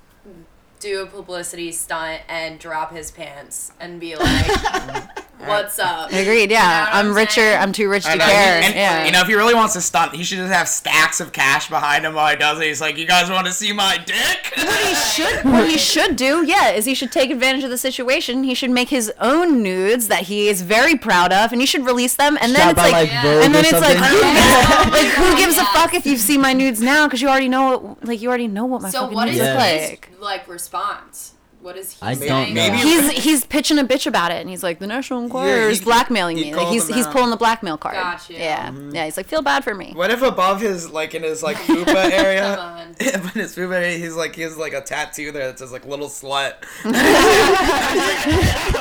do 0.79 1.01
a 1.01 1.05
publicity 1.05 1.71
stunt 1.71 2.21
and 2.27 2.59
drop 2.59 2.93
his 2.93 3.09
pants 3.11 3.71
and 3.79 3.99
be 3.99 4.15
like, 4.15 4.45
"What's 5.47 5.79
up?" 5.79 6.11
Agreed. 6.11 6.51
Yeah, 6.51 6.79
You 6.79 6.85
know 6.85 6.91
I'm, 6.99 7.07
I'm 7.07 7.15
richer. 7.15 7.41
I'm 7.41 7.71
too 7.71 7.89
rich 7.89 8.05
to 8.05 8.15
know, 8.15 8.25
care. 8.25 8.61
and, 8.63 8.73
yeah. 8.75 9.05
You 9.05 9.11
know, 9.11 9.21
if 9.21 9.27
he 9.27 9.35
really 9.35 9.53
wants 9.53 9.73
to 9.73 9.81
stunt, 9.81 10.13
he 10.15 10.23
should 10.23 10.37
just 10.37 10.51
have 10.53 10.67
stacks 10.67 11.19
of 11.19 11.31
cash 11.31 11.69
behind 11.69 12.05
him 12.05 12.13
while 12.13 12.29
he 12.29 12.35
does 12.37 12.59
it. 12.59 12.65
He's 12.67 12.81
like, 12.81 12.97
"You 12.97 13.05
guys 13.05 13.29
want 13.29 13.47
to 13.47 13.53
see 13.53 13.71
my 13.73 13.97
dick?" 13.97 14.53
what 14.57 14.79
he 14.85 14.93
should 14.95 15.43
what 15.45 15.69
he 15.69 15.77
should 15.77 16.15
do, 16.15 16.45
yeah, 16.45 16.71
is 16.71 16.85
he 16.85 16.93
should 16.95 17.11
take 17.11 17.31
advantage 17.31 17.63
of 17.63 17.69
the 17.69 17.77
situation. 17.77 18.43
He 18.43 18.53
should 18.53 18.71
make 18.71 18.89
his 18.89 19.11
own 19.19 19.61
nudes 19.63 20.07
that 20.07 20.23
he 20.23 20.47
is 20.47 20.61
very 20.61 20.95
proud 20.97 21.31
of, 21.33 21.51
and 21.51 21.61
he 21.61 21.67
should 21.67 21.85
release 21.85 22.15
them. 22.15 22.37
And 22.41 22.53
then 22.53 22.61
Shot 22.61 22.71
it's 22.71 22.79
like, 22.79 22.91
like, 22.93 23.09
Vogue 23.23 23.45
and 23.45 23.55
then 23.55 23.65
or 23.65 23.67
it's 23.67 23.81
like, 23.81 23.97
who 23.97 24.21
gives, 24.21 24.91
like 24.91 25.07
who 25.13 25.37
gives 25.37 25.57
a 25.57 25.65
fuck 25.65 25.93
if 25.93 26.05
you 26.05 26.17
see 26.17 26.37
my 26.37 26.53
nudes 26.53 26.81
now? 26.81 27.07
Because 27.07 27.21
you 27.21 27.29
already 27.29 27.49
know, 27.49 27.77
what, 27.77 28.05
like 28.05 28.21
you 28.21 28.29
already 28.29 28.47
know 28.47 28.65
what 28.65 28.81
my 28.81 28.89
So 28.89 29.01
fucking 29.01 29.15
what 29.15 29.25
nudes 29.25 29.39
is 29.39 29.47
his 29.47 29.55
like. 29.55 30.09
like 30.19 30.47
response? 30.47 31.33
What 31.63 31.77
is 31.77 31.93
he 31.93 31.97
I 32.01 32.13
saying? 32.13 32.29
don't 32.29 32.47
know. 32.49 32.53
Maybe- 32.53 32.77
He's 32.77 33.09
he's 33.11 33.45
pitching 33.45 33.79
a 33.79 33.85
bitch 33.85 34.05
about 34.05 34.31
it, 34.31 34.41
and 34.41 34.49
he's 34.49 34.63
like, 34.63 34.79
the 34.79 34.87
National 34.87 35.23
Enquirer 35.23 35.67
he- 35.69 35.73
is 35.73 35.81
blackmailing 35.81 36.37
he 36.37 36.43
me. 36.45 36.51
Like 36.53 36.61
called 36.63 36.73
he's 36.73 36.89
him 36.89 36.95
he's 36.95 37.05
out. 37.07 37.13
pulling 37.13 37.29
the 37.29 37.37
blackmail 37.37 37.77
card. 37.77 37.95
Gotcha. 37.95 38.33
Yeah, 38.33 38.71
yeah. 38.91 39.05
He's 39.05 39.15
like, 39.15 39.27
feel 39.27 39.41
bad 39.41 39.63
for 39.63 39.73
me. 39.73 39.93
What 39.95 40.11
if 40.11 40.21
above 40.21 40.59
his 40.61 40.89
like 40.91 41.15
in 41.15 41.23
his 41.23 41.41
like 41.41 41.55
fupa 41.67 42.11
area? 42.11 42.55
Come 42.57 42.97
in 43.33 43.39
his 43.41 43.55
fupa 43.55 43.75
area, 43.75 43.97
he's 43.97 44.15
like 44.15 44.35
he 44.35 44.41
has 44.41 44.57
like 44.57 44.73
a 44.73 44.81
tattoo 44.81 45.31
there 45.31 45.47
that 45.47 45.57
says 45.57 45.71
like 45.71 45.85
little 45.85 46.09
slut. 46.09 46.55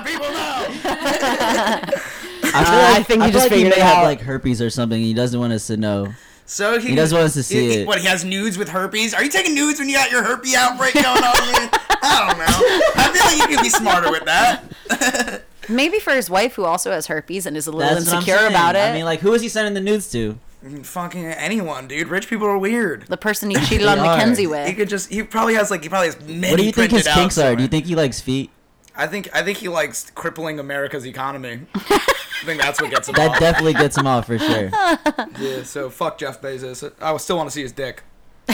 People 0.05 0.33
know. 0.33 0.67
I, 2.55 2.65
feel 2.65 2.75
Uh, 2.75 2.95
I 2.97 3.03
think 3.05 3.23
he 3.23 3.31
feel 3.31 3.41
just 3.41 3.51
like 3.51 3.59
he 3.59 3.65
may 3.65 3.71
it 3.71 3.79
have 3.79 3.99
out. 3.99 4.05
like 4.05 4.21
herpes 4.21 4.61
or 4.61 4.71
something. 4.71 5.01
He 5.01 5.15
doesn't 5.15 5.39
want 5.39 5.53
us 5.53 5.69
to 5.69 5.77
know. 5.77 6.13
So 6.53 6.79
he, 6.79 6.89
He 6.91 6.95
doesn't 6.95 7.17
want 7.17 7.25
us 7.25 7.35
to 7.35 7.43
see 7.43 7.67
he- 7.71 7.75
it. 7.81 7.87
What 7.87 7.99
he 8.01 8.07
has 8.07 8.27
nudes 8.27 8.59
with 8.59 8.69
herpes? 8.69 9.15
Are 9.15 9.25
you 9.25 9.31
taking 9.31 9.55
nudes 9.55 9.79
when 9.79 9.89
you 9.89 9.97
got 9.97 10.11
your 10.11 10.23
herpes 10.23 10.55
outbreak 10.55 10.93
going 10.93 11.07
on? 11.07 11.23
Man? 11.23 11.71
I 12.05 12.27
don't 12.29 12.39
know. 12.39 13.03
I 13.03 13.11
feel 13.11 13.25
like 13.25 13.39
you 13.51 13.57
could 13.57 13.63
be 13.63 13.71
smarter 13.71 14.11
with 14.11 14.27
that. 14.27 15.45
Maybe 15.71 15.99
for 15.99 16.13
his 16.13 16.29
wife, 16.29 16.55
who 16.55 16.65
also 16.65 16.91
has 16.93 17.07
herpes 17.07 17.47
and 17.47 17.57
is 17.57 17.67
a 17.67 17.73
little 17.73 17.95
That's 17.95 18.13
insecure 18.13 18.47
about 18.47 18.77
it. 18.77 18.81
I 18.81 18.93
mean, 18.93 19.07
like, 19.07 19.21
who 19.21 19.33
is 19.33 19.41
he 19.41 19.49
sending 19.49 19.73
the 19.73 19.81
nudes 19.81 20.11
to? 20.13 20.39
Mm, 20.63 20.85
fucking 20.85 21.25
anyone, 21.25 21.89
dude. 21.89 22.09
Rich 22.09 22.29
people 22.29 22.47
are 22.47 22.59
weird. 22.59 23.07
the 23.07 23.17
person 23.17 23.49
he 23.49 23.57
cheated 23.67 23.87
on 23.87 23.99
are. 23.99 24.05
Mackenzie 24.05 24.47
with. 24.47 24.69
He 24.69 24.75
could 24.75 24.91
just. 24.91 25.11
He 25.11 25.23
probably 25.23 25.55
has 25.55 25.71
like. 25.71 25.83
He 25.83 25.89
probably 25.89 26.09
has 26.09 26.21
many. 26.21 26.51
What 26.51 26.59
do 26.59 26.65
you 26.65 26.73
think 26.73 26.91
his 26.91 27.07
out 27.07 27.15
kinks 27.15 27.39
are? 27.39 27.57
Do 27.57 27.63
you 27.63 27.69
think 27.69 27.87
he 27.87 27.95
likes 27.95 28.21
feet? 28.21 28.51
I 28.95 29.07
think. 29.07 29.31
I 29.35 29.43
think 29.43 29.57
he 29.57 29.69
likes 29.69 30.11
crippling 30.11 30.59
America's 30.59 31.07
economy. 31.07 31.61
I 32.43 32.45
think 32.45 32.61
that's 32.61 32.81
what 32.83 32.91
gets 32.91 33.09
him 33.09 33.15
That 33.15 33.31
off. 33.31 33.39
definitely 33.39 33.75
gets 33.75 33.97
him 33.97 34.07
off 34.09 34.27
for 34.27 34.37
sure. 34.39 34.69
yeah. 35.39 35.63
So 35.63 35.89
fuck 35.91 36.19
Jeff 36.19 36.41
Bezos. 36.43 36.93
I 37.01 37.17
still 37.19 37.37
want 37.37 37.49
to 37.49 37.53
see 37.55 37.63
his 37.63 37.73
dick. 37.73 38.03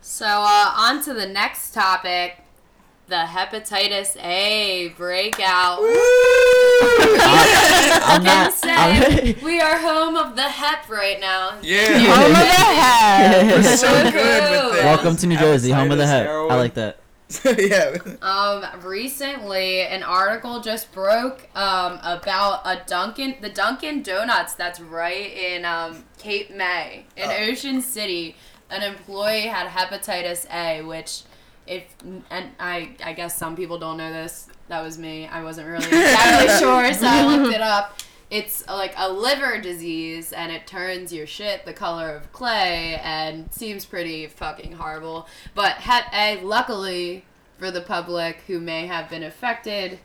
So 0.00 0.24
uh, 0.26 0.72
on 0.76 1.02
to 1.04 1.12
the 1.14 1.26
next 1.26 1.72
topic, 1.72 2.38
the 3.08 3.16
hepatitis 3.28 4.16
A 4.22 4.88
breakout. 4.96 5.78
I'm 8.02 8.22
not. 8.24 8.52
say 8.52 8.70
I'm, 8.74 9.34
we 9.44 9.60
are 9.60 9.78
home 9.78 10.16
of 10.16 10.34
the 10.36 10.42
hep 10.48 10.88
right 10.88 11.20
now. 11.20 11.58
Yeah. 11.62 11.98
Home 11.98 12.24
of 12.24 12.30
the 12.32 12.36
head. 12.36 13.52
We're 13.54 13.76
so 13.76 13.88
good 14.10 14.14
with 14.14 14.72
this. 14.72 14.84
welcome 14.84 15.16
to 15.16 15.26
New 15.26 15.36
Jersey, 15.38 15.70
home 15.70 15.90
of 15.92 15.98
the 15.98 16.06
hep. 16.06 16.26
heroin. 16.26 16.50
I 16.52 16.56
like 16.56 16.74
that. 16.74 16.99
yeah. 17.58 17.96
Um, 18.22 18.64
recently, 18.82 19.82
an 19.82 20.02
article 20.02 20.60
just 20.60 20.90
broke 20.92 21.48
um, 21.56 21.98
about 22.02 22.62
a 22.64 22.82
Dunkin' 22.86 23.36
the 23.40 23.48
Dunkin' 23.50 24.02
Donuts 24.02 24.54
that's 24.54 24.80
right 24.80 25.32
in 25.32 25.64
um, 25.64 26.04
Cape 26.18 26.50
May 26.50 27.04
in 27.16 27.28
Oh. 27.30 27.36
Ocean 27.50 27.80
City. 27.80 28.36
An 28.70 28.82
employee 28.82 29.42
had 29.48 29.66
hepatitis 29.68 30.46
A, 30.52 30.82
which, 30.82 31.22
if 31.66 31.82
and 32.30 32.50
I 32.60 32.90
I 33.04 33.12
guess 33.14 33.36
some 33.36 33.56
people 33.56 33.78
don't 33.78 33.96
know 33.96 34.12
this. 34.12 34.48
That 34.68 34.82
was 34.82 34.98
me. 34.98 35.26
I 35.26 35.42
wasn't 35.42 35.66
really 35.68 35.86
exactly 35.86 36.48
sure, 36.58 36.92
so 36.94 37.06
I 37.06 37.24
looked 37.36 37.54
it 37.54 37.60
up. 37.60 37.99
It's 38.30 38.62
uh, 38.68 38.76
like 38.76 38.94
a 38.96 39.10
liver 39.10 39.60
disease, 39.60 40.32
and 40.32 40.52
it 40.52 40.66
turns 40.66 41.12
your 41.12 41.26
shit 41.26 41.64
the 41.64 41.72
color 41.72 42.14
of 42.14 42.32
clay, 42.32 43.00
and 43.02 43.52
seems 43.52 43.84
pretty 43.84 44.28
fucking 44.28 44.72
horrible. 44.72 45.26
But 45.54 45.72
Hep 45.78 46.04
A, 46.12 46.40
luckily 46.40 47.24
for 47.58 47.70
the 47.72 47.80
public 47.80 48.42
who 48.46 48.60
may 48.60 48.86
have 48.86 49.10
been 49.10 49.24
affected, 49.24 49.98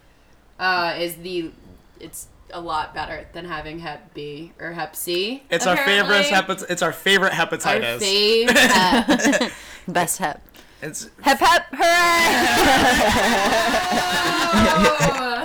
uh, 0.60 0.96
is 0.98 1.16
the 1.18 1.52
it's 2.00 2.28
a 2.52 2.62
lot 2.62 2.94
better 2.94 3.28
than 3.34 3.46
having 3.46 3.80
Hep 3.80 4.14
B 4.14 4.54
or 4.60 4.72
Hep 4.74 4.96
C. 4.96 5.44
It's 5.52 5.68
our 5.68 5.78
favorite 5.78 6.26
apparently. 6.26 6.56
hepat- 6.56 6.70
It's 6.72 6.82
our 6.82 6.94
favorite 6.94 7.40
Our 7.40 7.46
hepatitis. 7.48 8.00
fave. 8.48 9.52
Best 9.88 10.18
hep. 10.18 10.42
It's 10.82 11.10
Hep 11.22 11.40
hep, 11.40 11.68
hooray! 11.72 12.46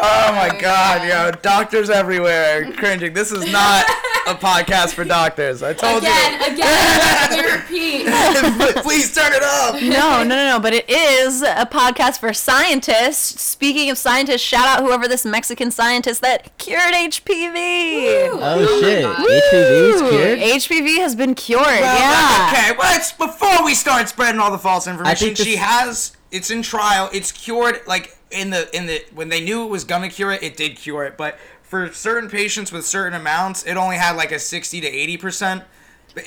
Oh, 0.00 0.26
oh 0.28 0.32
my 0.34 0.56
god, 0.60 1.06
yo, 1.08 1.30
doctors 1.42 1.90
everywhere 1.90 2.70
cringing. 2.72 3.12
This 3.14 3.32
is 3.32 3.50
not 3.50 3.84
a 4.28 4.34
podcast 4.34 4.92
for 4.94 5.02
doctors. 5.04 5.62
I 5.62 5.72
told 5.74 6.02
you. 6.04 6.08
again, 6.08 6.52
again, 6.52 7.58
repeat. 7.60 8.06
Please 8.84 9.12
turn 9.14 9.32
it 9.32 9.42
off. 9.42 9.74
no, 9.82 10.22
no, 10.22 10.24
no, 10.24 10.50
no. 10.52 10.60
But 10.60 10.72
it 10.74 10.88
is 10.88 11.42
a 11.42 11.66
podcast 11.70 12.20
for 12.20 12.32
scientists. 12.32 13.40
Speaking 13.40 13.90
of 13.90 13.98
scientists, 13.98 14.40
shout 14.42 14.66
out 14.68 14.84
whoever 14.84 15.08
this 15.08 15.24
Mexican 15.24 15.70
scientist 15.72 16.20
that 16.22 16.56
cured 16.58 16.92
HPV. 16.94 17.54
Woo. 17.54 18.38
Oh, 18.40 18.40
oh, 18.40 18.80
my 18.80 18.88
shit. 18.88 19.02
God. 19.02 19.26
HPV 19.26 20.10
cured? 20.10 20.38
HPV 20.38 20.96
has 20.98 21.16
been 21.16 21.34
cured. 21.34 21.64
Well, 21.66 21.98
yeah. 21.98 22.50
Okay, 22.52 22.76
well, 22.78 22.96
it's 22.96 23.12
before 23.12 23.64
we 23.64 23.74
start 23.74 24.08
spreading 24.08 24.40
all 24.40 24.52
the 24.52 24.58
false 24.58 24.86
information. 24.86 25.26
think 25.28 25.38
this- 25.38 25.46
She 25.46 25.56
has. 25.56 26.16
It's 26.30 26.50
in 26.50 26.62
trial. 26.62 27.08
It's 27.12 27.32
cured. 27.32 27.80
Like 27.86 28.17
in 28.30 28.50
the 28.50 28.74
in 28.76 28.86
the 28.86 29.02
when 29.14 29.28
they 29.28 29.40
knew 29.40 29.64
it 29.64 29.68
was 29.70 29.84
gonna 29.84 30.08
cure 30.08 30.32
it, 30.32 30.42
it 30.42 30.56
did 30.56 30.76
cure 30.76 31.04
it. 31.04 31.16
But 31.16 31.38
for 31.62 31.92
certain 31.92 32.28
patients 32.30 32.72
with 32.72 32.86
certain 32.86 33.18
amounts, 33.18 33.64
it 33.64 33.76
only 33.76 33.96
had 33.96 34.16
like 34.16 34.32
a 34.32 34.38
sixty 34.38 34.80
to 34.80 34.86
eighty 34.86 35.16
percent. 35.16 35.64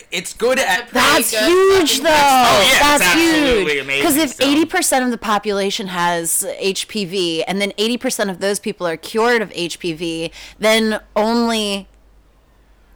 It's 0.09 0.33
good 0.33 0.57
at. 0.57 0.89
That's 0.91 1.31
good 1.31 1.49
huge, 1.49 1.99
though. 1.99 2.09
Oh, 2.09 2.11
yeah, 2.71 2.97
That's 2.97 3.03
it's 3.03 3.13
huge. 3.13 3.85
Because 3.87 4.15
if 4.15 4.31
still. 4.31 4.47
eighty 4.49 4.65
percent 4.65 5.03
of 5.03 5.11
the 5.11 5.17
population 5.17 5.87
has 5.87 6.45
HPV, 6.61 7.43
and 7.47 7.59
then 7.59 7.73
eighty 7.77 7.97
percent 7.97 8.29
of 8.29 8.39
those 8.39 8.59
people 8.59 8.87
are 8.87 8.95
cured 8.95 9.41
of 9.41 9.49
HPV, 9.49 10.31
then 10.59 11.01
only 11.15 11.89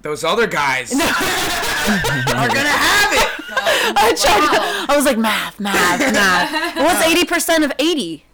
Those 0.03 0.23
other 0.23 0.47
guys 0.47 0.93
are 0.93 0.97
gonna 0.97 2.69
have 2.69 3.13
it. 3.13 3.29
I 3.97 4.13
tried. 4.17 4.57
Wow. 4.57 4.85
I 4.89 4.95
was 4.95 5.05
like 5.05 5.17
math, 5.17 5.59
math, 5.59 5.99
math. 6.13 6.75
What's 6.77 7.05
eighty 7.11 7.25
percent 7.25 7.63
of 7.65 7.73
eighty? 7.79 8.25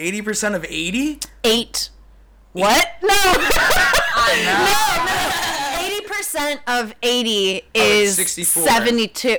Eighty 0.00 0.22
percent 0.22 0.54
of 0.54 0.64
eighty. 0.66 1.20
Eight. 1.44 1.90
What? 2.52 2.88
No. 3.02 3.10
I 3.12 4.32
no. 5.76 5.84
Eighty 5.84 6.06
percent 6.06 6.62
of 6.66 6.94
eighty 7.02 7.60
oh, 7.62 7.68
is 7.74 8.16
64. 8.16 8.62
seventy-two. 8.62 9.36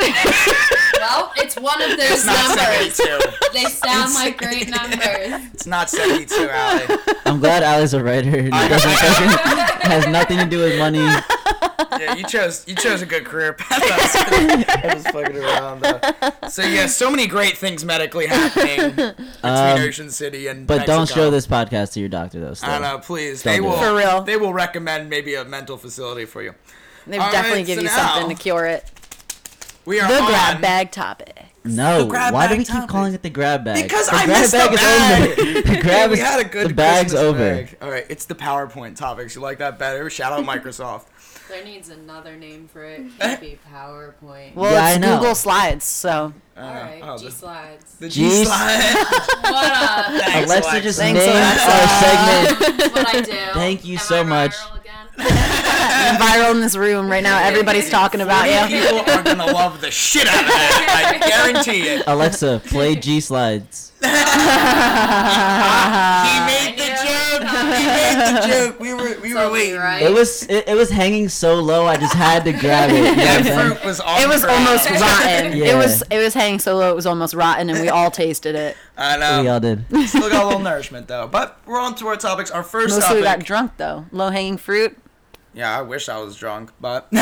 know. 1.04 1.08
Well, 1.26 1.32
it's 1.36 1.56
one 1.56 1.80
of 1.82 1.90
those 1.90 2.10
It's 2.10 2.26
not 2.26 2.56
numbers. 2.56 2.94
seventy-two. 2.96 3.48
They 3.52 3.64
sound 3.64 4.14
like 4.14 4.38
great 4.38 4.68
numbers. 4.76 5.50
It's 5.54 5.66
not 5.66 5.90
seventy-two, 5.90 6.48
Allie. 6.50 6.98
I'm 7.26 7.40
glad 7.40 7.62
Ali's 7.62 7.94
a 7.94 8.02
writer. 8.02 8.30
It 8.36 8.50
doesn't 8.50 9.40
has 9.84 10.06
nothing 10.08 10.38
to 10.38 10.46
do 10.46 10.58
with 10.60 10.78
money. 10.78 10.98
Yeah, 12.00 12.14
you 12.14 12.24
chose 12.24 12.64
you 12.66 12.74
chose 12.74 13.02
a 13.02 13.06
good 13.06 13.24
career 13.24 13.52
path. 13.52 13.80
I 13.82 14.94
was 14.94 15.06
fucking 15.06 15.36
around. 15.36 15.80
Though. 15.82 16.48
So 16.48 16.62
yeah, 16.62 16.86
so 16.86 17.10
many 17.10 17.26
great 17.26 17.56
things 17.56 17.84
medically 17.84 18.26
happening 18.26 18.90
between 18.96 19.28
Um, 19.42 19.78
Ocean 19.80 20.10
City 20.10 20.46
and. 20.48 20.66
But 20.66 20.86
don't 20.86 21.08
show 21.08 21.30
this 21.30 21.46
podcast 21.46 21.92
to 21.92 22.00
your 22.00 22.08
doctor, 22.08 22.40
though. 22.40 22.54
Still. 22.54 22.70
I 22.70 22.72
don't 22.78 22.82
know, 22.82 22.98
please. 22.98 23.42
Don't 23.42 23.52
They 23.54 23.60
will 23.60 23.74
it. 23.74 23.78
For 23.78 23.94
real. 23.94 24.22
They 24.22 24.36
will 24.36 24.52
recommend 24.52 25.08
maybe 25.10 25.34
a 25.34 25.44
mental 25.44 25.76
facility 25.76 26.24
for 26.24 26.42
you. 26.42 26.54
They 27.06 27.18
All 27.18 27.30
definitely 27.30 27.60
right, 27.60 27.66
give 27.66 27.76
so 27.76 27.82
you 27.82 27.88
now- 27.88 28.14
something 28.14 28.36
to 28.36 28.42
cure 28.42 28.64
it. 28.66 28.90
We 29.84 30.00
are 30.00 30.08
The 30.08 30.20
on 30.20 30.26
grab 30.30 30.60
bag 30.60 30.90
topic. 30.92 31.38
No, 31.66 32.04
why 32.06 32.30
do 32.30 32.30
bag 32.50 32.58
we 32.58 32.64
keep 32.64 32.74
topic. 32.74 32.88
calling 32.90 33.14
it 33.14 33.22
the 33.22 33.30
grab 33.30 33.64
bag? 33.64 33.82
Because 33.84 34.06
the 34.08 34.14
I 34.16 34.24
grab 34.26 34.40
missed 34.42 34.52
the 34.52 34.58
bag 34.58 34.72
is 34.74 34.82
over. 34.82 35.62
The 35.74 35.80
grab 35.82 36.10
we 36.10 36.16
is 36.16 36.22
had 36.22 36.40
a 36.40 36.44
good 36.44 36.70
the 36.70 36.74
bag's 36.74 37.12
Christmas 37.12 37.22
over. 37.22 37.38
bag. 37.38 37.76
All 37.80 37.90
right, 37.90 38.06
it's 38.08 38.24
the 38.26 38.34
PowerPoint 38.34 38.96
topics. 38.96 39.34
You 39.34 39.40
like 39.40 39.58
that 39.58 39.78
better? 39.78 40.08
Shout 40.10 40.32
out 40.32 40.44
Microsoft. 40.46 41.04
There 41.48 41.64
needs 41.64 41.88
another 41.90 42.36
name 42.36 42.68
for 42.68 42.84
it. 42.84 43.04
Can't 43.18 43.40
be 43.40 43.58
PowerPoint. 43.72 44.54
Well, 44.54 44.72
Yeah, 44.72 44.84
I 44.84 44.90
it's 44.92 45.00
know. 45.00 45.18
Google 45.18 45.34
Slides, 45.34 45.84
so 45.84 46.32
I 46.56 46.60
don't 46.98 47.02
All 47.02 47.14
Oh, 47.14 47.18
G 47.18 47.24
the, 47.26 47.30
slides. 47.30 47.94
the 47.96 48.08
G 48.08 48.20
G 48.28 48.44
slide. 48.44 48.94
What 49.42 49.72
up? 49.72 50.06
Thanks, 50.06 50.50
Alexa 50.50 50.70
Alexa. 50.70 50.80
just 50.82 50.98
Thanks, 50.98 51.20
named 51.20 51.32
Alexa. 51.32 51.70
our 51.70 51.88
segment. 52.68 52.92
what 52.94 53.14
I 53.14 53.20
do. 53.20 53.52
Thank 53.54 53.84
you 53.84 53.94
Am 53.94 53.98
so 54.00 54.20
I 54.20 54.22
much. 54.24 54.54
viral 55.90 56.16
again? 56.16 56.20
Viral 56.20 56.54
in 56.54 56.60
this 56.60 56.76
room 56.76 57.08
right 57.10 57.22
now. 57.22 57.38
Everybody's 57.42 57.90
talking 57.90 58.20
about 58.20 58.46
you. 58.48 58.78
People 58.78 59.00
are 59.00 59.22
gonna 59.22 59.46
love 59.52 59.80
the 59.80 59.90
shit 59.90 60.26
out 60.26 60.40
of 60.42 60.46
that. 60.48 61.20
I 61.22 61.52
guarantee 61.52 61.88
it. 61.88 62.04
Alexa, 62.06 62.62
play 62.66 62.94
G 62.96 63.20
slides. 63.20 63.92
He 65.04 66.40
made 66.46 66.76
the 66.78 66.84
joke. 66.84 67.42
He 67.42 67.86
made 67.86 68.16
the 68.42 68.46
joke. 68.48 68.80
We 68.80 68.92
were 68.94 69.16
we 69.20 69.32
were 69.34 69.40
Totally 69.40 69.60
waiting. 69.60 69.76
right. 69.78 70.02
It 70.02 70.12
was 70.12 70.42
it, 70.44 70.68
it 70.68 70.74
was 70.74 70.90
hanging 70.90 71.28
so 71.28 71.54
low, 71.60 71.86
I 71.86 71.96
just 71.96 72.14
had 72.14 72.44
to 72.44 72.52
grab 72.52 72.90
it. 72.90 72.96
You 72.96 73.02
know 73.02 73.14
That 73.16 73.72
fruit 73.74 73.84
was 73.84 74.00
on 74.00 74.20
It 74.20 74.28
was 74.28 74.42
the 74.42 74.50
almost 74.52 74.90
rotten. 74.90 75.52
It 75.54 75.74
was 75.76 76.02
it 76.10 76.18
was 76.18 76.34
hanging 76.34 76.58
so 76.58 76.76
low 76.76 76.90
it 76.90 76.94
was 76.96 77.06
almost 77.06 77.34
rotten, 77.34 77.70
and 77.70 77.80
we 77.80 77.88
all 77.88 78.10
tasted 78.10 78.54
it. 78.54 78.76
I 78.96 79.16
know. 79.16 79.42
we 79.42 79.48
all 79.48 79.60
know. 79.60 79.76
did. 79.76 80.08
Still 80.08 80.28
got 80.30 80.44
a 80.44 80.46
little 80.46 80.60
nourishment 80.62 81.08
though. 81.08 81.26
But 81.26 81.58
we're 81.66 81.80
on 81.80 81.94
to 81.96 82.06
our 82.08 82.16
topics. 82.16 82.50
Our 82.50 82.62
first 82.62 82.98
Mostly 82.98 83.16
we 83.18 83.22
got 83.22 83.40
drunk 83.40 83.72
though. 83.76 84.06
Low 84.12 84.30
hanging 84.30 84.56
fruit. 84.58 84.96
Yeah, 85.54 85.76
I 85.78 85.82
wish 85.82 86.08
I 86.08 86.18
was 86.18 86.36
drunk, 86.36 86.70
but. 86.80 87.08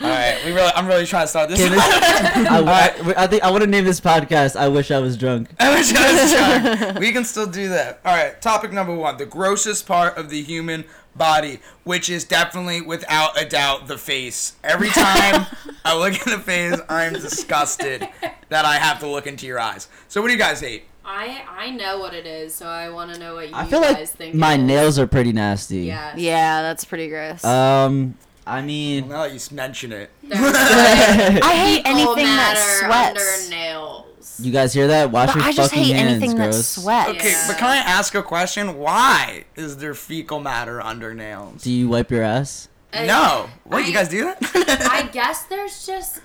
All 0.00 0.08
right, 0.08 0.40
we 0.44 0.52
really, 0.52 0.70
I'm 0.76 0.86
really 0.86 1.06
trying 1.06 1.24
to 1.24 1.28
start 1.28 1.48
this. 1.48 1.58
This- 1.58 1.72
I, 1.78 2.92
I, 3.16 3.24
I 3.24 3.26
think 3.26 3.42
I 3.42 3.50
want 3.50 3.64
to 3.64 3.66
name 3.70 3.84
this 3.84 4.00
podcast. 4.00 4.54
I 4.54 4.68
wish 4.68 4.90
I 4.92 5.00
was 5.00 5.16
drunk. 5.16 5.50
I 5.58 5.74
wish 5.74 5.92
I 5.94 6.12
was 6.12 6.78
drunk. 6.78 6.98
We 7.00 7.10
can 7.12 7.24
still 7.24 7.46
do 7.46 7.68
that. 7.70 8.00
All 8.04 8.14
right, 8.16 8.40
topic 8.40 8.72
number 8.72 8.94
one: 8.94 9.16
the 9.16 9.26
grossest 9.26 9.86
part 9.86 10.16
of 10.16 10.30
the 10.30 10.40
human 10.42 10.84
body, 11.16 11.58
which 11.82 12.08
is 12.08 12.22
definitely, 12.24 12.80
without 12.80 13.40
a 13.40 13.44
doubt, 13.44 13.88
the 13.88 13.98
face. 13.98 14.54
Every 14.62 14.88
time 14.90 15.46
I 15.84 15.96
look 15.98 16.14
in 16.26 16.32
the 16.32 16.38
face, 16.38 16.78
I'm 16.88 17.14
disgusted 17.14 18.08
that 18.48 18.64
I 18.64 18.76
have 18.76 19.00
to 19.00 19.08
look 19.08 19.26
into 19.26 19.46
your 19.46 19.58
eyes. 19.58 19.88
So, 20.06 20.20
what 20.22 20.28
do 20.28 20.32
you 20.32 20.38
guys 20.38 20.60
hate? 20.60 20.84
I 21.10 21.42
I 21.48 21.70
know 21.70 21.98
what 21.98 22.12
it 22.12 22.26
is, 22.26 22.54
so 22.54 22.66
I 22.66 22.90
want 22.90 23.12
to 23.14 23.18
know 23.18 23.34
what 23.36 23.48
you 23.48 23.54
I 23.54 23.64
feel 23.66 23.80
guys 23.80 23.94
like 23.96 24.08
think. 24.10 24.34
my 24.34 24.54
it 24.54 24.60
is. 24.60 24.66
nails 24.66 24.98
are 24.98 25.06
pretty 25.06 25.32
nasty. 25.32 25.78
Yeah. 25.84 26.14
Yeah, 26.16 26.60
that's 26.62 26.84
pretty 26.84 27.08
gross. 27.08 27.42
Um, 27.44 28.14
I 28.46 28.60
mean, 28.62 29.08
Now 29.08 29.22
that 29.22 29.32
you 29.32 29.56
mention 29.56 29.92
it, 29.92 30.10
There's 30.22 30.40
like 30.40 30.52
I 31.42 31.54
hate 31.54 31.86
fecal 31.86 31.92
anything 31.92 32.26
that 32.26 32.54
matter 32.54 33.14
sweats. 33.14 33.48
under 33.48 33.50
nails. 33.56 34.40
you 34.40 34.52
guys 34.52 34.72
hear 34.74 34.86
that? 34.88 35.10
Wash 35.10 35.28
But 35.28 35.36
your 35.36 35.44
I 35.44 35.52
just 35.52 35.70
fucking 35.70 35.84
hate 35.84 35.96
hands, 35.96 36.10
anything 36.22 36.36
that 36.36 36.50
gross. 36.50 36.66
sweats. 36.68 37.10
okay, 37.10 37.30
Yeah. 37.30 37.44
but 37.48 37.56
can 37.56 37.68
I 37.68 37.76
ask 37.78 38.14
a 38.14 38.22
question? 38.22 38.76
Why 38.78 39.44
is 39.56 39.78
there 39.78 39.94
fecal 39.94 40.40
matter 40.40 40.80
under 40.80 41.14
nails? 41.14 41.62
Do 41.62 41.70
you 41.72 41.88
wipe 41.88 42.10
your 42.10 42.22
ass? 42.22 42.68
Uh, 42.92 43.04
No. 43.04 43.48
What, 43.64 43.78
you 43.80 43.90
I- 43.90 43.92
guys 43.92 44.08
do 44.08 44.24
that? 44.24 44.38
I 44.90 45.08
guess 45.10 45.44
there's 45.44 45.86
just 45.86 46.20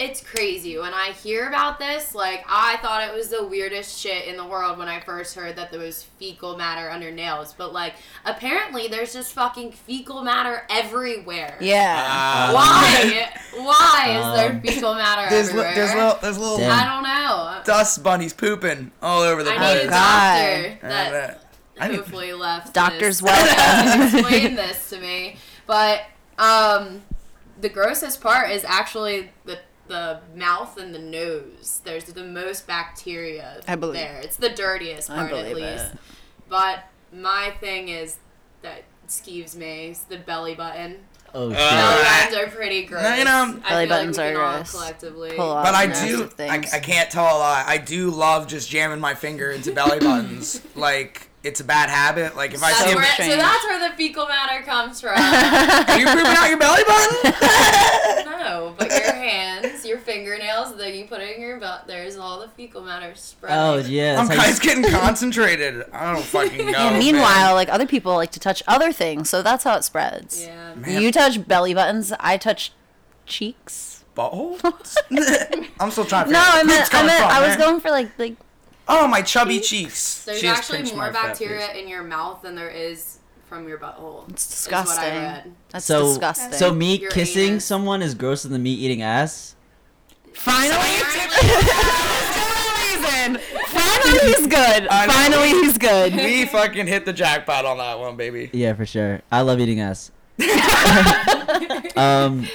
it's 0.00 0.22
crazy 0.22 0.78
when 0.78 0.94
I 0.94 1.12
hear 1.12 1.46
about 1.46 1.78
this. 1.78 2.14
Like 2.14 2.42
I 2.48 2.78
thought 2.78 3.06
it 3.06 3.14
was 3.14 3.28
the 3.28 3.46
weirdest 3.46 4.00
shit 4.00 4.24
in 4.26 4.36
the 4.38 4.44
world 4.46 4.78
when 4.78 4.88
I 4.88 4.98
first 5.00 5.34
heard 5.36 5.56
that 5.56 5.70
there 5.70 5.78
was 5.80 6.04
fecal 6.18 6.56
matter 6.56 6.88
under 6.90 7.10
nails, 7.10 7.52
but 7.56 7.72
like 7.74 7.94
apparently 8.24 8.88
there's 8.88 9.12
just 9.12 9.32
fucking 9.34 9.72
fecal 9.72 10.22
matter 10.22 10.62
everywhere. 10.70 11.56
Yeah. 11.60 12.48
Uh, 12.50 12.52
Why? 12.54 13.30
Why 13.62 14.16
is 14.18 14.36
there 14.40 14.50
Um, 14.52 14.60
fecal 14.62 14.94
matter 14.94 15.28
There's, 15.28 15.52
li- 15.52 15.60
everywhere? 15.60 15.74
there's 15.74 15.94
little, 15.94 16.18
there's 16.22 16.38
little 16.38 16.56
Damn. 16.58 16.72
I 16.72 16.84
don't 16.94 17.02
know. 17.04 17.62
dust 17.64 18.02
bunnies 18.02 18.32
pooping 18.32 18.90
all 19.02 19.20
over 19.22 19.42
the 19.42 19.52
I 19.52 19.56
place. 19.58 19.74
need 19.82 19.86
a 19.86 19.90
God. 19.90 20.62
doctor 20.80 20.86
I 20.86 20.88
that. 20.88 21.44
I 21.78 21.88
need- 21.88 21.96
hopefully 21.96 22.32
left. 22.32 22.72
Doctors 22.72 23.20
this 23.20 23.22
welcome. 23.22 24.10
to 24.10 24.18
explain 24.18 24.54
this 24.54 24.88
to 24.90 24.98
me. 24.98 25.36
But 25.66 26.02
um, 26.38 27.02
the 27.60 27.68
grossest 27.68 28.20
part 28.22 28.50
is 28.50 28.64
actually 28.64 29.30
the 29.44 29.58
the 29.90 30.20
mouth 30.34 30.78
and 30.78 30.94
the 30.94 30.98
nose. 30.98 31.82
There's 31.84 32.04
the 32.04 32.24
most 32.24 32.66
bacteria 32.66 33.60
I 33.68 33.76
believe- 33.76 33.96
there. 34.00 34.20
It's 34.22 34.36
the 34.36 34.48
dirtiest 34.48 35.10
I 35.10 35.16
part 35.16 35.32
at 35.32 35.48
believe 35.48 35.56
least. 35.56 35.92
it. 35.94 35.98
But 36.48 36.84
my 37.12 37.52
thing 37.60 37.88
is 37.90 38.16
that 38.62 38.84
skeeves 39.08 39.54
me. 39.56 39.88
It's 39.88 40.00
the 40.04 40.16
belly 40.18 40.54
button. 40.54 41.00
Oh 41.34 41.50
uh, 41.50 41.54
shit. 41.54 41.58
Belly 41.58 42.02
buttons 42.02 42.36
are 42.36 42.56
pretty 42.56 42.84
gross. 42.86 43.02
No, 43.02 43.14
you 43.16 43.24
know- 43.24 43.60
I 43.64 43.68
Belly 43.70 43.86
feel 43.86 43.88
buttons 43.96 44.18
like 44.18 44.24
we 44.24 44.30
are 44.30 44.34
can 44.36 44.44
all 44.44 44.54
gross. 44.56 44.70
collectively. 44.72 45.32
Pull 45.36 45.50
off 45.50 45.64
But 45.64 45.74
I 45.74 45.86
do. 46.06 46.30
I. 46.38 46.54
I 46.72 46.78
can't 46.80 47.10
tell 47.10 47.24
a 47.24 47.38
lie. 47.38 47.64
I 47.66 47.78
do 47.78 48.10
love 48.10 48.46
just 48.48 48.68
jamming 48.70 49.00
my 49.00 49.14
finger 49.14 49.50
into 49.50 49.72
belly 49.72 49.98
buttons. 50.00 50.60
like 50.76 51.28
it's 51.42 51.60
a 51.60 51.64
bad 51.64 51.88
habit. 51.90 52.36
Like 52.36 52.52
if 52.54 52.62
I 52.62 52.72
see 52.72 52.92
a, 52.92 52.94
where, 52.96 53.04
strange. 53.04 53.32
so 53.32 53.36
that's 53.38 53.64
where 53.66 53.88
the 53.88 53.96
fecal 53.96 54.26
matter 54.26 54.62
comes 54.64 55.00
from. 55.00 55.12
are 55.16 55.18
you 55.98 56.06
pooping 56.06 56.26
out 56.26 56.48
your 56.48 56.58
belly 56.58 56.82
button? 56.86 57.32
no, 58.26 58.74
but 58.78 58.90
your 58.90 59.12
hands, 59.12 59.84
your 59.86 59.98
fingernails, 59.98 60.76
then 60.76 60.94
you 60.94 61.04
put 61.06 61.20
it 61.20 61.36
in 61.36 61.42
your 61.42 61.58
belt. 61.58 61.86
There's 61.86 62.16
all 62.16 62.40
the 62.40 62.48
fecal 62.48 62.82
matter 62.82 63.14
spreading. 63.14 63.56
Oh 63.58 63.76
yeah. 63.78 64.20
I'm 64.20 64.26
that's 64.26 64.38
how 64.40 64.44
you- 64.46 64.50
guys 64.50 64.58
getting 64.58 64.84
concentrated. 64.90 65.84
I 65.92 66.12
don't 66.12 66.22
fucking 66.24 66.58
know. 66.66 66.70
Yeah, 66.72 66.90
man. 66.90 66.98
meanwhile, 66.98 67.54
like 67.54 67.68
other 67.68 67.86
people 67.86 68.14
like 68.14 68.32
to 68.32 68.40
touch 68.40 68.62
other 68.66 68.92
things, 68.92 69.28
so 69.30 69.42
that's 69.42 69.64
how 69.64 69.76
it 69.76 69.84
spreads. 69.84 70.44
Yeah. 70.44 70.74
Man. 70.74 71.00
You 71.02 71.10
touch 71.12 71.46
belly 71.48 71.72
buttons, 71.74 72.12
I 72.20 72.36
touch 72.36 72.72
cheeks. 73.26 74.04
butthole. 74.16 74.58
I'm 75.80 75.90
still 75.90 76.04
trying 76.04 76.26
to. 76.26 76.32
No, 76.32 76.38
figure 76.40 76.40
out 76.40 76.54
I 76.58 76.62
meant 76.64 76.94
I 76.94 77.06
meant 77.06 77.18
from, 77.22 77.30
I 77.30 77.40
was 77.40 77.56
man. 77.56 77.58
going 77.58 77.80
for 77.80 77.90
like 77.90 78.18
like 78.18 78.36
Oh, 78.88 79.06
my 79.06 79.22
chubby 79.22 79.60
cheeks. 79.60 80.24
There's 80.24 80.40
She 80.40 80.48
actually 80.48 80.90
more 80.94 81.12
bacteria 81.12 81.72
in 81.74 81.86
your 81.88 82.02
mouth 82.02 82.42
than 82.42 82.54
there 82.56 82.70
is 82.70 83.18
from 83.48 83.68
your 83.68 83.78
butthole. 83.78 84.28
it's 84.30 84.66
is 84.66 84.68
what 84.72 84.74
I 84.74 84.82
disgusting. 84.84 85.56
That's 85.70 85.84
So 85.84 86.02
disgusting. 86.08 86.52
so 86.52 86.74
me 86.74 86.96
Your 86.98 87.10
kissing 87.10 87.50
anus. 87.52 87.64
someone 87.64 88.02
is 88.02 88.14
grosser 88.14 88.48
than 88.48 88.62
me 88.62 88.70
eating 88.72 89.02
ass. 89.02 89.54
finally, 90.34 90.76
finally 93.66 94.18
he's 94.34 94.46
good. 94.46 94.86
Finally 94.88 95.48
he's 95.50 95.78
good. 95.78 96.14
We 96.14 96.46
fucking 96.46 96.86
hit 96.86 97.04
the 97.04 97.12
jackpot 97.12 97.64
on 97.64 97.78
that 97.78 97.98
one, 97.98 98.16
baby. 98.16 98.50
Yeah, 98.52 98.74
for 98.74 98.86
sure. 98.86 99.20
I 99.30 99.40
love 99.42 99.60
eating 99.60 99.80
ass. 99.80 100.10
um, 101.96 102.46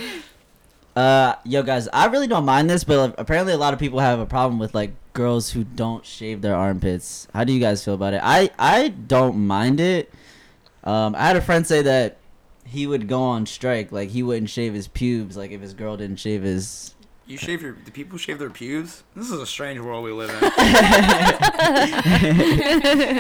uh, 0.96 1.36
yo, 1.44 1.62
guys, 1.62 1.88
I 1.90 2.06
really 2.06 2.28
don't 2.28 2.46
mind 2.46 2.70
this, 2.70 2.84
but 2.84 3.16
apparently 3.18 3.54
a 3.54 3.58
lot 3.58 3.74
of 3.74 3.80
people 3.80 4.00
have 4.00 4.20
a 4.20 4.26
problem 4.26 4.60
with 4.60 4.74
like 4.74 4.92
girls 5.14 5.52
who 5.52 5.64
don't 5.64 6.06
shave 6.06 6.42
their 6.42 6.56
armpits. 6.56 7.28
How 7.34 7.44
do 7.44 7.52
you 7.52 7.60
guys 7.60 7.84
feel 7.84 7.96
about 7.96 8.14
it? 8.14 8.22
I 8.24 8.50
I 8.58 8.90
don't 8.90 9.46
mind 9.46 9.80
it. 9.80 10.14
Um, 10.84 11.16
I 11.16 11.28
had 11.28 11.36
a 11.36 11.42
friend 11.42 11.68
say 11.68 11.82
that 11.82 12.18
he 12.66 12.88
would 12.88 13.08
go 13.08 13.22
on 13.22 13.46
strike, 13.46 13.92
like 13.92 14.10
he 14.10 14.24
wouldn't 14.24 14.50
shave 14.50 14.74
his 14.74 14.88
pubes, 14.88 15.36
like 15.36 15.52
if 15.52 15.60
his 15.62 15.74
girl 15.74 15.98
didn't 15.98 16.18
shave 16.18 16.44
his. 16.44 16.94
You 17.28 17.38
shave 17.38 17.62
your. 17.62 17.74
Do 17.74 17.92
people 17.92 18.18
shave 18.20 18.40
their 18.40 18.52
pubes? 18.52 19.04
This 19.16 19.32
is 19.32 19.42
a 19.42 19.48
strange 19.48 19.80
world 19.80 20.04
we 20.04 20.12
live 20.12 20.30
in. 20.30 20.38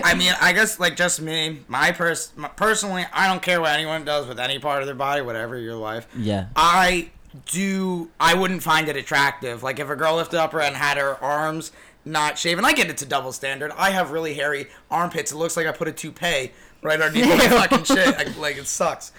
I 0.03 0.13
mean, 0.15 0.33
I 0.39 0.53
guess 0.53 0.79
like 0.79 0.95
just 0.95 1.19
me, 1.19 1.61
my 1.67 1.91
pers- 1.91 2.31
my, 2.35 2.47
personally, 2.49 3.05
I 3.11 3.27
don't 3.27 3.41
care 3.41 3.59
what 3.59 3.71
anyone 3.71 4.05
does 4.05 4.27
with 4.27 4.39
any 4.39 4.59
part 4.59 4.81
of 4.81 4.85
their 4.85 4.95
body, 4.95 5.23
whatever 5.23 5.57
your 5.57 5.75
life. 5.75 6.07
Yeah. 6.15 6.49
I 6.55 7.09
do. 7.45 8.09
I 8.19 8.33
wouldn't 8.33 8.63
find 8.63 8.87
it 8.89 8.95
attractive. 8.95 9.63
Like 9.63 9.79
if 9.79 9.89
a 9.89 9.95
girl 9.95 10.15
lifted 10.15 10.39
up 10.39 10.51
her 10.53 10.61
and 10.61 10.75
had 10.75 10.97
her 10.97 11.15
arms 11.23 11.71
not 12.05 12.37
shaven, 12.37 12.65
I 12.65 12.73
get 12.73 12.89
it's 12.89 13.01
a 13.01 13.05
double 13.05 13.31
standard. 13.31 13.71
I 13.77 13.89
have 13.91 14.11
really 14.11 14.33
hairy 14.35 14.67
armpits. 14.91 15.31
It 15.31 15.35
looks 15.37 15.57
like 15.57 15.67
I 15.67 15.71
put 15.71 15.87
a 15.87 15.91
toupee 15.91 16.51
right 16.81 17.01
underneath 17.01 17.27
my 17.29 17.47
fucking 17.67 17.83
shit. 17.83 18.15
I, 18.15 18.23
like 18.39 18.57
it 18.57 18.67
sucks. 18.67 19.11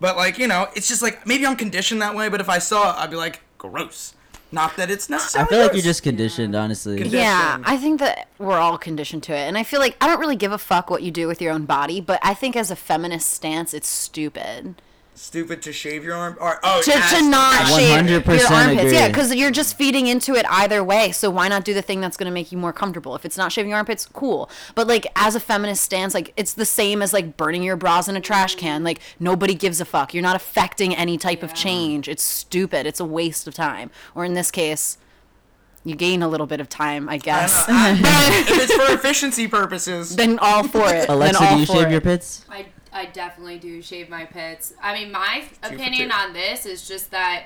But 0.00 0.16
like 0.16 0.38
you 0.38 0.46
know, 0.48 0.68
it's 0.74 0.88
just 0.88 1.02
like 1.02 1.26
maybe 1.26 1.46
I'm 1.46 1.56
conditioned 1.56 2.00
that 2.02 2.14
way. 2.14 2.28
But 2.28 2.40
if 2.40 2.48
I 2.48 2.58
saw 2.58 2.90
it, 2.94 2.98
I'd 3.00 3.10
be 3.10 3.16
like, 3.16 3.40
gross. 3.58 4.14
Not 4.52 4.76
that 4.78 4.90
it's 4.90 5.08
not 5.08 5.20
I 5.20 5.22
necessarily. 5.22 5.48
feel 5.48 5.58
like 5.60 5.72
you're 5.74 5.82
just 5.82 6.02
conditioned, 6.02 6.56
honestly. 6.56 6.98
Condi- 6.98 7.12
Yeah. 7.12 7.58
I 7.62 7.76
think 7.76 8.00
that 8.00 8.26
we're 8.38 8.58
all 8.58 8.78
conditioned 8.78 9.22
to 9.24 9.32
it. 9.32 9.42
And 9.46 9.56
I 9.56 9.62
feel 9.62 9.78
like 9.78 9.96
I 10.00 10.08
don't 10.08 10.18
really 10.18 10.34
give 10.34 10.50
a 10.50 10.58
fuck 10.58 10.90
what 10.90 11.04
you 11.04 11.12
do 11.12 11.28
with 11.28 11.40
your 11.40 11.52
own 11.52 11.66
body, 11.66 12.00
but 12.00 12.18
I 12.20 12.34
think 12.34 12.56
as 12.56 12.68
a 12.68 12.74
feminist 12.74 13.30
stance, 13.30 13.72
it's 13.72 13.86
stupid. 13.86 14.82
Stupid 15.20 15.60
to 15.62 15.72
shave 15.72 16.02
your 16.02 16.14
arm 16.16 16.36
or 16.40 16.58
oh 16.62 16.80
To, 16.82 16.90
to 16.90 17.22
not 17.28 17.60
as- 17.62 17.76
shave 17.76 18.08
your 18.08 18.20
100% 18.22 18.50
armpits. 18.50 18.92
Yeah, 18.92 19.08
because 19.08 19.34
you're 19.34 19.50
just 19.50 19.76
feeding 19.76 20.06
into 20.06 20.34
it 20.34 20.46
either 20.48 20.82
way. 20.82 21.12
So 21.12 21.28
why 21.30 21.48
not 21.48 21.64
do 21.64 21.74
the 21.74 21.82
thing 21.82 22.00
that's 22.00 22.16
going 22.16 22.26
to 22.26 22.32
make 22.32 22.50
you 22.50 22.58
more 22.58 22.72
comfortable? 22.72 23.14
If 23.14 23.24
it's 23.24 23.36
not 23.36 23.52
shaving 23.52 23.68
your 23.70 23.76
armpits, 23.78 24.06
cool. 24.06 24.48
But 24.74 24.86
like 24.86 25.06
as 25.16 25.34
a 25.34 25.40
feminist 25.40 25.84
stance, 25.84 26.14
like 26.14 26.32
it's 26.36 26.54
the 26.54 26.64
same 26.64 27.02
as 27.02 27.12
like 27.12 27.36
burning 27.36 27.62
your 27.62 27.76
bras 27.76 28.08
in 28.08 28.16
a 28.16 28.20
trash 28.20 28.54
can. 28.54 28.82
Like 28.82 29.00
nobody 29.20 29.54
gives 29.54 29.80
a 29.80 29.84
fuck. 29.84 30.14
You're 30.14 30.22
not 30.22 30.36
affecting 30.36 30.94
any 30.96 31.18
type 31.18 31.42
of 31.42 31.52
change. 31.54 32.08
It's 32.08 32.22
stupid. 32.22 32.86
It's 32.86 33.00
a 33.00 33.04
waste 33.04 33.46
of 33.46 33.54
time. 33.54 33.90
Or 34.14 34.24
in 34.24 34.34
this 34.34 34.50
case, 34.50 34.96
you 35.84 35.94
gain 35.96 36.22
a 36.22 36.28
little 36.28 36.46
bit 36.46 36.60
of 36.60 36.68
time, 36.68 37.08
I 37.08 37.14
I 37.14 37.16
guess. 37.18 37.66
don't. 37.66 37.76
I- 37.76 37.92
if 38.48 38.50
it's 38.70 38.72
for 38.74 38.92
efficiency 38.94 39.48
purposes, 39.48 40.14
then 40.16 40.38
all 40.38 40.62
for 40.66 40.92
it. 40.94 41.08
Alexa, 41.08 41.38
then 41.38 41.48
all 41.48 41.54
do 41.54 41.60
you 41.60 41.66
for 41.66 41.72
shave 41.74 41.86
it. 41.86 41.90
your 41.92 42.00
pits? 42.00 42.44
I, 42.50 42.66
I 42.92 43.06
definitely 43.06 43.58
do 43.58 43.80
shave 43.82 44.08
my 44.08 44.24
pits. 44.24 44.74
I 44.82 44.94
mean, 44.94 45.12
my 45.12 45.44
for 45.62 45.74
opinion 45.74 46.10
on 46.12 46.32
this 46.32 46.66
is 46.66 46.86
just 46.86 47.10
that 47.10 47.44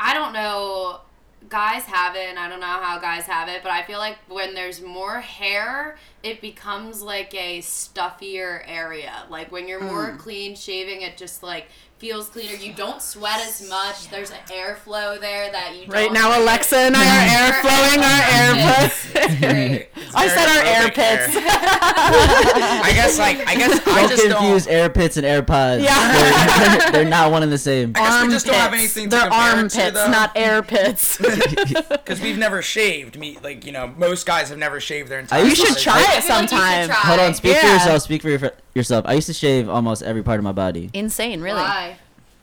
I 0.00 0.14
don't 0.14 0.32
know. 0.32 1.00
Guys 1.48 1.84
have 1.84 2.16
it, 2.16 2.28
and 2.28 2.40
I 2.40 2.48
don't 2.48 2.58
know 2.58 2.66
how 2.66 2.98
guys 2.98 3.24
have 3.26 3.48
it, 3.48 3.62
but 3.62 3.70
I 3.70 3.84
feel 3.84 3.98
like 3.98 4.16
when 4.26 4.52
there's 4.54 4.80
more 4.82 5.20
hair, 5.20 5.96
it 6.24 6.40
becomes 6.40 7.02
like 7.02 7.32
a 7.34 7.60
stuffier 7.60 8.64
area. 8.66 9.12
Like 9.30 9.52
when 9.52 9.68
you're 9.68 9.80
more 9.80 10.10
Hmm. 10.12 10.16
clean 10.16 10.56
shaving, 10.56 11.02
it 11.02 11.16
just 11.16 11.44
like 11.44 11.68
feels 11.98 12.28
cleaner. 12.28 12.54
You 12.54 12.72
don't 12.74 13.00
sweat 13.00 13.40
as 13.46 13.66
much. 13.68 14.08
There's 14.10 14.30
an 14.30 14.36
airflow 14.48 15.18
there 15.20 15.50
that 15.50 15.74
you 15.76 15.86
Right 15.90 16.04
don't 16.06 16.14
now, 16.14 16.28
get. 16.30 16.40
Alexa 16.42 16.76
and 16.76 16.94
I 16.96 17.04
are 17.06 17.46
air 17.46 17.52
flowing 17.62 18.00
our 18.04 18.22
air 18.36 18.92
It's 19.24 19.40
great. 19.40 19.88
I 20.14 20.28
said 20.28 20.46
our 20.46 20.64
air 20.64 20.90
pits. 20.90 21.36
I 21.36 22.92
guess 22.94 23.18
like 23.18 23.46
I 23.46 23.54
guess 23.54 23.80
I 23.86 24.00
Don't 24.00 24.10
just 24.10 24.22
confuse 24.28 24.64
don't. 24.66 24.74
air 24.74 24.90
pits 24.90 25.16
and 25.16 25.26
AirPods. 25.26 25.82
Yeah. 25.82 26.78
They're, 26.78 26.92
they're 26.92 27.04
not 27.08 27.30
one 27.30 27.42
and 27.42 27.50
the 27.52 27.58
same. 27.58 27.92
I 27.94 28.00
guess 28.00 28.12
we 28.12 28.18
Arm 28.20 28.30
just 28.30 28.46
don't 28.46 28.54
have 28.56 28.70
pits. 28.72 28.80
anything 28.96 29.04
to 29.10 29.16
They're 29.16 29.20
compare 29.28 29.40
arm 29.56 29.66
it 29.66 29.68
to, 29.70 29.76
pits, 29.78 29.94
though. 29.94 30.10
not 30.10 30.32
air 30.36 30.62
pits. 30.62 31.18
because 31.18 32.20
we've 32.22 32.38
never 32.38 32.62
shaved. 32.62 33.18
Me 33.18 33.38
like 33.42 33.64
you 33.64 33.72
know 33.72 33.88
most 33.96 34.26
guys 34.26 34.48
have 34.50 34.58
never 34.58 34.80
shaved 34.80 35.08
their 35.10 35.20
entire. 35.20 35.42
You 35.42 35.48
you 35.50 35.54
should 35.56 35.68
body. 35.68 35.80
try 35.80 35.98
I 35.98 36.18
it 36.18 36.22
feel 36.24 36.36
like 36.36 36.42
you 36.42 36.48
should 36.48 36.48
sometime. 36.50 36.86
try. 36.88 36.94
Hold 36.96 37.20
on, 37.20 37.34
speak 37.34 37.56
for 37.56 37.66
Yeah. 37.66 37.72
yourself. 37.74 38.02
Speak 38.02 38.22
for 38.22 38.28
your, 38.30 38.52
yourself. 38.74 39.04
I 39.06 39.14
used 39.14 39.26
to 39.28 39.32
shave 39.32 39.68
almost 39.68 40.02
every 40.02 40.22
part 40.22 40.38
of 40.38 40.44
my 40.44 40.52
body. 40.52 40.90
Insane, 40.92 41.40
really. 41.40 41.60
Why? 41.60 41.95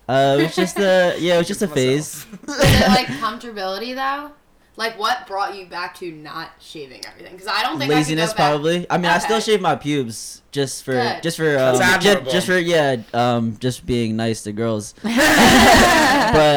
Uh, 0.07 0.37
it 0.39 0.43
was 0.43 0.55
just 0.55 0.77
a 0.79 1.15
yeah, 1.19 1.35
it 1.35 1.37
was 1.39 1.47
just 1.47 1.61
a 1.61 1.67
phase. 1.67 2.25
Is 2.47 2.57
it 2.59 2.87
like 2.89 3.07
comfortability 3.07 3.95
though? 3.95 4.31
Like 4.75 4.97
what 4.99 5.27
brought 5.27 5.55
you 5.55 5.67
back 5.67 5.95
to 5.99 6.11
not 6.11 6.49
shaving 6.59 7.05
everything? 7.05 7.33
Because 7.33 7.47
I 7.47 7.61
don't 7.61 7.77
think 7.79 7.91
Laziness, 7.91 8.31
I 8.31 8.33
could 8.33 8.37
go 8.37 8.43
back. 8.43 8.49
probably. 8.51 8.87
I 8.89 8.97
mean, 8.97 9.05
I 9.05 9.19
still 9.19 9.39
shave 9.39 9.61
my 9.61 9.75
pubes 9.75 10.41
just 10.51 10.83
for 10.83 10.93
Good. 10.93 11.21
just 11.23 11.37
for 11.37 11.47
um, 11.49 11.77
That's 11.77 12.03
ju- 12.03 12.09
admirable. 12.09 12.31
just 12.31 12.47
for 12.47 12.57
yeah, 12.57 12.97
um, 13.13 13.55
just 13.59 13.85
being 13.85 14.15
nice 14.15 14.43
to 14.43 14.51
girls. 14.51 14.93
but 15.03 15.13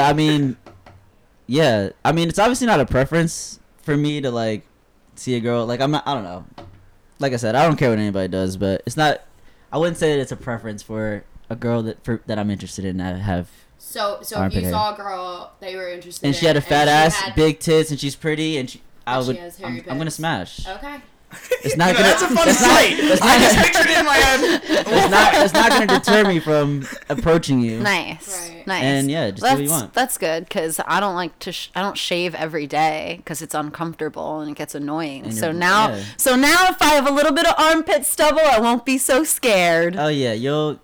I 0.01 0.13
mean, 0.15 0.57
yeah, 1.47 1.91
I 2.05 2.13
mean, 2.13 2.29
it's 2.29 2.39
obviously 2.39 2.67
not 2.67 2.81
a 2.81 2.87
preference 2.87 3.61
for 3.83 3.97
me 3.97 4.21
to 4.23 4.31
like 4.31 4.67
see 5.15 5.35
a 5.35 5.41
girl. 5.41 5.67
Like 5.67 5.81
I'm 5.81 5.91
not. 5.91 6.07
I 6.09 6.15
don't 6.15 6.25
know. 6.25 6.45
Like 7.19 7.33
I 7.33 7.37
said, 7.37 7.55
I 7.55 7.67
don't 7.67 7.77
care 7.77 7.91
what 7.91 7.99
anybody 7.99 8.29
does, 8.29 8.57
but 8.57 8.83
it's 8.87 8.97
not. 8.97 9.23
I 9.73 9.79
wouldn't 9.79 9.99
say 9.99 10.15
that 10.15 10.21
it's 10.21 10.33
a 10.33 10.37
preference 10.37 10.83
for 10.83 11.25
a 11.51 11.57
girl 11.57 11.83
that 11.83 12.03
for 12.05 12.23
that 12.27 12.39
I'm 12.39 12.51
interested 12.51 12.85
in 12.85 13.01
I 13.01 13.19
have. 13.19 13.49
So, 13.79 14.19
so 14.23 14.43
if 14.45 14.55
you 14.55 14.63
hair. 14.63 14.71
saw 14.73 14.95
a 14.95 14.97
girl 14.97 15.53
that 15.61 15.71
you 15.71 15.77
were 15.77 15.89
interested 15.89 16.27
And 16.27 16.35
in, 16.35 16.41
she 16.41 16.47
had 16.47 16.57
a 16.57 16.61
fat 16.61 16.89
ass, 16.89 17.15
had- 17.15 17.35
big 17.37 17.61
tits, 17.61 17.91
and 17.91 18.01
she's 18.01 18.17
pretty, 18.17 18.59
and 18.59 18.69
she. 18.69 18.83
I 19.07 19.17
And 19.17 19.25
she 19.25 19.29
would. 19.29 19.37
has 19.39 19.63
I'm, 19.63 19.83
I'm 19.89 19.99
gonna 19.99 20.11
smash. 20.11 20.67
Okay. 20.67 20.97
It's 21.65 21.77
not 21.77 21.89
You 21.89 21.93
know, 21.95 21.99
gonna. 21.99 22.03
that's 22.03 22.23
a 22.23 22.27
fun 22.29 22.47
that's 22.47 22.61
not- 22.63 22.71
sight. 22.71 22.97
that's 23.01 23.21
I 23.21 23.39
just 23.39 23.57
pictured 23.59 23.91
it 23.91 23.99
in 23.99 24.05
my 24.07 24.15
head. 24.17 24.61
it's 24.69 25.11
not 25.11 25.35
it's 25.35 25.53
not 25.53 25.71
gonna 25.71 25.87
deter 26.01 26.25
me 26.27 26.41
from 26.41 26.87
approaching 27.09 27.61
you. 27.61 27.81
Nice, 27.81 28.49
Right. 28.51 28.67
nice. 28.67 28.83
And, 28.83 29.11
yeah, 29.11 29.31
just 29.31 29.43
do 29.43 29.43
that's, 29.43 29.55
what 29.57 29.65
you 29.65 29.71
want. 29.71 29.93
That's 29.95 30.19
good 30.19 30.45
because 30.45 30.81
I 30.87 30.99
don't 31.01 31.15
like 31.15 31.39
to. 31.41 31.53
Sh- 31.53 31.69
I 31.77 31.83
don't 31.83 31.99
shave 31.99 32.35
every 32.35 32.67
day 32.67 33.17
because 33.19 33.43
it's 33.43 33.55
uncomfortable 33.55 34.41
and 34.41 34.51
it 34.51 34.57
gets 34.57 34.75
annoying. 34.75 35.25
And 35.25 35.35
So 35.35 35.53
now, 35.53 35.89
yeah. 35.91 36.05
so 36.17 36.35
now 36.37 36.67
if 36.71 36.81
I 36.83 36.87
have 36.95 37.07
a 37.07 37.13
little 37.13 37.33
bit 37.33 37.47
of 37.47 37.55
armpit 37.59 38.07
stubble, 38.07 38.41
I 38.41 38.59
won't 38.59 38.85
be 38.85 38.97
so 38.99 39.23
scared. 39.23 39.95
Oh 39.97 40.09
yeah, 40.09 40.33
you'll 40.33 40.71
if 40.73 40.79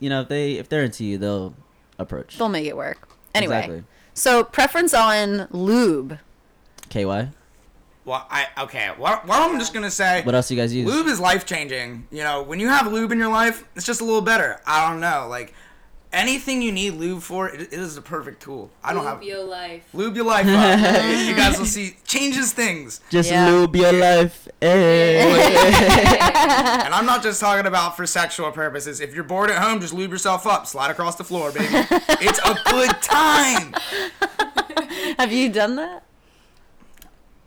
you 0.00 0.08
know 0.10 0.22
if 0.22 0.28
they 0.28 0.54
if 0.54 0.68
they're 0.68 0.82
into 0.82 1.04
you, 1.04 1.16
they'll 1.18 1.54
approach. 1.98 2.36
They'll 2.38 2.48
make 2.48 2.66
it 2.66 2.76
work. 2.76 3.08
Anyway, 3.34 3.56
Exactly. 3.58 3.84
so 4.14 4.42
preference 4.42 4.92
on 4.92 5.46
lube. 5.52 6.18
KY. 6.88 7.28
Well, 8.04 8.26
I 8.30 8.46
okay. 8.62 8.88
What, 8.96 9.26
what 9.26 9.38
I'm 9.40 9.58
just 9.60 9.72
gonna 9.72 9.90
say. 9.90 10.22
What 10.22 10.34
else 10.34 10.48
do 10.48 10.54
you 10.56 10.60
guys 10.60 10.74
use? 10.74 10.86
Lube 10.86 11.06
is 11.06 11.20
life 11.20 11.46
changing. 11.46 12.08
You 12.10 12.24
know, 12.24 12.42
when 12.42 12.58
you 12.58 12.68
have 12.68 12.90
lube 12.92 13.12
in 13.12 13.18
your 13.18 13.28
life, 13.30 13.64
it's 13.76 13.86
just 13.86 14.00
a 14.00 14.04
little 14.04 14.22
better. 14.22 14.60
I 14.66 14.88
don't 14.90 15.00
know, 15.00 15.26
like 15.28 15.54
anything 16.12 16.60
you 16.62 16.72
need 16.72 16.90
lube 16.94 17.22
for, 17.22 17.48
it, 17.48 17.60
it 17.60 17.72
is 17.72 17.94
the 17.94 18.02
perfect 18.02 18.42
tool. 18.42 18.70
I 18.82 18.92
don't 18.92 19.04
have 19.04 19.22
your 19.22 19.44
life. 19.44 19.82
lube 19.92 20.16
your 20.16 20.24
life 20.24 20.46
up. 20.46 21.02
you 21.26 21.34
guys 21.34 21.58
will 21.58 21.66
see 21.66 21.96
changes 22.04 22.52
things. 22.52 23.00
Just 23.10 23.30
Yeah. 23.30 23.48
lube 23.50 23.76
your 23.76 23.92
life. 23.92 24.48
eh. 24.62 26.26
And 26.84 26.94
I'm 26.94 27.06
not 27.06 27.22
just 27.22 27.40
talking 27.40 27.66
about 27.66 27.96
for 27.96 28.06
sexual 28.06 28.50
purposes. 28.50 29.00
If 29.00 29.14
you're 29.14 29.24
bored 29.24 29.50
at 29.50 29.62
home, 29.62 29.80
just 29.80 29.92
lube 29.94 30.10
yourself 30.10 30.46
up, 30.46 30.66
slide 30.66 30.90
across 30.90 31.16
the 31.16 31.24
floor, 31.24 31.52
baby. 31.52 31.66
it's 32.20 32.38
a 32.40 32.56
good 32.70 32.90
time. 33.02 33.74
Have 35.18 35.32
you 35.32 35.50
done 35.50 35.76
that? 35.76 36.02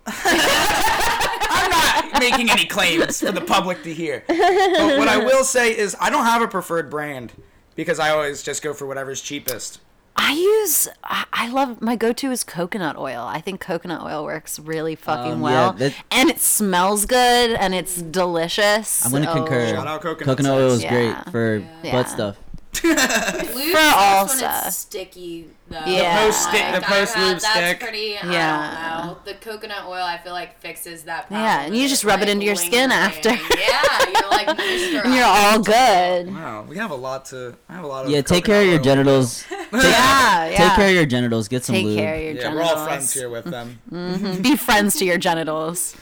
I'm 0.06 1.70
not 1.70 2.20
making 2.20 2.50
any 2.50 2.66
claims 2.66 3.20
for 3.20 3.32
the 3.32 3.42
public 3.42 3.84
to 3.84 3.94
hear. 3.94 4.24
But 4.28 4.98
what 5.00 5.08
I 5.08 5.18
will 5.18 5.44
say 5.44 5.76
is 5.78 5.96
I 6.00 6.10
don't 6.10 6.26
have 6.26 6.42
a 6.42 6.48
preferred 6.48 6.90
brand. 6.90 7.32
Because 7.76 8.00
I 8.00 8.10
always 8.10 8.44
just 8.44 8.62
go 8.62 8.74
for 8.74 8.86
whatever's 8.86 9.22
cheapest. 9.22 9.80
I 10.16 10.34
use. 10.34 10.88
I, 11.04 11.26
I 11.34 11.50
love 11.50 11.82
my 11.82 11.96
go-to 11.96 12.30
is 12.32 12.44
coconut 12.44 12.98
oil. 12.98 13.22
I 13.28 13.42
think 13.42 13.60
coconut 13.60 14.02
oil 14.04 14.24
works 14.24 14.60
really 14.60 14.96
fucking 14.96 15.34
Um, 15.34 15.40
yeah, 15.40 15.44
well, 15.44 15.74
that- 15.74 15.96
and 16.12 16.30
it 16.30 16.40
smells 16.40 17.06
good 17.06 17.52
and 17.52 17.74
it's 17.74 18.00
delicious. 18.02 19.04
I'm 19.06 19.12
gonna 19.12 19.26
so- 19.26 19.34
concur. 19.34 19.70
Shout 19.70 19.88
out 19.88 20.02
coconut 20.02 20.38
Coconut 20.38 20.52
oil 20.60 20.72
is 20.74 20.82
seeds. 20.82 20.92
great 20.92 21.16
for 21.32 21.64
Yeah. 21.84 21.92
butt 21.92 22.10
stuff. 22.10 22.36
Lube 22.84 22.98
For 22.98 23.78
stuff 23.78 23.96
all 23.98 24.26
when 24.28 24.38
stuff. 24.38 24.68
it's 24.68 24.78
sticky 24.78 25.50
though. 25.70 25.82
Yeah. 25.86 26.20
The 26.20 26.26
post-stick- 26.32 26.76
the 26.76 26.82
post-lube 26.82 27.40
That's 27.40 27.46
stick. 27.50 27.80
pretty. 27.80 28.18
I 28.18 28.32
Yeah. 28.32 28.98
don't 28.98 29.08
know. 29.08 29.18
The 29.26 29.34
coconut 29.36 29.86
oil 29.88 30.04
I 30.04 30.18
feel 30.18 30.34
like 30.34 30.60
fixes 30.60 31.04
that. 31.04 31.28
Problem 31.28 31.44
Yeah, 31.44 31.62
and 31.62 31.76
you 31.76 31.84
with 31.84 31.90
just 31.92 32.04
rub 32.04 32.22
it 32.22 32.30
into 32.30 32.46
your 32.46 32.56
skin 32.56 32.92
after. 32.92 33.30
yeah, 33.30 34.06
you're 34.14 34.30
like. 34.30 34.60
And 35.04 35.14
you're 35.16 35.26
all 35.26 35.60
good. 35.60 36.34
Wow, 36.34 36.66
we 36.68 36.78
have 36.78 36.92
a 36.92 36.96
lot 36.96 37.26
to. 37.26 37.56
I 37.70 37.74
have 37.74 37.84
a 37.84 37.88
lot 37.88 38.06
of. 38.06 38.12
Yeah, 38.12 38.22
take 38.22 38.46
care 38.46 38.62
of 38.62 38.68
your 38.68 38.78
oil. 38.78 38.84
genitals. 38.84 39.46
Yeah, 39.74 40.50
yeah. 40.50 40.58
Take 40.58 40.74
care 40.76 40.90
of 40.90 40.94
your 40.94 41.06
genitals. 41.08 41.48
Get 41.48 41.64
some 41.66 41.74
Take 41.74 41.86
lube. 41.86 41.98
care 41.98 42.14
of 42.16 42.22
your 42.22 42.34
Yeah, 42.34 42.42
genitals. 42.44 42.70
we're 42.72 42.78
all 42.78 42.86
friends 42.86 43.12
here 43.14 43.30
with 43.30 43.46
them. 43.46 43.82
Mm-hmm. 43.92 44.42
Be 44.44 44.56
friends 44.56 44.96
to 44.98 45.06
your 45.06 45.18
genitals. 45.18 45.96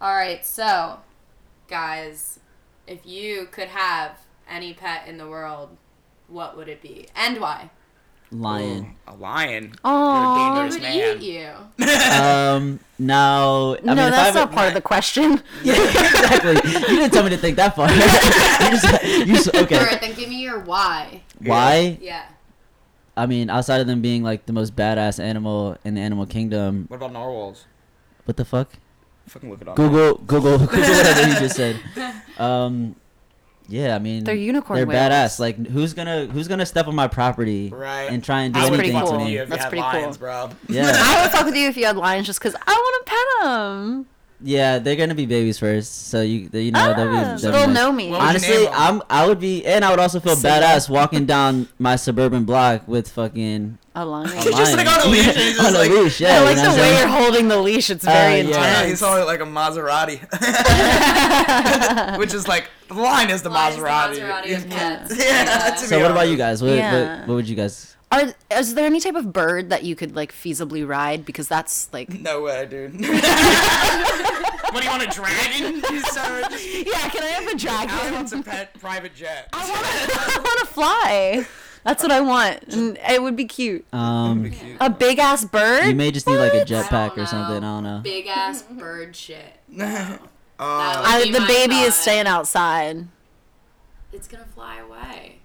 All 0.00 0.14
right, 0.14 0.44
so 0.46 1.00
guys, 1.68 2.38
if 2.86 3.04
you 3.04 3.46
could 3.50 3.68
have 3.68 4.12
any 4.48 4.74
pet 4.74 5.06
in 5.08 5.18
the 5.18 5.26
world, 5.28 5.76
what 6.28 6.56
would 6.56 6.68
it 6.68 6.82
be 6.82 7.06
and 7.14 7.40
why? 7.40 7.70
Lion. 8.32 8.96
A 9.06 9.14
lion. 9.14 9.72
Oh, 9.84 10.14
You're 10.14 10.24
a 10.24 10.64
Who 10.66 10.70
dangerous 10.70 10.74
would 10.74 10.82
man. 10.82 11.22
eat 11.22 11.22
you? 11.78 11.86
um, 12.20 12.80
now 12.98 13.74
I 13.74 13.80
no, 13.82 13.94
mean, 13.94 14.10
that's 14.10 14.34
not 14.34 14.50
a- 14.50 14.54
part 14.54 14.68
of 14.68 14.74
the 14.74 14.80
question. 14.80 15.40
Yeah, 15.62 15.74
exactly. 15.74 16.54
You 16.72 16.86
didn't 16.98 17.12
tell 17.12 17.22
me 17.22 17.30
to 17.30 17.36
think 17.36 17.56
that 17.56 17.76
far. 17.76 17.88
you 17.92 18.00
just, 18.70 19.04
you 19.04 19.24
just, 19.26 19.54
okay. 19.54 19.78
right, 19.78 20.00
then 20.00 20.14
give 20.14 20.28
me 20.28 20.42
your 20.42 20.58
why. 20.60 21.22
Why? 21.40 21.98
Yeah. 22.00 22.26
I 23.16 23.26
mean, 23.26 23.48
outside 23.48 23.80
of 23.80 23.86
them 23.86 24.02
being 24.02 24.22
like 24.24 24.46
the 24.46 24.52
most 24.52 24.74
badass 24.74 25.22
animal 25.22 25.78
in 25.84 25.94
the 25.94 26.00
animal 26.00 26.26
kingdom, 26.26 26.86
What 26.88 26.96
about 26.96 27.12
narwhals? 27.12 27.64
what 28.24 28.36
the 28.36 28.44
fuck? 28.44 28.72
Fucking 29.28 29.50
look 29.50 29.60
it 29.62 29.68
up. 29.68 29.76
Google, 29.76 30.14
Google, 30.26 30.58
Google 30.58 30.80
whatever 30.80 31.28
you 31.28 31.34
just 31.38 31.54
said. 31.56 31.80
Um, 32.38 32.96
yeah, 33.68 33.94
I 33.96 33.98
mean, 33.98 34.24
They're 34.24 34.34
unicorn 34.34 34.76
They're 34.78 34.86
whales. 34.86 35.10
badass. 35.12 35.38
Like, 35.40 35.56
who's 35.66 35.92
gonna 35.94 36.26
who's 36.26 36.48
gonna 36.48 36.66
step 36.66 36.86
on 36.88 36.94
my 36.94 37.08
property 37.08 37.70
Right. 37.74 38.04
and 38.10 38.22
try 38.22 38.42
and 38.42 38.54
do 38.54 38.60
I 38.60 38.64
would 38.70 38.74
pretty 38.78 38.90
anything 38.90 39.02
cool. 39.08 39.12
to 39.12 39.18
with 39.18 39.26
me? 39.26 39.32
you 39.34 39.42
if 39.42 39.48
That's 39.48 39.64
pretty 39.66 39.80
lions, 39.82 40.16
cool. 40.16 40.26
bro. 40.26 40.50
Yeah, 40.68 40.92
I 40.94 41.22
would 41.22 41.30
fuck 41.32 41.46
with 41.46 41.56
you 41.56 41.68
if 41.68 41.76
you 41.76 41.86
had 41.86 41.96
lions 41.96 42.26
just 42.26 42.38
because 42.40 42.54
I 42.66 42.72
want 42.72 43.06
to 43.06 43.10
pet 43.10 43.44
them. 43.48 44.06
Yeah, 44.42 44.78
they're 44.78 44.96
gonna 44.96 45.14
be 45.14 45.26
babies 45.26 45.58
first, 45.58 46.08
so 46.08 46.20
you 46.20 46.48
you 46.52 46.70
know 46.70 46.92
they'll 46.94 47.10
be. 47.10 47.16
Ah, 47.16 47.36
they'll 47.40 47.52
nice. 47.66 47.68
know 47.74 47.90
me. 47.92 48.10
What 48.10 48.20
would 48.20 48.24
you 48.24 48.28
Honestly. 48.28 48.68
I'm 48.68 49.02
I 49.08 49.26
would 49.26 49.40
be, 49.40 49.64
and 49.66 49.84
I 49.84 49.90
would 49.90 49.98
also 49.98 50.20
feel 50.20 50.36
Simba. 50.36 50.60
badass 50.66 50.88
walking 50.90 51.24
down 51.26 51.68
my 51.78 51.96
suburban 51.96 52.44
block 52.44 52.86
with 52.86 53.08
fucking 53.08 53.78
A 53.94 54.04
lion. 54.04 54.28
a 54.28 54.42
Just 54.44 54.76
like 54.76 54.86
on 54.86 55.06
a 55.06 55.10
leash, 55.10 55.24
just 55.34 55.60
on 55.60 55.74
a 55.74 55.78
like- 55.78 55.90
leash. 55.90 56.20
Yeah, 56.20 56.28
I 56.28 56.38
you 56.40 56.44
like 56.44 56.56
know 56.56 56.62
the 56.62 56.68
I'm 56.68 56.74
way 56.74 56.80
saying? 56.82 56.98
you're 56.98 57.08
holding 57.18 57.48
the 57.48 57.58
leash. 57.58 57.88
It's 57.90 58.04
very 58.04 58.40
Uh, 58.42 58.44
yeah. 58.44 58.50
Yeah, 58.50 58.68
intense. 58.82 58.88
he's 58.90 59.02
all 59.02 59.24
like 59.24 59.40
a 59.40 59.44
Maserati, 59.44 60.20
which 62.18 62.34
is 62.34 62.46
like 62.46 62.68
the 62.88 62.94
line 62.94 63.30
is 63.30 63.42
the 63.42 63.48
Lions, 63.50 63.76
the 63.76 63.82
Maserati. 63.82 64.18
Maserati 64.20 64.56
of 64.56 64.68
pets. 64.70 65.16
Yeah, 65.18 65.74
So 65.76 66.00
what 66.00 66.10
about 66.10 66.28
you 66.28 66.36
guys? 66.36 66.62
What, 66.62 66.72
Yeah. 66.72 67.20
what, 67.20 67.28
what 67.28 67.34
would 67.36 67.48
you 67.48 67.56
guys? 67.56 67.95
Are 68.12 68.34
is 68.50 68.74
there 68.74 68.86
any 68.86 69.00
type 69.00 69.16
of 69.16 69.32
bird 69.32 69.70
that 69.70 69.82
you 69.82 69.96
could 69.96 70.14
like 70.14 70.32
feasibly 70.32 70.86
ride? 70.86 71.24
Because 71.24 71.48
that's 71.48 71.92
like 71.92 72.12
No 72.20 72.42
way, 72.42 72.66
dude. 72.66 72.92
what 73.00 74.74
do 74.74 74.82
you 74.84 74.90
want 74.90 75.02
a 75.02 75.08
dragon? 75.08 75.82
You 75.92 76.00
son 76.00 76.42
yeah. 76.52 77.08
Can 77.10 77.22
I 77.22 77.26
have 77.26 77.46
a 77.46 77.68
Alan 77.68 77.90
I 77.90 78.12
want 78.12 78.32
a 78.32 78.42
pet 78.42 78.78
private 78.80 79.14
jet. 79.14 79.48
I 79.52 80.38
want 80.38 80.60
to 80.60 80.66
fly. 80.66 81.46
That's 81.84 82.02
what 82.02 82.10
I 82.10 82.20
want, 82.20 82.64
and 82.74 82.98
it 83.08 83.22
would 83.22 83.36
be 83.36 83.44
cute. 83.44 83.84
Um, 83.92 84.50
A 84.80 84.90
big 84.90 85.20
ass 85.20 85.44
bird. 85.44 85.86
you 85.86 85.94
may 85.94 86.10
just 86.10 86.26
need 86.26 86.38
like 86.38 86.52
a 86.52 86.64
jetpack 86.64 87.16
or 87.16 87.26
something. 87.26 87.58
I 87.58 87.60
don't 87.60 87.84
know. 87.84 88.00
Big 88.02 88.26
ass 88.26 88.62
bird 88.62 89.14
shit. 89.14 89.56
Uh, 90.58 91.02
I, 91.04 91.30
the 91.30 91.40
my 91.40 91.46
baby 91.46 91.80
is 91.80 91.94
staying 91.94 92.26
outside. 92.26 93.06
It's 94.10 94.26
gonna 94.26 94.46
fly 94.46 94.78
away. 94.78 95.40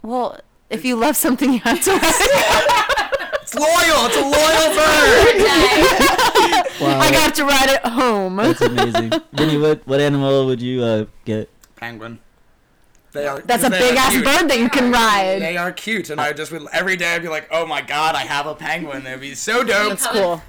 Well, 0.00 0.40
if 0.70 0.84
you 0.84 0.96
love 0.96 1.16
something, 1.16 1.52
you 1.52 1.60
have 1.60 1.82
to. 1.84 1.90
Ride. 1.92 3.38
It's 3.42 3.54
loyal. 3.54 4.06
It's 4.06 4.16
a 4.16 4.20
loyal 4.20 4.74
bird. 4.76 5.38
Wow, 6.80 7.00
I 7.00 7.10
got 7.10 7.34
to 7.36 7.44
ride 7.44 7.70
it 7.70 7.84
home. 7.86 8.36
that's 8.36 8.60
amazing. 8.60 9.12
Vinnie, 9.32 9.58
what 9.58 9.86
what 9.86 10.00
animal 10.00 10.46
would 10.46 10.60
you 10.60 10.82
uh, 10.82 11.06
get? 11.24 11.50
Penguin. 11.76 12.18
They 13.12 13.26
are. 13.26 13.40
That's 13.40 13.64
a 13.64 13.70
big 13.70 13.96
ass 13.96 14.12
cute. 14.12 14.24
bird 14.24 14.48
that 14.50 14.58
you 14.58 14.68
can 14.68 14.92
ride. 14.92 15.40
They 15.40 15.56
are 15.56 15.72
cute, 15.72 16.10
and 16.10 16.20
I 16.20 16.32
just 16.34 16.52
would 16.52 16.66
every 16.72 16.96
day 16.96 17.14
I'd 17.14 17.22
be 17.22 17.28
like, 17.28 17.48
"Oh 17.50 17.64
my 17.66 17.80
god, 17.80 18.14
I 18.14 18.24
have 18.24 18.46
a 18.46 18.54
penguin! 18.54 19.04
That'd 19.04 19.20
be 19.20 19.34
so 19.34 19.64
dope." 19.64 19.98
That's 19.98 20.06
cool. 20.06 20.42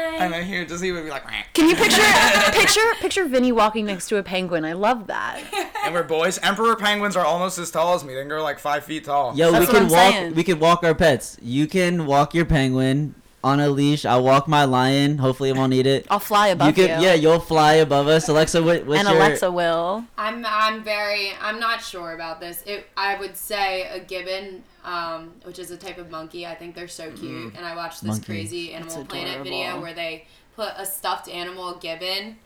Penguin. 0.00 0.22
And 0.22 0.32
then 0.32 0.44
here, 0.46 0.64
just 0.64 0.82
he 0.82 0.92
would 0.92 1.04
be 1.04 1.10
like, 1.10 1.26
"Meh." 1.26 1.42
Can 1.54 1.68
you 1.68 1.76
picture 1.76 2.02
picture 2.52 2.80
picture 3.00 3.24
Vinnie 3.26 3.52
walking 3.52 3.86
next 3.86 4.08
to 4.08 4.16
a 4.16 4.22
penguin? 4.22 4.64
I 4.64 4.72
love 4.72 5.06
that. 5.08 5.40
and 5.84 5.94
we're 5.94 6.02
boys. 6.02 6.38
Emperor 6.38 6.76
penguins 6.76 7.16
are 7.16 7.24
almost 7.24 7.58
as 7.58 7.70
tall 7.70 7.94
as 7.94 8.04
me. 8.04 8.14
They 8.14 8.20
are 8.20 8.40
like 8.42 8.58
five 8.58 8.84
feet 8.84 9.04
tall. 9.04 9.36
Yo, 9.36 9.50
That's 9.50 9.66
we 9.66 9.72
can 9.78 9.88
walk. 9.88 10.12
saying. 10.12 10.34
We 10.34 10.44
can 10.44 10.58
walk 10.58 10.82
our 10.84 10.94
pets. 10.94 11.36
You 11.42 11.66
can 11.66 12.06
walk 12.06 12.34
your 12.34 12.44
penguin 12.44 13.14
on 13.42 13.60
a 13.60 13.68
leash. 13.68 14.04
I'll 14.04 14.22
walk 14.22 14.48
my 14.48 14.64
lion. 14.64 15.18
Hopefully, 15.18 15.50
it 15.50 15.56
won't 15.56 15.72
eat 15.72 15.86
it. 15.86 16.06
I'll 16.10 16.18
fly 16.18 16.48
above 16.48 16.76
you 16.76 16.82
you. 16.82 16.88
could, 16.88 17.02
yeah, 17.02 17.14
you'll 17.14 17.40
fly 17.40 17.74
above 17.74 18.06
us. 18.08 18.28
Alexa, 18.28 18.62
what, 18.62 18.86
what's 18.86 19.00
and 19.00 19.08
your? 19.08 19.16
Alexa 19.16 19.50
will. 19.50 20.04
I'm 20.18 20.44
I'm 20.46 20.82
very 20.82 21.32
I'm 21.40 21.58
not 21.58 21.82
sure 21.82 22.12
about 22.12 22.40
this. 22.40 22.62
It 22.66 22.86
I 22.96 23.18
would 23.18 23.36
say 23.36 23.88
a 23.88 24.00
gibbon, 24.00 24.62
um, 24.84 25.32
which 25.44 25.58
is 25.58 25.70
a 25.70 25.76
type 25.76 25.98
of 25.98 26.10
monkey. 26.10 26.46
I 26.46 26.54
think 26.54 26.74
they're 26.74 26.88
so 26.88 27.10
cute, 27.12 27.54
and 27.56 27.64
I 27.64 27.74
watched 27.74 28.02
this 28.02 28.08
Monkey. 28.08 28.26
crazy 28.26 28.72
Animal 28.74 29.04
Planet 29.04 29.42
video 29.42 29.80
where 29.80 29.94
they 29.94 30.26
put 30.56 30.72
a 30.76 30.84
stuffed 30.84 31.28
animal 31.28 31.76
gibbon, 31.76 32.36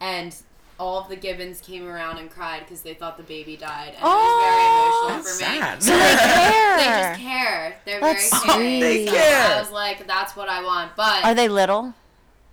and 0.00 0.34
all 0.80 0.98
of 0.98 1.08
the 1.08 1.16
gibbons 1.16 1.60
came 1.60 1.86
around 1.86 2.18
and 2.18 2.30
cried 2.30 2.60
because 2.60 2.80
they 2.82 2.94
thought 2.94 3.16
the 3.16 3.22
baby 3.22 3.56
died, 3.56 3.88
and 3.90 3.98
Oh, 4.02 5.10
it 5.12 5.16
was 5.22 5.38
very 5.38 5.58
emotional 5.58 5.78
Sad. 5.78 5.82
for 5.84 5.90
me. 5.90 6.00
They 6.00 6.40
Care. 6.40 6.76
They 6.76 6.84
just 7.10 7.20
care. 7.20 7.76
They're 7.84 8.00
That's 8.00 8.30
very 8.30 8.42
caring. 8.46 8.80
sweet. 8.80 9.06
So 9.06 9.10
They 9.12 9.18
care. 9.18 9.56
I 9.56 9.60
was 9.60 9.70
like, 9.70 10.06
that's 10.06 10.34
what 10.34 10.48
I 10.48 10.62
want. 10.64 10.96
But 10.96 11.24
Are 11.24 11.34
they 11.34 11.48
little? 11.48 11.94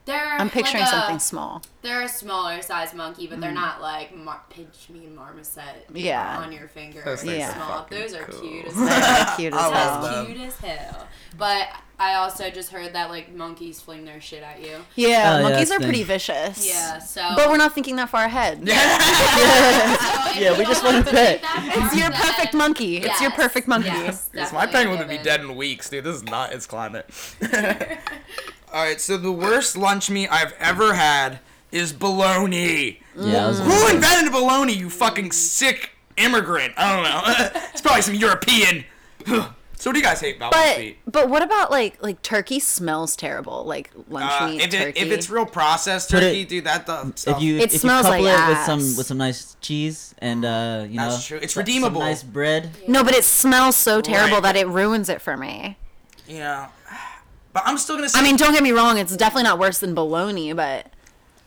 they're 0.05 0.37
I'm 0.39 0.49
picturing 0.49 0.83
like 0.83 0.93
a- 0.93 0.95
something 0.95 1.19
small. 1.19 1.61
they're 1.81 2.03
a 2.03 2.07
smaller 2.07 2.61
size 2.61 2.93
monkey, 2.93 3.27
but 3.27 3.41
they're 3.41 3.51
mm. 3.51 3.55
not 3.55 3.81
like 3.81 4.15
mar- 4.15 4.41
pinch 4.49 4.89
me 4.89 5.05
marmoset 5.07 5.85
Yeah. 5.93 6.39
on 6.39 6.51
your 6.53 6.67
finger. 6.69 7.01
Those 7.03 7.23
They're 7.23 7.51
small. 7.51 7.87
Those 7.89 8.13
are 8.13 8.23
cool. 8.25 8.39
cute 8.41 8.65
as 8.67 8.73
hell. 8.75 9.35
cute 9.37 9.53
as 9.53 9.71
hell. 9.73 10.25
cute 10.25 10.37
as 10.39 10.57
hell. 10.59 11.07
But 11.37 11.67
I 11.99 12.13
also 12.15 12.51
just 12.51 12.69
heard 12.71 12.93
that 12.93 13.09
like 13.09 13.33
monkeys 13.33 13.81
fling 13.81 14.05
their 14.05 14.21
shit 14.21 14.43
at 14.43 14.61
you. 14.61 14.77
Yeah, 14.95 15.37
Oh, 15.39 15.41
monkeys 15.43 15.69
that's 15.69 15.71
are 15.71 15.79
the 15.79 15.85
pretty 15.85 16.03
vicious. 16.03 16.67
Yeah, 16.67 16.99
so. 16.99 17.27
But 17.35 17.49
we're 17.49 17.57
not 17.57 17.73
thinking 17.73 17.95
that 17.95 18.09
far 18.09 18.25
ahead. 18.25 18.59
So 18.67 18.73
Yeah, 20.39 20.55
we 20.57 20.65
just 20.65 20.83
want 20.83 21.03
to 21.05 21.11
pet. 21.11 21.39
think 21.39 21.41
that 21.41 21.71
It's 21.85 21.95
your 21.99 22.09
then 22.11 22.21
perfect 22.21 22.53
monkey. 22.53 22.97
It's 22.97 23.19
your 23.19 23.31
perfect 23.31 23.67
monkey. 23.67 23.87
Yes, 23.87 24.29
Yes, 24.33 24.53
my 24.53 24.65
definitely 24.65 24.73
penguin 24.77 24.99
would 24.99 25.07
be 25.07 25.13
gibbon. 25.15 25.25
dead 25.25 25.41
in 25.41 25.55
weeks, 25.55 25.89
dude. 25.89 26.03
This 26.03 26.17
is 26.17 26.23
not 26.23 26.53
its 26.53 26.67
climate. 26.67 27.09
All 28.73 28.83
right, 28.83 29.01
so 29.01 29.17
the 29.17 29.31
worst 29.31 29.75
lunch 29.75 30.09
meat 30.11 30.27
I've 30.31 30.53
ever 30.59 30.93
had 30.93 31.39
is 31.71 31.93
bologna. 31.93 32.99
Yeah, 33.17 33.45
I 33.45 33.47
was 33.47 33.59
Who 33.59 33.87
invented 33.95 34.31
bologna? 34.31 34.73
You 34.73 34.89
fucking 34.91 35.31
sick 35.31 35.91
immigrant. 36.17 36.73
I 36.77 36.93
don't 36.95 37.03
know. 37.03 37.59
it's 37.73 37.81
probably 37.81 38.03
some 38.03 38.13
European. 38.15 38.85
so 39.79 39.89
what 39.89 39.93
do 39.93 39.99
you 39.99 40.03
guys 40.05 40.19
hate 40.19 40.37
about 40.37 40.53
lunch 40.53 40.65
But 40.75 40.79
meat? 40.79 40.97
but 41.05 41.29
what 41.29 41.41
about 41.43 41.69
like 41.71 42.01
like 42.03 42.21
turkey 42.21 42.59
smells 42.59 43.15
terrible 43.15 43.63
like 43.63 43.91
lunch 44.09 44.31
Uh, 44.41 44.47
meat 44.49 44.61
if, 44.61 44.73
it, 44.73 44.77
turkey. 44.85 44.99
if 44.99 45.11
it's 45.11 45.29
real 45.29 45.45
processed 45.45 46.09
Put 46.11 46.23
it- 46.23 46.27
turkey, 46.29 46.45
dude, 46.45 46.63
that 46.65 46.85
does 46.85 47.11
stuff. 47.15 47.37
if 47.37 47.43
you 47.43 47.57
It 47.57 47.73
if 47.73 47.79
smells 47.81 48.05
you 48.05 48.11
couple 48.11 48.25
like 48.25 48.39
it 48.39 48.49
with 48.49 48.65
some 48.65 48.97
with 48.97 49.05
some 49.07 49.17
nice 49.17 49.55
cheese 49.61 50.13
and 50.19 50.43
uh 50.45 50.85
you 50.89 50.97
That's 50.97 51.15
know 51.15 51.21
true. 51.37 51.39
It's 51.41 51.55
redeemable. 51.55 52.01
some 52.01 52.09
nice 52.09 52.23
bread. 52.23 52.71
no, 52.87 53.03
but 53.03 53.13
it 53.13 53.23
smells 53.23 53.75
so 53.75 54.01
terrible 54.01 54.35
Right. 54.37 54.43
that 54.43 54.55
it 54.55 54.67
ruins 54.67 55.09
it 55.09 55.21
for 55.21 55.37
me. 55.37 55.77
you 56.27 56.39
know, 56.39 56.67
but 57.53 57.63
I'm 57.65 57.77
still 57.77 57.95
gonna 57.95 58.09
say. 58.09 58.19
I 58.19 58.23
mean, 58.23 58.35
don't 58.35 58.53
get 58.53 58.63
me 58.63 58.71
wrong; 58.71 58.97
it's 58.97 59.15
definitely 59.15 59.43
not 59.43 59.59
worse 59.59 59.77
than 59.79 59.93
bologna, 59.95 60.53
but 60.53 60.87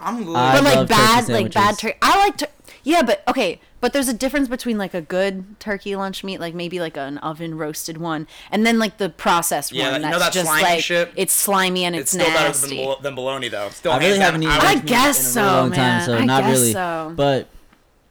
I'm. 0.00 0.22
I 0.34 0.54
but 0.54 0.64
like 0.64 0.76
love 0.76 0.88
bad, 0.88 1.28
like 1.28 1.52
bad 1.52 1.78
turkey. 1.78 1.98
I 2.00 2.18
like 2.24 2.36
to. 2.38 2.48
Yeah, 2.82 3.02
but 3.02 3.22
okay, 3.28 3.60
but 3.80 3.92
there's 3.92 4.08
a 4.08 4.14
difference 4.14 4.48
between 4.48 4.76
like 4.78 4.94
a 4.94 5.00
good 5.00 5.58
turkey 5.60 5.96
lunch 5.96 6.22
meat, 6.22 6.38
like 6.40 6.54
maybe 6.54 6.80
like 6.80 6.96
an 6.96 7.18
oven 7.18 7.56
roasted 7.56 7.98
one, 7.98 8.26
and 8.50 8.66
then 8.66 8.78
like 8.78 8.98
the 8.98 9.08
processed 9.08 9.72
Yeah, 9.72 9.92
one 9.92 10.02
you 10.02 10.08
know 10.08 10.18
that's 10.18 10.24
that 10.26 10.32
just 10.32 10.46
slimy 10.46 10.62
like 10.64 10.80
shit? 10.84 11.12
it's 11.16 11.32
slimy 11.32 11.84
and 11.84 11.94
it's 11.96 12.14
it's, 12.14 12.22
still 12.22 12.34
better 12.34 12.48
nasty. 12.48 12.76
than, 12.76 12.84
bolo- 12.84 13.00
than 13.00 13.14
bologna, 13.14 13.48
though. 13.48 13.68
Still 13.70 13.92
I 13.92 13.98
really 13.98 14.10
hands 14.18 14.22
haven't 14.24 14.42
eaten 14.42 14.52
I 14.52 14.58
lunch 14.64 14.82
meat 14.84 14.86
guess 14.86 15.36
in 15.36 15.42
a 15.42 15.44
really 15.44 15.50
so, 15.52 15.60
long 15.60 15.70
time, 15.72 15.76
man. 15.78 16.06
so 16.06 16.14
I 16.16 16.24
not 16.24 16.42
guess 16.42 16.58
really. 16.58 16.72
so. 16.72 17.12
But 17.16 17.48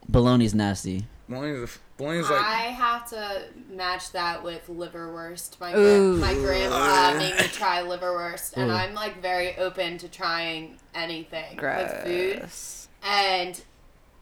bologna's 0.08 0.56
nasty. 0.56 1.06
Bologna's, 1.28 1.78
bologna's 1.98 2.30
like. 2.30 2.42
I 2.42 2.62
have 2.72 3.08
to 3.12 3.44
match 3.72 4.12
that 4.14 4.44
with 4.44 4.68
liverwurst. 4.68 5.60
My 5.60 5.74
Ooh. 5.76 6.18
gra- 6.18 6.28
my 6.28 6.34
grandpa 6.34 7.14
made 7.18 7.36
me 7.36 7.48
try 7.50 7.84
liverwurst, 7.84 8.54
and 8.58 8.72
Ooh. 8.72 8.74
I'm 8.74 8.96
like 8.96 9.22
very 9.22 9.56
open 9.58 10.00
to 10.00 10.08
trying 10.10 10.78
anything 10.96 11.58
with 11.58 12.04
food. 12.04 12.40
Gross. 12.40 12.88
And 13.04 13.62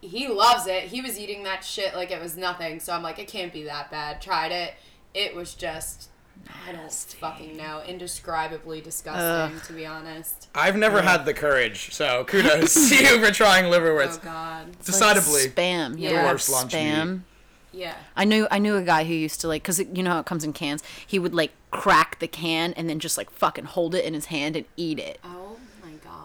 he 0.02 0.28
loves 0.28 0.68
it. 0.68 0.84
He 0.84 1.02
was 1.02 1.20
eating 1.20 1.43
that 1.43 1.64
shit 1.64 1.95
like 1.95 2.12
it 2.12 2.22
was 2.22 2.38
nothing. 2.38 2.80
So 2.80 2.93
I'm 2.93 3.04
like, 3.04 3.20
it 3.20 3.28
can't 3.28 3.52
be 3.52 3.64
that 3.64 3.89
bad. 3.91 4.22
Tried 4.22 4.52
it. 4.52 4.74
It 5.14 5.36
was 5.36 5.56
just, 5.56 6.10
I 6.68 6.72
don't 6.72 6.91
fucking 6.91 7.58
know, 7.58 7.82
indescribably 7.88 8.82
disgusting, 8.82 9.60
to 9.62 9.74
be 9.74 9.86
honest. 9.86 10.50
I've 10.54 10.76
never 10.76 11.02
had 11.02 11.26
the 11.26 11.34
courage, 11.34 11.93
so 11.93 12.24
kudos 12.26 12.74
to 12.89 12.95
you 12.95 13.24
for 13.26 13.32
trying 13.32 13.66
liverwurst. 13.66 14.18
Oh 14.18 14.20
liverwurst. 14.20 14.24
god. 14.24 14.78
Decidedly. 14.86 15.48
spam. 15.48 15.95
Yeah. 15.98 16.12
Yeah, 16.12 16.32
worst 16.32 16.50
lunch 16.50 16.74
meat. 16.74 16.80
spam. 16.82 17.22
Yeah. 17.74 17.95
I 18.16 18.26
knew 18.26 18.48
I 18.50 18.60
knew 18.60 18.76
a 18.76 18.82
guy 18.82 19.04
who 19.04 19.14
used 19.14 19.41
to 19.41 19.48
like 19.48 19.64
because 19.64 19.80
you 19.80 20.02
know 20.04 20.12
how 20.12 20.20
it 20.20 20.26
comes 20.26 20.43
in 20.43 20.54
cans. 20.54 20.84
He 21.06 21.20
would 21.20 21.34
like 21.36 21.52
crack 21.72 22.20
the 22.20 22.28
can 22.28 22.74
and 22.74 22.89
then 22.89 23.00
just 23.00 23.18
like 23.18 23.30
fucking 23.30 23.66
hold 23.66 23.93
it 23.93 24.04
in 24.06 24.14
his 24.14 24.26
hand 24.26 24.56
and 24.56 24.66
eat 24.78 25.00
it. 25.00 25.20
Oh 25.24 25.28
my 25.28 25.34
god. 25.34 25.47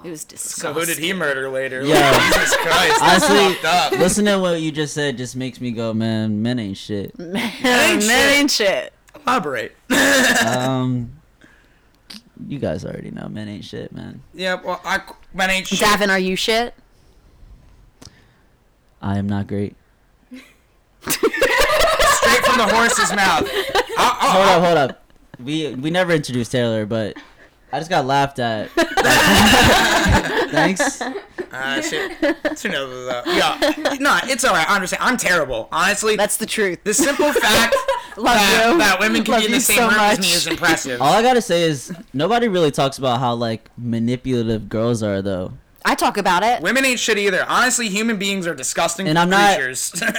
It 0.04 0.10
was 0.10 0.26
So 0.36 0.72
who 0.72 0.84
did 0.84 0.98
he 0.98 1.12
murder 1.12 1.48
later? 1.48 1.82
Yeah. 1.84 2.12
Jesus 2.32 2.56
Christ. 2.56 3.00
That's 3.00 3.24
Honestly, 3.30 3.54
fucked 3.54 3.64
up. 3.64 3.92
listening 3.92 4.34
to 4.34 4.40
what 4.40 4.60
you 4.60 4.72
just 4.72 4.94
said 4.94 5.16
just 5.16 5.36
makes 5.36 5.60
me 5.60 5.70
go, 5.70 5.94
man, 5.94 6.42
men 6.42 6.58
ain't 6.58 6.76
shit. 6.76 7.16
Man, 7.18 7.36
ain't 7.36 8.02
that 8.02 8.34
ain't 8.36 8.50
shit. 8.50 8.92
Elaborate. 9.26 9.76
Um, 10.46 11.12
you 12.48 12.58
guys 12.58 12.84
already 12.84 13.10
know, 13.12 13.28
men 13.28 13.48
ain't 13.48 13.64
shit, 13.64 13.92
man. 13.92 14.22
yeah, 14.34 14.54
well, 14.60 14.80
I, 14.84 15.00
man 15.32 15.50
ain't 15.50 15.66
shit. 15.68 15.78
Davin, 15.78 16.08
are 16.08 16.18
you 16.18 16.34
shit? 16.34 16.74
I 19.00 19.18
am 19.18 19.28
not 19.28 19.46
great. 19.46 19.76
Straight 21.02 22.44
from 22.44 22.58
the 22.58 22.68
horse's 22.74 23.12
mouth. 23.14 23.48
I'll, 23.96 24.16
I'll, 24.20 24.42
uh, 24.42 24.42
uh, 24.42 24.42
Hold 24.42 24.46
up, 24.46 24.56
uh. 24.62 24.66
hold 24.66 24.78
up. 24.78 25.04
We 25.42 25.74
we 25.74 25.90
never 25.90 26.12
introduced 26.12 26.52
Taylor, 26.52 26.86
but 26.86 27.16
I 27.72 27.78
just 27.78 27.90
got 27.90 28.04
laughed 28.06 28.38
at. 28.38 28.70
Thanks. 30.50 31.00
Uh, 31.00 31.80
shit. 31.82 32.12
She 32.58 32.68
knows 32.68 33.06
what's. 33.06 33.26
Yeah. 33.26 33.96
No, 34.00 34.18
it's 34.24 34.44
alright. 34.44 34.68
I 34.68 34.74
understand. 34.74 35.02
I'm 35.02 35.16
terrible. 35.16 35.68
Honestly, 35.72 36.16
That's 36.16 36.36
the 36.36 36.46
truth. 36.46 36.82
the 36.84 36.94
simple 36.94 37.32
fact 37.32 37.74
Love 38.16 38.34
that, 38.36 38.68
you. 38.72 38.78
that 38.78 39.00
women 39.00 39.24
can 39.24 39.32
Love 39.32 39.40
be 39.40 39.46
in 39.46 39.52
the 39.52 39.60
same 39.60 39.78
so 39.78 39.88
room 39.88 39.98
as 39.98 40.18
me 40.20 40.32
is 40.32 40.46
impressive. 40.46 41.00
All 41.00 41.12
I 41.14 41.22
gotta 41.22 41.40
say 41.40 41.62
is 41.62 41.92
nobody 42.12 42.48
really 42.48 42.70
talks 42.70 42.98
about 42.98 43.20
how 43.20 43.34
like 43.34 43.70
manipulative 43.78 44.68
girls 44.68 45.02
are, 45.02 45.22
though. 45.22 45.52
I 45.84 45.94
talk 45.94 46.16
about 46.18 46.42
it. 46.42 46.60
Women 46.62 46.84
ain't 46.84 47.00
shit 47.00 47.18
either. 47.18 47.44
Honestly, 47.48 47.88
human 47.88 48.18
beings 48.18 48.46
are 48.46 48.54
disgusting 48.54 49.08
And 49.08 49.18
I'm 49.18 49.30
not- 49.30 49.56
creatures. 49.56 49.92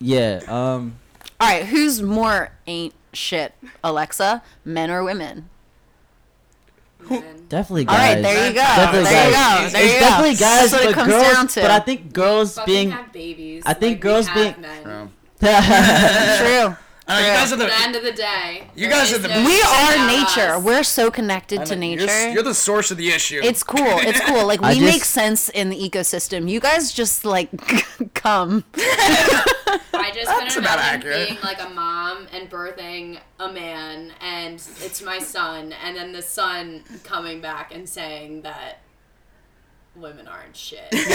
Yeah. 0.00 0.42
Um. 0.46 0.96
All 1.40 1.48
right, 1.48 1.64
who's 1.66 2.00
more 2.02 2.50
ain't 2.68 2.94
shit, 3.12 3.52
Alexa? 3.82 4.42
Men 4.64 4.90
or 4.92 5.02
women? 5.02 5.48
Man. 7.10 7.46
Definitely 7.48 7.84
guys. 7.86 8.14
right, 8.16 8.22
there 8.22 8.48
you 8.48 8.52
go. 8.54 8.60
Definitely 8.60 9.04
there 9.10 9.26
you 9.28 9.32
guys. 9.34 9.58
go. 9.58 9.64
It's 9.64 9.72
There 9.72 9.84
It's 9.84 9.94
you 9.94 10.00
definitely 10.00 10.34
go. 10.34 10.40
guys, 10.40 10.70
That's 10.70 10.72
what 10.72 10.82
but 10.82 10.90
it 10.90 10.94
comes 10.94 11.08
girls. 11.12 11.32
down 11.32 11.46
to. 11.48 11.60
But 11.62 11.70
I 11.70 11.78
think 11.80 12.12
girls 12.12 12.58
being. 12.66 12.90
have 12.90 13.12
babies. 13.12 13.62
I 13.66 13.74
think 13.74 13.94
like, 13.96 14.00
girls 14.00 14.26
we 14.34 14.42
have 14.44 14.54
being- 14.56 14.60
men. 14.60 14.82
Bro. 14.82 15.10
True. 15.40 16.76
Uh, 17.08 17.18
you 17.20 17.26
guys 17.32 17.52
are 17.52 17.56
the 17.56 17.64
the. 17.64 17.80
end 17.80 17.96
of 17.96 18.02
the 18.02 18.12
day, 18.12 18.68
You 18.74 18.88
guys 18.88 19.12
are 19.14 19.18
the- 19.18 19.28
no 19.28 19.44
We 19.44 19.60
are 19.62 20.06
nature. 20.06 20.54
us. 20.56 20.62
We're 20.62 20.82
so 20.84 21.10
connected 21.10 21.64
to 21.66 21.74
you're- 21.74 21.96
nature. 21.96 22.30
You're, 22.30 22.42
the 22.42 22.54
source 22.54 22.90
of 22.90 22.98
the 22.98 23.10
issue. 23.10 23.40
It's 23.42 23.62
cool. 23.62 23.78
It's 23.80 24.20
cool. 24.20 24.46
Like 24.46 24.60
we 24.68 24.68
just- 24.74 24.80
make 24.82 25.04
sense 25.04 25.48
in 25.48 25.70
the 25.70 25.76
ecosystem. 25.88 26.50
You 26.50 26.60
guys 26.60 26.92
just 26.92 27.24
like 27.24 27.48
come. 28.14 28.64
I 28.76 30.10
just 30.14 30.26
That's 30.26 30.54
couldn't 30.54 30.58
about 30.64 30.78
imagine 30.78 30.98
accurate. 31.00 31.28
being 31.28 31.40
like 31.42 31.62
a 31.62 31.68
mom 31.70 32.26
and 32.32 32.50
birthing 32.50 33.18
a 33.40 33.50
man, 33.52 34.12
and 34.20 34.54
it's 34.82 35.02
my 35.02 35.18
son, 35.18 35.72
and 35.84 35.96
then 35.96 36.12
the 36.12 36.22
son 36.22 36.84
coming 37.04 37.40
back 37.40 37.74
and 37.74 37.88
saying 37.88 38.42
that 38.42 38.80
women 40.00 40.26
aren't 40.28 40.56
shit. 40.56 40.88
fucking 40.92 41.10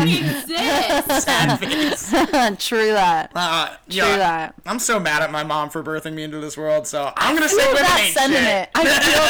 exist. 0.08 2.10
True 2.68 2.92
that. 2.92 3.30
Uh, 3.34 3.66
True 3.68 3.76
yeah, 3.88 4.16
that. 4.16 4.54
I'm 4.64 4.78
so 4.78 4.98
mad 5.00 5.22
at 5.22 5.30
my 5.30 5.44
mom 5.44 5.68
for 5.70 5.82
birthing 5.82 6.14
me 6.14 6.22
into 6.24 6.38
this 6.40 6.56
world, 6.56 6.86
so 6.86 7.12
I'm 7.16 7.34
gonna 7.34 7.46
I 7.46 7.48
say 7.48 7.56
feel 7.56 7.66
women 7.68 7.82
that 7.82 8.00
ain't 8.04 8.14
sentiment. 8.14 8.46
shit. 8.46 8.70
I 8.74 8.84
feel 8.84 9.22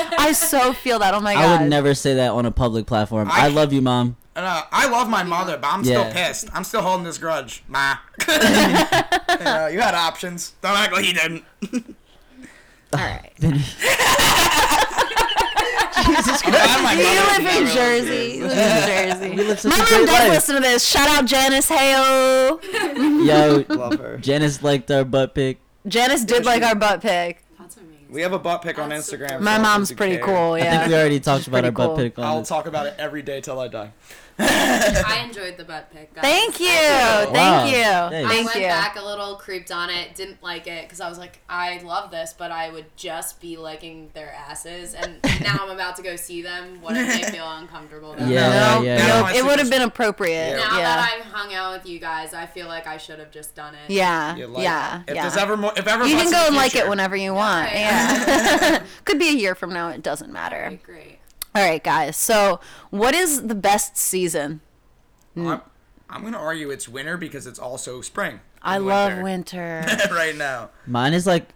that. 0.00 0.16
I 0.18 0.32
so 0.32 0.72
feel 0.72 0.98
that. 0.98 1.14
Oh 1.14 1.20
my 1.20 1.34
god. 1.34 1.44
I 1.44 1.60
would 1.62 1.70
never 1.70 1.94
say 1.94 2.14
that 2.14 2.30
on 2.32 2.46
a 2.46 2.50
public 2.50 2.86
platform. 2.86 3.30
I, 3.30 3.44
I- 3.46 3.48
love 3.48 3.72
you, 3.72 3.82
mom. 3.82 4.16
Uh, 4.36 4.62
I 4.70 4.86
love 4.88 5.08
my 5.08 5.24
mother, 5.24 5.56
but 5.58 5.66
I'm 5.66 5.82
Yeah. 5.82 6.08
still 6.08 6.12
pissed. 6.12 6.48
I'm 6.54 6.62
still 6.62 6.82
holding 6.82 7.04
this 7.04 7.18
grudge. 7.18 7.64
Ma. 7.66 7.96
you, 8.28 8.34
know, 9.44 9.66
you 9.66 9.80
had 9.80 9.94
options. 9.96 10.52
Don't 10.62 10.76
act 10.76 10.92
like 10.92 11.04
you 11.04 11.12
didn't. 11.14 11.42
All 12.92 13.00
right. 13.00 13.32
I'm 16.16 16.50
glad 16.50 16.82
my 16.82 16.92
You 16.92 17.04
mother 17.04 17.42
live 17.42 17.68
in. 17.68 17.74
Jersey. 17.74 18.36
You 18.38 18.46
live 18.46 18.58
in 18.58 18.88
Jersey. 19.18 19.30
We 19.30 19.44
live 19.44 19.60
such 19.60 19.70
My 19.70 19.78
mom 19.78 19.86
great 19.88 20.06
does 20.06 20.12
life. 20.20 20.28
listen 20.30 20.54
to 20.56 20.60
this. 20.62 20.86
Shout 20.86 21.08
out 21.08 21.24
Janice. 21.26 21.68
Hale. 21.68 22.60
Yo, 23.24 23.64
Love 23.68 23.98
her. 23.98 24.16
Janice 24.18 24.62
liked 24.62 24.90
our 24.90 25.04
butt 25.04 25.34
pic. 25.34 25.58
Janice 25.86 26.24
did 26.24 26.44
like 26.44 26.62
our 26.62 26.74
butt 26.74 27.00
pic. 27.00 27.44
That's 27.58 27.76
amazing. 27.76 28.06
We 28.10 28.22
have 28.22 28.32
a 28.32 28.38
butt 28.38 28.62
pic 28.62 28.78
on 28.78 28.88
That's 28.90 29.06
Instagram. 29.10 29.10
super- 29.28 29.38
for 29.38 29.42
My 29.44 29.56
all 29.56 29.62
mom's 29.62 29.88
those 29.90 29.96
pretty 29.96 30.16
care. 30.16 30.24
cool. 30.24 30.52
I 30.54 30.58
Yeah. 30.58 30.78
think 30.80 30.88
we 30.92 30.98
already 30.98 31.20
talked 31.20 31.46
about 31.46 31.64
our 31.64 31.72
pretty 31.72 31.76
butt 31.76 31.86
cool. 31.88 31.96
pic 31.96 32.18
on 32.18 32.24
I'll 32.24 32.38
this. 32.40 32.48
talk 32.48 32.66
about 32.66 32.86
it 32.86 32.94
every 32.98 33.22
day 33.22 33.40
till 33.40 33.58
I 33.60 33.68
die. 33.68 33.92
I 34.40 35.24
enjoyed 35.26 35.56
the 35.56 35.64
butt 35.64 35.90
pic. 35.92 36.14
guys. 36.14 36.22
Thank 36.22 36.60
you. 36.60 36.68
Thank 36.68 37.32
Wow. 37.34 37.62
Thank 37.64 37.70
you. 37.72 37.82
Thanks. 38.28 38.32
I 38.32 38.44
went 38.44 38.56
you. 38.56 38.62
back 38.66 38.96
a 38.96 39.04
little 39.04 39.36
creeped 39.36 39.70
on 39.72 39.90
it, 39.90 40.14
didn't 40.14 40.42
like 40.42 40.66
it 40.66 40.84
because 40.84 41.00
I 41.00 41.08
was 41.08 41.18
like, 41.18 41.40
I 41.48 41.78
love 41.82 42.10
this, 42.10 42.34
but 42.36 42.50
I 42.52 42.70
would 42.70 42.86
just 42.96 43.40
be 43.40 43.56
liking 43.56 44.10
their 44.14 44.32
asses, 44.32 44.94
and 44.94 45.16
now 45.42 45.58
I'm 45.62 45.70
about 45.70 45.96
to 45.96 46.02
go 46.02 46.16
see 46.16 46.42
them. 46.42 46.80
What 46.80 46.96
if 46.96 47.06
they 47.22 47.30
feel 47.30 47.50
uncomfortable? 47.50 48.12
about 48.12 48.28
Yeah, 48.28 48.48
that? 48.48 48.78
No, 48.80 48.86
yeah, 48.86 48.96
no, 48.98 49.28
yeah. 49.28 49.32
it 49.34 49.44
would 49.44 49.58
have 49.58 49.70
been 49.70 49.82
appropriate. 49.82 50.50
Yeah. 50.50 50.56
Now 50.68 50.76
Yeah. 50.78 50.82
that 50.84 51.12
I've 51.18 51.24
hung 51.32 51.54
out 51.54 51.72
with 51.78 51.86
you 51.88 51.98
guys, 51.98 52.32
I 52.34 52.46
feel 52.46 52.68
like 52.68 52.86
I 52.86 52.96
should 52.96 53.18
have 53.18 53.30
just 53.30 53.54
done 53.54 53.74
it. 53.74 53.90
Yeah. 53.90 54.36
You 54.36 54.46
like 54.46 54.62
Yeah. 54.62 55.02
If 55.08 55.14
yeah. 55.14 55.34
ever 55.38 55.56
more, 55.56 55.72
if 55.76 55.86
ever 55.86 56.06
you 56.06 56.16
can 56.16 56.26
go 56.30 56.40
the 56.42 56.46
and 56.48 56.56
like 56.56 56.76
it 56.76 56.88
whenever 56.88 57.16
you 57.16 57.34
want. 57.34 57.70
Yeah. 57.72 57.78
Yeah. 58.26 58.82
Could 59.04 59.18
be 59.18 59.30
a 59.30 59.32
year 59.32 59.54
from 59.54 59.72
now. 59.72 59.88
It 59.88 60.02
doesn't 60.02 60.32
matter. 60.32 60.78
Great. 60.84 61.07
All 61.58 61.64
right, 61.64 61.82
guys. 61.82 62.16
So, 62.16 62.60
what 62.90 63.16
is 63.16 63.48
the 63.48 63.54
best 63.56 63.96
season? 63.96 64.60
Oh, 65.36 65.48
I'm, 65.48 65.60
I'm 66.08 66.22
gonna 66.22 66.38
argue 66.38 66.70
it's 66.70 66.88
winter 66.88 67.16
because 67.16 67.48
it's 67.48 67.58
also 67.58 68.00
spring. 68.00 68.38
I 68.62 68.76
and 68.76 68.86
love 68.86 69.18
winter. 69.24 69.84
right 70.12 70.36
now. 70.36 70.70
Mine 70.86 71.14
is 71.14 71.26
like 71.26 71.48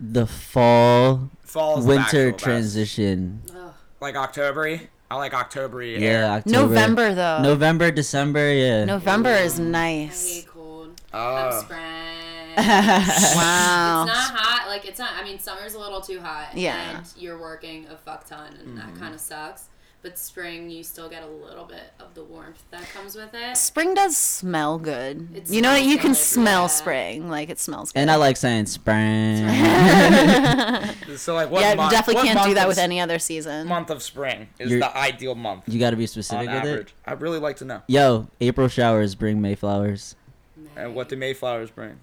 the 0.00 0.26
fall 0.26 1.30
Fall's 1.42 1.84
the 1.84 1.90
winter 1.90 2.30
actual 2.30 2.38
transition. 2.38 3.42
Ugh. 3.56 3.72
Like 4.00 4.16
October 4.16 4.80
I 5.08 5.14
like 5.14 5.32
October 5.32 5.80
Yeah. 5.80 6.32
October. 6.38 6.58
November 6.66 7.14
though. 7.14 7.42
November, 7.42 7.92
December, 7.92 8.52
yeah. 8.52 8.84
November 8.84 9.30
is 9.30 9.60
I 9.60 9.62
nice. 9.62 10.34
hate 10.38 10.48
cold. 10.48 11.00
Oh. 11.14 11.34
I'm 11.36 11.62
spring. 11.62 12.25
Wow. 13.36 14.04
It's 14.06 14.12
not 14.12 14.38
hot. 14.38 14.68
Like 14.68 14.86
it's 14.86 14.98
not. 14.98 15.12
I 15.14 15.24
mean, 15.24 15.38
summer's 15.38 15.74
a 15.74 15.78
little 15.78 16.00
too 16.00 16.20
hot. 16.20 16.56
Yeah. 16.56 16.98
And 16.98 17.12
you're 17.16 17.38
working 17.38 17.86
a 17.88 17.96
fuck 17.96 18.26
ton, 18.26 18.54
and 18.60 18.78
that 18.78 18.86
mm-hmm. 18.86 18.98
kind 18.98 19.14
of 19.14 19.20
sucks. 19.20 19.68
But 20.02 20.18
spring, 20.18 20.70
you 20.70 20.84
still 20.84 21.08
get 21.08 21.24
a 21.24 21.26
little 21.26 21.64
bit 21.64 21.92
of 21.98 22.14
the 22.14 22.22
warmth 22.22 22.62
that 22.70 22.88
comes 22.90 23.16
with 23.16 23.34
it. 23.34 23.56
Spring 23.56 23.92
does 23.92 24.16
smell 24.16 24.78
good. 24.78 25.28
It 25.34 25.50
you 25.50 25.60
know 25.60 25.70
that 25.70 25.78
smells 25.78 25.92
you 25.92 25.98
can 25.98 26.10
good, 26.12 26.16
smell 26.16 26.62
yeah. 26.62 26.66
spring. 26.68 27.28
Like 27.28 27.50
it 27.50 27.58
smells 27.58 27.90
good. 27.90 28.00
And 28.00 28.10
I 28.10 28.16
like 28.16 28.36
saying 28.36 28.66
spring. 28.66 29.46
So 31.16 31.34
like 31.34 31.50
what 31.50 31.62
yeah, 31.62 31.74
month? 31.74 31.90
you 31.90 31.96
definitely 31.98 32.14
what 32.16 32.26
can't 32.26 32.38
do 32.38 32.44
month 32.44 32.54
that 32.56 32.68
with 32.68 32.78
any 32.78 33.00
other 33.00 33.18
season. 33.18 33.66
month 33.66 33.90
of 33.90 34.02
spring 34.02 34.48
is 34.58 34.70
You're- 34.70 34.80
the 34.80 34.96
ideal 34.96 35.34
month 35.34 35.64
you 35.66 35.80
got 35.80 35.90
to 35.90 35.96
be 35.96 36.04
on 36.04 36.08
specific 36.08 36.46
with 36.48 36.56
average. 36.56 36.88
it. 36.88 36.94
I'd 37.10 37.20
really 37.20 37.38
like 37.38 37.56
to 37.56 37.64
know. 37.64 37.82
Yo, 37.88 38.28
April 38.40 38.68
showers 38.68 39.14
bring 39.14 39.40
Mayflowers. 39.40 40.14
And 40.76 40.94
what 40.94 41.08
do 41.08 41.16
Mayflowers 41.16 41.70
bring? 41.70 41.98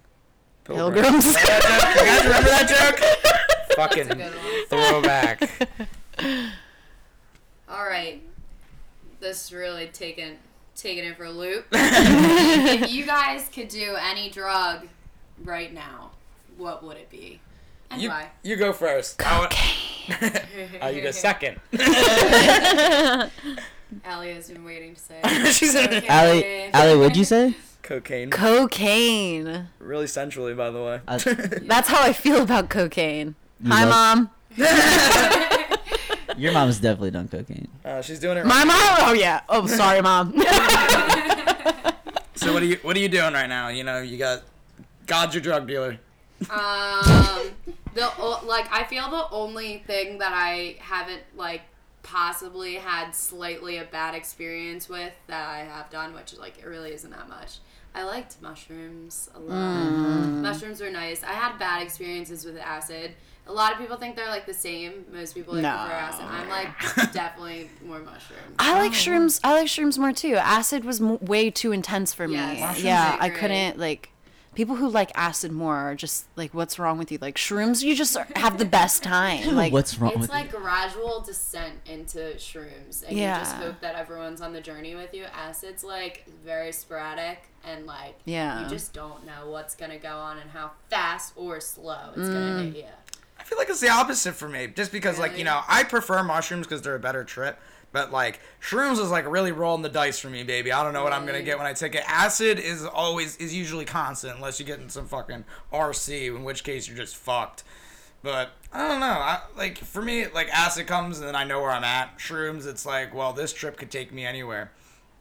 Pilgrims. 0.63 1.25
you 1.25 1.33
guys 1.33 2.23
remember 2.23 2.49
that 2.49 2.67
joke? 2.69 3.75
Fucking 3.75 4.07
throwback. 4.69 5.69
All 7.69 7.85
right, 7.85 8.21
this 9.19 9.51
really 9.51 9.87
taking 9.87 10.37
taking 10.75 11.03
it 11.05 11.17
for 11.17 11.25
a 11.25 11.31
loop. 11.31 11.65
if 11.71 12.91
you 12.91 13.05
guys 13.05 13.49
could 13.53 13.67
do 13.67 13.95
any 13.99 14.29
drug 14.29 14.87
right 15.43 15.73
now, 15.73 16.11
what 16.57 16.83
would 16.83 16.97
it 16.97 17.09
be? 17.09 17.39
And 17.89 18.01
You, 18.01 18.09
why? 18.09 18.29
you 18.43 18.55
go 18.55 18.73
first. 18.73 19.21
Oh, 19.25 19.47
you 20.89 21.01
go 21.01 21.11
second. 21.11 21.59
Allie 24.03 24.33
has 24.33 24.49
been 24.49 24.63
waiting 24.63 24.95
to 24.95 24.99
say. 25.01 25.19
it. 25.23 25.53
she 25.53 25.65
said 25.67 25.93
Okay. 25.93 26.07
Allie, 26.07 26.69
Allie, 26.73 26.97
what'd 26.97 27.17
you 27.17 27.25
say? 27.25 27.55
Cocaine. 27.83 28.29
cocaine. 28.31 29.67
really 29.79 30.07
sensually, 30.07 30.53
by 30.55 30.69
the 30.71 30.81
way. 30.83 31.01
I- 31.07 31.17
That's 31.63 31.87
how 31.89 32.01
I 32.01 32.13
feel 32.13 32.41
about 32.41 32.69
cocaine. 32.69 33.35
You 33.61 33.71
Hi, 33.71 33.83
love- 33.85 34.17
mom. 34.17 34.29
Your 36.37 36.51
mom's 36.51 36.79
definitely 36.79 37.11
done 37.11 37.27
cocaine. 37.27 37.67
Uh, 37.85 38.01
she's 38.01 38.19
doing 38.19 38.37
it. 38.37 38.45
My 38.45 38.59
Right. 38.63 38.67
mom. 38.67 39.09
Oh 39.09 39.13
yeah. 39.13 39.41
Oh, 39.49 39.67
sorry, 39.67 40.01
mom. 40.01 40.33
So 42.35 42.51
what 42.51 42.61
are 42.63 42.65
you 42.65 42.77
what 42.81 42.97
are 42.97 42.99
you 42.99 43.07
doing 43.07 43.31
right 43.33 43.47
now? 43.47 43.69
You 43.69 43.83
know, 43.85 44.01
you 44.01 44.17
got 44.17 44.41
God's 45.05 45.33
your 45.35 45.41
drug 45.41 45.65
dealer. 45.67 45.97
Um, 46.49 47.51
the 47.93 48.11
like 48.43 48.67
I 48.69 48.85
feel 48.89 49.09
the 49.09 49.27
only 49.31 49.83
thing 49.87 50.17
that 50.17 50.33
I 50.33 50.75
haven't 50.79 51.21
like 51.37 51.61
possibly 52.01 52.73
had 52.75 53.11
slightly 53.15 53.77
a 53.77 53.85
bad 53.85 54.13
experience 54.13 54.89
with 54.89 55.13
that 55.27 55.47
I 55.47 55.59
have 55.59 55.89
done, 55.89 56.13
which 56.13 56.35
like 56.37 56.57
it 56.57 56.65
really 56.65 56.91
isn't 56.91 57.11
that 57.11 57.29
much. 57.29 57.59
I 57.95 58.03
liked 58.03 58.41
mushrooms 58.41 59.29
a 59.35 59.39
lot. 59.39 59.55
Mm-hmm. 59.55 60.41
Mushrooms 60.41 60.81
were 60.81 60.89
nice. 60.89 61.23
I 61.23 61.33
had 61.33 61.57
bad 61.59 61.83
experiences 61.83 62.43
with 62.43 62.57
acid. 62.57 63.11
A 63.45 63.51
lot 63.51 63.73
of 63.73 63.77
people 63.77 63.97
think 63.97 64.15
they're 64.15 64.29
like 64.29 64.45
the 64.45 64.53
same. 64.53 65.05
Most 65.11 65.35
people 65.35 65.53
like 65.53 65.63
No. 65.63 65.75
prefer 65.77 65.93
acid. 65.93 66.25
I'm 66.25 66.49
like 66.49 66.69
definitely 67.13 67.69
more 67.85 67.99
mushrooms. 67.99 68.55
I 68.57 68.79
like 68.79 68.91
oh. 68.91 68.95
shrooms. 68.95 69.39
I 69.43 69.53
like 69.53 69.67
shrooms 69.67 69.99
more 69.99 70.13
too. 70.13 70.35
Acid 70.35 70.85
was 70.85 71.01
m- 71.01 71.19
way 71.19 71.51
too 71.51 71.71
intense 71.71 72.13
for 72.13 72.27
me. 72.27 72.35
Yes, 72.35 72.81
yeah, 72.81 73.15
are 73.15 73.21
I 73.21 73.29
couldn't 73.29 73.77
like. 73.77 74.09
People 74.55 74.75
who 74.75 74.87
like 74.89 75.11
acid 75.15 75.51
more 75.51 75.75
are 75.75 75.95
just 75.95 76.25
like, 76.35 76.53
what's 76.53 76.77
wrong 76.77 76.97
with 76.97 77.11
you? 77.11 77.17
Like 77.19 77.35
shrooms, 77.35 77.81
you 77.83 77.95
just 77.95 78.15
are- 78.15 78.27
have 78.35 78.57
the 78.57 78.65
best 78.65 79.01
time. 79.15 79.55
Like, 79.55 79.73
What's 79.73 79.97
wrong 79.99 80.11
It's 80.11 80.19
with 80.21 80.29
like 80.29 80.51
gradual 80.51 81.21
descent 81.21 81.75
into 81.85 82.19
shrooms, 82.37 83.03
and 83.07 83.17
you 83.17 83.25
just 83.25 83.55
hope 83.55 83.79
that 83.81 83.95
everyone's 83.95 84.41
on 84.41 84.53
the 84.53 84.61
journey 84.61 84.95
with 84.95 85.13
you. 85.13 85.25
Acid's 85.33 85.83
like 85.83 86.25
very 86.45 86.71
sporadic, 86.71 87.43
and 87.65 87.85
like 87.85 88.15
Yeah. 88.25 88.63
you 88.63 88.69
just 88.69 88.93
don't 88.93 89.25
know 89.25 89.49
what's 89.49 89.75
gonna 89.75 89.97
go 89.99 90.17
on 90.17 90.37
and 90.37 90.51
how 90.51 90.71
fast 90.89 91.33
or 91.35 91.59
slow 91.59 92.09
it's 92.15 92.29
gonna 92.29 92.61
Mm. 92.61 92.73
hit 92.73 92.83
you. 92.83 92.89
I 93.39 93.43
feel 93.45 93.57
like 93.57 93.69
it's 93.69 93.81
the 93.81 93.89
opposite 93.89 94.35
for 94.35 94.47
me, 94.47 94.67
just 94.67 94.91
because 94.91 95.17
like 95.19 95.37
you 95.37 95.43
know 95.43 95.61
I 95.67 95.83
prefer 95.83 96.23
mushrooms 96.23 96.67
because 96.67 96.81
they're 96.81 96.95
a 96.95 96.99
better 96.99 97.23
trip. 97.23 97.59
But 97.93 98.11
like 98.11 98.41
shrooms 98.59 98.99
is 98.99 99.11
like 99.11 99.29
really 99.29 99.53
rolling 99.53 99.83
the 99.83 99.87
dice 99.89 100.19
for 100.19 100.29
me, 100.29 100.43
baby. 100.43 100.71
I 100.73 100.83
don't 100.83 100.93
know 100.93 101.03
what 101.03 101.13
I'm 101.13 101.25
gonna 101.25 101.43
get 101.43 101.57
when 101.57 101.67
I 101.67 101.73
take 101.73 101.95
it. 101.95 102.03
Acid 102.07 102.59
is 102.59 102.83
always 102.85 103.37
is 103.37 103.53
usually 103.55 103.85
constant 103.85 104.35
unless 104.35 104.59
you 104.59 104.65
get 104.65 104.79
in 104.79 104.89
some 104.89 105.07
fucking 105.07 105.45
RC, 105.71 106.35
in 106.35 106.43
which 106.43 106.63
case 106.65 106.87
you're 106.87 106.97
just 106.97 107.15
fucked. 107.15 107.63
But 108.23 108.49
I 108.71 108.87
don't 108.87 108.99
know. 108.99 109.05
I, 109.05 109.41
like 109.55 109.77
for 109.77 110.01
me, 110.01 110.25
like 110.27 110.49
acid 110.49 110.87
comes 110.87 111.19
and 111.19 111.27
then 111.27 111.35
I 111.35 111.43
know 111.43 111.61
where 111.61 111.71
I'm 111.71 111.83
at. 111.83 112.17
Shrooms, 112.17 112.65
it's 112.65 112.85
like, 112.85 113.13
well, 113.13 113.31
this 113.31 113.53
trip 113.53 113.77
could 113.77 113.91
take 113.91 114.11
me 114.11 114.25
anywhere, 114.25 114.71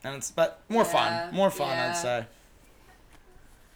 and 0.02 0.16
it's 0.16 0.30
but 0.30 0.60
more 0.68 0.84
Yeah, 0.84 1.26
fun, 1.28 1.34
more 1.34 1.50
fun, 1.50 1.68
yeah. 1.68 1.90
I'd 1.90 1.96
say. 1.96 2.26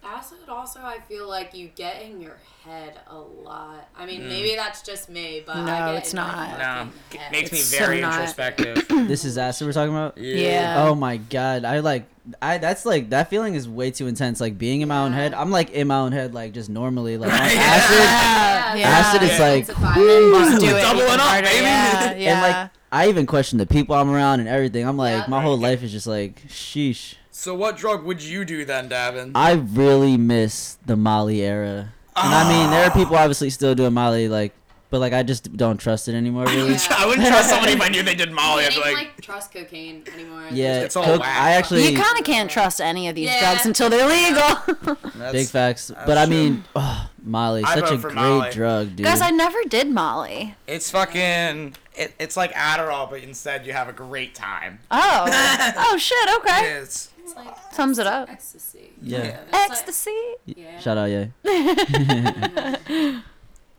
Acid 0.07 0.39
also, 0.49 0.81
I 0.81 0.99
feel 1.09 1.29
like 1.29 1.53
you 1.55 1.69
get 1.75 2.01
in 2.03 2.21
your 2.21 2.37
head 2.65 3.01
a 3.11 3.17
lot. 3.19 3.89
I 3.99 4.05
Mm. 4.05 4.07
mean, 4.07 4.29
maybe 4.29 4.55
that's 4.55 4.83
just 4.83 5.09
me, 5.09 5.43
but 5.45 5.57
No, 5.63 5.73
I 5.73 5.93
get 5.93 6.03
it's 6.03 6.13
in 6.13 6.19
my 6.21 6.27
not. 6.27 6.59
No, 6.59 6.89
it 7.19 7.33
makes 7.33 7.51
me 7.53 7.59
It's 7.59 7.69
so 7.69 7.79
very 7.79 8.01
not. 8.01 8.15
introspective. 8.15 8.87
this 9.09 9.25
is 9.25 9.37
acid 9.37 9.67
we're 9.67 9.73
talking 9.73 9.95
about. 9.95 10.17
Yeah. 10.19 10.85
Oh 10.87 10.95
my 10.95 11.17
god, 11.17 11.65
I 11.65 11.81
like 11.81 12.05
I 12.43 12.59
that's 12.59 12.85
like 12.87 13.11
that 13.11 13.31
feeling 13.31 13.55
is 13.55 13.69
way 13.69 13.91
too 13.91 14.07
intense. 14.07 14.41
Like 14.41 14.57
being 14.59 14.81
in 14.81 14.89
my 14.89 14.99
own 14.99 15.13
head, 15.13 15.35
I'm 15.35 15.51
like 15.51 15.71
in 15.71 15.87
my 15.89 15.99
own 15.99 16.13
head, 16.13 16.35
like 16.35 16.53
just 16.53 16.69
normally 16.71 17.17
like 17.19 17.33
acid. 17.33 17.59
yeah, 17.99 18.75
Yeah, 18.77 18.89
Acid 18.89 19.23
is 19.23 19.39
like, 19.41 19.61
Intensify. 19.69 19.95
it 19.97 20.83
Double 20.83 21.01
it 21.03 21.21
up, 21.21 21.45
baby. 21.45 21.65
Yeah, 21.65 22.15
yeah. 22.15 22.33
And 22.33 22.43
like 22.43 22.71
I 22.93 23.09
even 23.09 23.27
question 23.27 23.59
the 23.59 23.67
people 23.67 23.95
I'm 23.97 24.11
around 24.11 24.41
and 24.41 24.49
everything. 24.49 24.87
I'm 24.87 24.97
like 24.97 25.13
Yeah. 25.23 25.27
my 25.29 25.41
whole 25.43 25.57
life 25.59 25.83
is 25.83 25.91
just 25.93 26.07
like 26.07 26.43
sheesh. 26.49 27.15
So 27.37 27.55
what 27.55 27.77
drug 27.77 28.03
would 28.05 28.23
you 28.23 28.47
do 28.47 28.65
then, 28.65 28.89
Davin? 28.89 29.33
I 29.35 29.53
really 29.53 30.17
miss 30.17 30.79
the 30.87 30.97
Molly 30.97 31.43
era. 31.43 31.93
And 32.17 32.35
I 32.35 32.49
mean, 32.49 32.71
there 32.71 32.85
are 32.85 32.91
ah. 32.91 32.95
people 32.95 33.15
obviously 33.15 33.51
still 33.51 33.75
doing 33.75 33.93
Molly, 33.93 34.27
like, 34.27 34.55
but 34.89 35.01
like 35.01 35.13
I 35.13 35.23
just 35.23 35.55
don't 35.55 35.77
trust 35.77 36.09
it 36.09 36.15
anymore. 36.15 36.47
Really. 36.47 36.73
Yeah. 36.73 36.79
I 36.91 37.07
wouldn't 37.07 37.29
trust 37.29 37.51
somebody 37.51 37.73
if 37.73 37.83
I 37.83 37.89
knew 37.89 38.03
they 38.03 38.15
did 38.15 38.33
Molly. 38.33 38.65
I 38.65 38.69
I'd 38.69 38.71
be 38.71 38.75
don't 38.77 38.85
like, 38.85 38.97
like 38.97 39.21
trust 39.21 39.53
cocaine 39.53 40.03
anymore. 40.15 40.45
Yeah, 40.51 40.81
It's 40.81 40.97
all 40.97 41.05
coke- 41.05 41.21
whack. 41.21 41.39
I 41.39 41.53
actually 41.53 41.91
you 41.91 41.99
kind 41.99 42.19
of 42.19 42.25
can't 42.25 42.51
trust 42.51 42.81
any 42.81 43.07
of 43.09 43.15
these 43.15 43.27
Yeah. 43.27 43.53
drugs 43.53 43.67
until 43.67 43.91
they're 43.91 44.09
legal. 44.09 44.97
that's, 45.17 45.33
big 45.33 45.49
facts. 45.49 45.89
that's 45.89 46.07
But 46.07 46.17
I 46.17 46.25
mean, 46.25 46.65
oh, 46.75 47.11
Molly, 47.23 47.65
I 47.65 47.75
such 47.75 47.91
a 47.93 47.99
great 47.99 48.15
Molly. 48.15 48.51
drug, 48.51 48.97
dude. 48.97 49.05
Guys, 49.05 49.21
I 49.21 49.31
never 49.31 49.59
did 49.69 49.91
Molly. 49.91 50.55
It's 50.67 50.91
fucking. 50.91 51.75
It, 51.95 52.15
it's 52.19 52.37
like 52.37 52.53
Adderall, 52.55 53.11
but 53.11 53.23
instead 53.23 53.67
you 53.67 53.75
have 53.75 53.89
a 53.89 53.93
great 53.93 54.35
time. 54.35 54.79
Oh, 54.91 55.27
oh 55.77 55.97
shit. 55.99 56.29
Okay, 56.37 56.79
It's 56.79 57.07
It's 57.09 57.16
like 57.37 57.55
sums 57.73 57.99
it 57.99 58.07
up. 58.07 58.31
ecstasy. 58.31 58.93
Yeah. 59.03 59.19
It's 59.19 59.53
like- 59.53 59.71
Ecstasy. 59.71 60.23
yeah. 60.47 60.79
Shout 60.81 60.97
out, 60.99 61.11
yeah. 61.11 61.27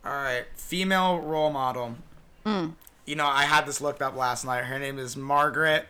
all 0.04 0.12
right. 0.12 0.44
Female 0.54 1.18
role 1.20 1.50
model. 1.50 1.96
Hmm. 2.44 2.68
You 3.06 3.16
know, 3.16 3.26
I 3.26 3.42
had 3.44 3.66
this 3.66 3.80
looked 3.80 4.02
up 4.02 4.16
last 4.16 4.44
night. 4.44 4.64
Her 4.64 4.78
name 4.78 4.98
is 4.98 5.16
Margaret 5.16 5.86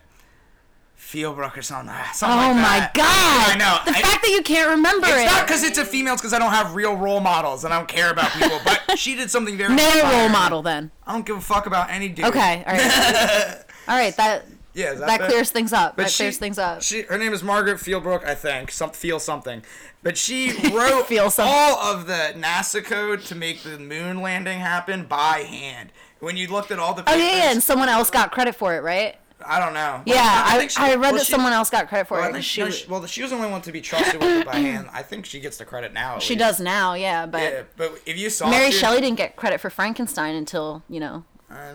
Fieldbrook 0.97 1.57
or 1.57 1.61
something. 1.61 1.93
something 2.13 2.37
Oh 2.37 2.51
like 2.51 2.55
my 2.55 2.89
god! 2.93 3.05
I 3.51 3.55
know. 3.57 3.79
The 3.91 3.97
I- 3.97 4.01
fact 4.01 4.21
that 4.23 4.31
you 4.31 4.41
can't 4.41 4.69
remember 4.71 5.07
It's 5.07 5.15
it. 5.17 5.21
It's 5.23 5.31
not 5.31 5.47
because 5.47 5.63
it's 5.63 5.77
a 5.77 5.85
female. 5.85 6.13
It's 6.13 6.21
because 6.21 6.33
I 6.33 6.39
don't 6.39 6.51
have 6.51 6.75
real 6.75 6.95
role 6.95 7.19
models 7.19 7.63
and 7.65 7.73
I 7.73 7.77
don't 7.77 7.87
care 7.87 8.09
about 8.11 8.31
people. 8.31 8.59
But 8.65 8.81
she 8.97 9.15
did 9.15 9.29
something 9.31 9.57
very. 9.57 9.73
Male 9.73 10.03
role 10.11 10.29
model 10.29 10.61
then. 10.61 10.91
I 11.05 11.13
don't 11.13 11.25
give 11.25 11.37
a 11.37 11.41
fuck 11.41 11.65
about 11.67 11.89
any 11.89 12.09
dude. 12.09 12.25
Okay, 12.25 12.63
all 12.65 12.73
right. 12.73 13.55
all 13.87 13.97
right, 13.97 14.15
that 14.17 14.45
Yeah, 14.73 14.93
that, 14.93 15.07
that 15.07 15.21
clears 15.29 15.51
things 15.51 15.73
up. 15.73 15.95
But 15.97 16.03
that 16.03 16.11
she- 16.11 16.23
clears 16.23 16.37
things 16.37 16.57
up. 16.59 16.81
She, 16.81 17.01
her 17.03 17.17
name 17.17 17.33
is 17.33 17.41
Margaret 17.43 17.77
Fieldbrook, 17.77 18.23
I 18.23 18.35
think. 18.35 18.71
Some 18.71 18.91
feel 18.91 19.19
something, 19.19 19.63
but 20.03 20.17
she 20.17 20.51
wrote 20.73 21.07
Feel 21.07 21.31
something. 21.31 21.53
all 21.53 21.77
of 21.79 22.05
the 22.07 22.33
NASA 22.37 22.83
code 22.83 23.21
to 23.21 23.35
make 23.35 23.63
the 23.63 23.79
moon 23.79 24.21
landing 24.21 24.59
happen 24.59 25.05
by 25.05 25.39
hand. 25.39 25.91
When 26.19 26.37
you 26.37 26.47
looked 26.47 26.69
at 26.71 26.79
all 26.79 26.93
the 26.93 27.01
Oh 27.01 27.05
papers, 27.05 27.21
yeah, 27.23 27.37
yeah, 27.45 27.51
and 27.51 27.63
someone 27.63 27.89
else 27.89 28.09
got 28.11 28.31
credit 28.31 28.53
for 28.55 28.75
it, 28.75 28.81
right? 28.83 29.15
I 29.45 29.57
don't 29.59 29.73
know. 29.73 30.01
Yeah, 30.05 30.15
Well, 30.15 30.43
I, 30.55 30.57
think 30.59 30.69
she- 30.71 30.81
I 30.81 30.89
read 30.89 30.99
well, 30.99 31.13
that 31.13 31.25
she- 31.25 31.31
someone 31.31 31.53
else 31.53 31.69
got 31.69 31.87
credit 31.87 32.07
for 32.09 32.17
Well, 32.17 32.25
it. 32.25 32.29
I 32.29 32.31
think 32.33 32.43
she 32.43 32.61
no, 32.61 32.69
she, 32.69 32.87
well, 32.89 33.05
she 33.05 33.21
was 33.21 33.31
the 33.31 33.37
only 33.37 33.49
one 33.49 33.61
to 33.61 33.71
be 33.71 33.79
trusted 33.81 34.21
with 34.21 34.41
it 34.41 34.45
by 34.45 34.55
hand. 34.57 34.89
I 34.91 35.01
think 35.01 35.25
she 35.25 35.39
gets 35.39 35.57
the 35.57 35.63
credit 35.65 35.93
now. 35.93 36.19
she 36.19 36.33
least. 36.33 36.39
does 36.39 36.59
now, 36.59 36.93
yeah, 36.93 37.25
but 37.25 37.41
Yeah, 37.41 37.63
but 37.77 37.99
if 38.05 38.17
you 38.17 38.29
saw 38.29 38.49
Mary 38.49 38.69
Shelley 38.71 38.99
didn't 39.01 39.17
get 39.17 39.35
credit 39.37 39.61
for 39.61 39.69
Frankenstein 39.69 40.35
until 40.35 40.83
you 40.89 40.99
know. 40.99 41.23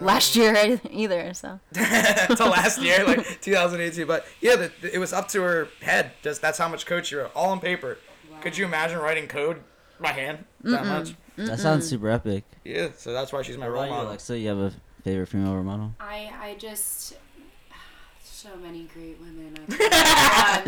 Last 0.01 0.37
year 0.37 0.81
either. 0.91 1.35
So 1.35 1.61
until 1.77 2.49
last 2.49 2.81
year, 2.81 3.05
like 3.07 3.41
2018. 3.41 4.07
But 4.07 4.27
yeah, 4.41 4.57
the, 4.57 4.73
the- 4.81 4.95
it 4.95 4.99
was 4.99 5.13
up 5.13 5.29
to 5.29 5.43
her 5.43 5.69
head. 5.83 6.13
Just 6.23 6.41
that's 6.43 6.59
how 6.59 6.69
much 6.69 6.87
code 6.87 7.07
she 7.07 7.17
wrote, 7.17 7.31
all 7.35 7.51
on 7.51 7.61
paper. 7.61 7.99
Could 8.41 8.57
you 8.59 8.65
imagine 8.65 8.99
writing 8.99 9.27
code 9.27 9.63
by 10.01 10.13
hand 10.13 10.45
that 10.63 10.85
much? 10.87 11.15
That 11.37 11.59
sounds 11.59 11.89
super 11.89 12.11
epic. 12.11 12.45
Yeah, 12.65 12.89
so 12.97 13.13
that's 13.13 13.33
why 13.33 13.43
she's 13.43 13.57
my 13.59 13.67
role 13.67 13.79
about 13.83 13.87
you, 13.87 13.91
model. 13.93 14.09
Alexa? 14.09 14.39
You 14.39 14.49
have 14.49 14.59
a 14.59 14.73
favorite 15.03 15.27
female 15.27 15.55
role 15.55 15.63
model? 15.65 15.95
I 15.99 16.31
I 16.41 16.55
just 16.59 17.15
so 18.23 18.51
many 18.57 18.85
great 18.95 19.19
women. 19.21 19.55
I, 19.69 20.63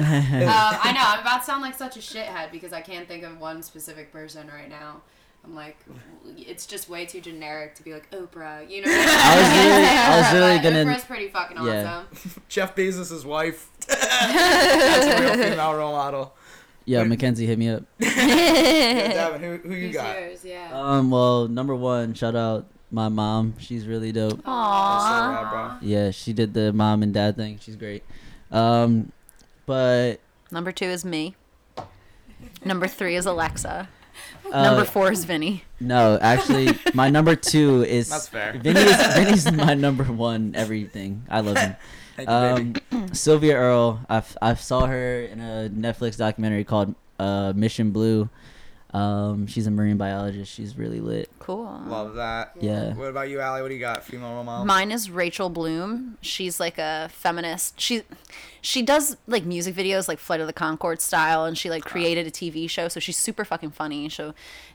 um, 0.44 0.80
I 0.82 0.92
know 0.92 1.00
I'm 1.04 1.20
about 1.20 1.38
to 1.40 1.44
sound 1.44 1.62
like 1.62 1.74
such 1.74 1.96
a 1.96 2.00
shithead 2.00 2.50
because 2.50 2.72
I 2.72 2.80
can't 2.80 3.06
think 3.06 3.24
of 3.24 3.38
one 3.38 3.62
specific 3.62 4.10
person 4.12 4.48
right 4.48 4.68
now. 4.68 5.02
I'm 5.46 5.54
like, 5.54 5.78
it's 6.36 6.66
just 6.66 6.88
way 6.88 7.06
too 7.06 7.20
generic 7.20 7.76
to 7.76 7.82
be 7.84 7.92
like 7.94 8.10
Oprah. 8.10 8.68
You 8.68 8.82
know. 8.84 8.90
What 8.90 9.08
I 9.08 9.36
was 9.40 9.48
really, 9.58 9.86
I 9.86 10.20
was 10.20 10.32
really 10.32 10.58
gonna. 10.58 10.90
Oprah's 10.92 11.04
pretty 11.04 11.28
fucking 11.28 11.56
Yeah. 11.64 12.02
awesome. 12.12 12.42
Jeff 12.48 12.74
Bezos' 12.74 13.24
wife. 13.24 13.70
that's 13.86 15.06
a 15.06 15.22
real 15.22 15.34
female 15.50 15.74
role 15.74 15.92
model. 15.92 16.34
Yeah, 16.84 17.02
Mackenzie, 17.04 17.46
hit 17.46 17.58
me 17.58 17.68
up. 17.70 17.82
Yeah, 17.98 19.30
Davin, 19.30 19.40
who, 19.40 19.68
who 19.68 19.74
you 19.74 19.86
Who's 19.88 19.96
got? 19.96 20.20
yours? 20.20 20.44
Yeah. 20.44 20.70
Um, 20.72 21.10
well, 21.10 21.48
number 21.48 21.74
one, 21.74 22.14
shout 22.14 22.36
out 22.36 22.66
my 22.92 23.08
mom. 23.08 23.54
She's 23.58 23.86
really 23.88 24.12
dope. 24.12 24.30
That's 24.34 24.44
so 24.44 24.50
Aww. 24.50 25.42
rad, 25.42 25.50
bro. 25.50 25.88
Yeah, 25.88 26.10
she 26.12 26.32
did 26.32 26.54
the 26.54 26.72
mom 26.72 27.02
and 27.02 27.12
dad 27.12 27.36
thing. 27.36 27.58
She's 27.60 27.74
great. 27.74 28.04
Um, 28.52 29.10
but 29.66 30.20
number 30.52 30.70
two 30.70 30.86
is 30.86 31.04
me. 31.04 31.34
Number 32.64 32.86
three 32.86 33.16
is 33.16 33.26
Alexa. 33.26 33.88
Uh, 34.52 34.62
Number 34.62 34.84
four 34.84 35.10
is 35.12 35.24
Vinnie. 35.24 35.64
no, 35.80 36.18
actually, 36.20 36.78
my 36.94 37.10
number 37.10 37.34
two 37.36 37.82
is 37.84 38.08
That's 38.08 38.28
fair. 38.28 38.52
Vinnie 38.58 38.80
is 38.80 39.06
Vinnie's 39.14 39.52
my 39.52 39.74
number 39.74 40.04
one. 40.04 40.54
Everything. 40.54 41.24
I 41.28 41.40
love 41.40 41.56
him. 41.56 41.76
Thank 42.16 42.28
you, 42.30 42.64
baby. 42.72 42.80
Um, 43.04 43.14
Sylvia 43.14 43.56
Earle. 43.56 44.00
I 44.08 44.22
I 44.40 44.54
saw 44.54 44.86
her 44.86 45.20
in 45.22 45.40
a 45.40 45.68
Netflix 45.68 46.16
documentary 46.16 46.64
called 46.64 46.94
uh, 47.18 47.52
Mission 47.54 47.90
Blue. 47.90 48.28
Um, 48.92 49.46
she's 49.46 49.66
a 49.66 49.70
marine 49.70 49.96
biologist. 49.96 50.52
She's 50.52 50.78
really 50.78 51.00
lit. 51.00 51.28
Cool. 51.38 51.82
Love 51.86 52.14
that. 52.14 52.52
Yeah. 52.60 52.94
What 52.94 53.08
about 53.08 53.28
you, 53.28 53.40
Allie? 53.40 53.62
What 53.62 53.68
do 53.68 53.74
you 53.74 53.80
got? 53.80 54.04
Female 54.04 54.32
role 54.32 54.44
model? 54.44 54.64
Mine 54.64 54.90
is 54.90 55.10
Rachel 55.10 55.50
Bloom. 55.50 56.16
She's 56.22 56.60
like 56.60 56.78
a 56.78 57.10
feminist. 57.12 57.80
She 57.80 58.02
she 58.60 58.82
does 58.82 59.16
like 59.26 59.44
music 59.44 59.74
videos 59.74 60.08
like 60.08 60.18
Flight 60.18 60.40
of 60.40 60.46
the 60.46 60.52
Concord 60.52 61.00
style 61.00 61.44
and 61.44 61.58
she 61.58 61.68
like 61.68 61.84
created 61.84 62.26
a 62.26 62.30
TV 62.30 62.68
show 62.70 62.88
so 62.88 62.98
she's 63.00 63.16
super 63.16 63.44
fucking 63.44 63.72
funny. 63.72 64.08
So 64.08 64.34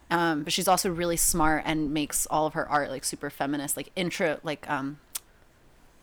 um 0.09 0.43
but 0.43 0.53
she's 0.53 0.67
also 0.67 0.89
really 0.89 1.17
smart 1.17 1.63
and 1.65 1.93
makes 1.93 2.25
all 2.27 2.45
of 2.45 2.53
her 2.53 2.67
art 2.69 2.89
like 2.89 3.03
super 3.03 3.29
feminist 3.29 3.75
like 3.77 3.91
intro 3.95 4.39
like 4.43 4.69
um 4.69 4.99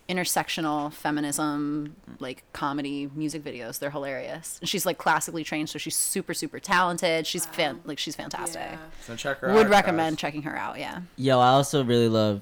intersectional 0.08 0.92
feminism 0.92 1.94
like 2.18 2.42
comedy 2.52 3.10
music 3.14 3.44
videos. 3.44 3.78
They're 3.78 3.90
hilarious. 3.90 4.58
And 4.60 4.68
she's 4.68 4.86
like 4.86 4.98
classically 4.98 5.44
trained 5.44 5.68
so 5.68 5.78
she's 5.78 5.96
super 5.96 6.34
super 6.34 6.58
talented. 6.58 7.26
She's 7.26 7.46
fan 7.46 7.80
like 7.84 7.98
she's 7.98 8.16
fantastic. 8.16 8.62
Yeah. 8.62 8.78
So 9.02 9.16
check 9.16 9.38
her 9.38 9.50
out. 9.50 9.54
Would 9.54 9.64
guys. 9.64 9.70
recommend 9.70 10.18
checking 10.18 10.42
her 10.42 10.56
out, 10.56 10.78
yeah. 10.78 11.00
Yo, 11.16 11.38
I 11.38 11.48
also 11.48 11.84
really 11.84 12.08
love. 12.08 12.40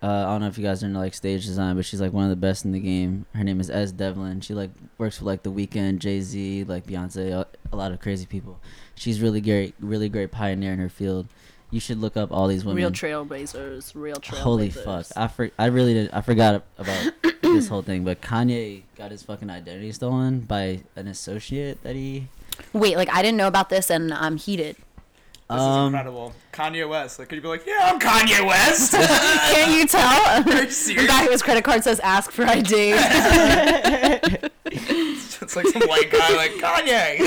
Uh, 0.00 0.06
I 0.06 0.24
don't 0.26 0.42
know 0.42 0.46
if 0.46 0.56
you 0.56 0.62
guys 0.62 0.84
are 0.84 0.86
into 0.86 0.98
like 1.00 1.12
stage 1.14 1.44
design, 1.44 1.74
but 1.74 1.84
she's 1.84 2.00
like 2.00 2.12
one 2.12 2.22
of 2.22 2.30
the 2.30 2.36
best 2.36 2.64
in 2.64 2.70
the 2.70 2.78
game. 2.78 3.26
Her 3.34 3.42
name 3.42 3.60
is 3.60 3.68
Es 3.68 3.90
Devlin. 3.90 4.40
She 4.40 4.54
like 4.54 4.70
works 4.96 5.18
with 5.18 5.26
like 5.26 5.42
The 5.42 5.50
Weeknd, 5.50 5.98
Jay 5.98 6.20
Z, 6.20 6.64
like 6.64 6.86
Beyonce, 6.86 7.32
a, 7.32 7.46
a 7.72 7.76
lot 7.76 7.90
of 7.90 8.00
crazy 8.00 8.24
people. 8.24 8.60
She's 8.94 9.20
really 9.20 9.40
great, 9.40 9.74
really 9.80 10.08
great 10.08 10.30
pioneer 10.30 10.72
in 10.72 10.78
her 10.78 10.88
field, 10.88 11.26
You 11.70 11.80
should 11.80 11.98
look 12.00 12.16
up 12.16 12.32
all 12.32 12.48
these 12.48 12.64
women. 12.64 12.76
Real 12.76 12.90
trailblazers. 12.90 13.92
Real 13.94 14.16
trailblazers. 14.16 14.38
Holy 14.38 14.70
fuck! 14.70 15.06
I 15.16 15.28
for, 15.28 15.50
I 15.58 15.66
really 15.66 15.92
did. 15.92 16.10
I 16.12 16.22
forgot 16.22 16.62
about 16.78 17.12
this 17.42 17.68
whole 17.68 17.82
thing, 17.82 18.04
but 18.04 18.22
Kanye 18.22 18.82
got 18.96 19.10
his 19.10 19.22
fucking 19.22 19.50
identity 19.50 19.92
stolen 19.92 20.40
by 20.40 20.80
an 20.96 21.06
associate 21.08 21.82
that 21.82 21.94
he. 21.94 22.28
Wait, 22.72 22.96
like 22.96 23.10
I 23.12 23.20
didn't 23.20 23.36
know 23.36 23.48
about 23.48 23.68
this, 23.68 23.90
and 23.90 24.14
I'm 24.14 24.38
heated. 24.38 24.76
This 25.50 25.56
is 25.56 25.62
Um, 25.62 25.86
incredible. 25.94 26.32
Kanye 26.52 26.88
West. 26.88 27.18
Like, 27.18 27.28
could 27.28 27.36
you 27.36 27.42
be 27.42 27.48
like, 27.48 27.64
yeah, 27.66 27.90
I'm 27.92 27.98
Kanye 28.00 28.46
West? 28.46 28.92
Can't 29.52 29.70
you 29.72 29.86
tell? 29.86 30.42
the 30.66 30.70
serious? 30.70 31.06
guy 31.06 31.24
whose 31.26 31.42
credit 31.42 31.64
card 31.64 31.84
says 31.84 32.00
"Ask 32.00 32.30
for 32.30 32.44
ID." 32.44 32.92
it's 34.66 35.56
like 35.56 35.66
some 35.68 35.82
white 35.88 36.10
guy, 36.10 36.34
like 36.36 36.52
Kanye. 36.52 37.18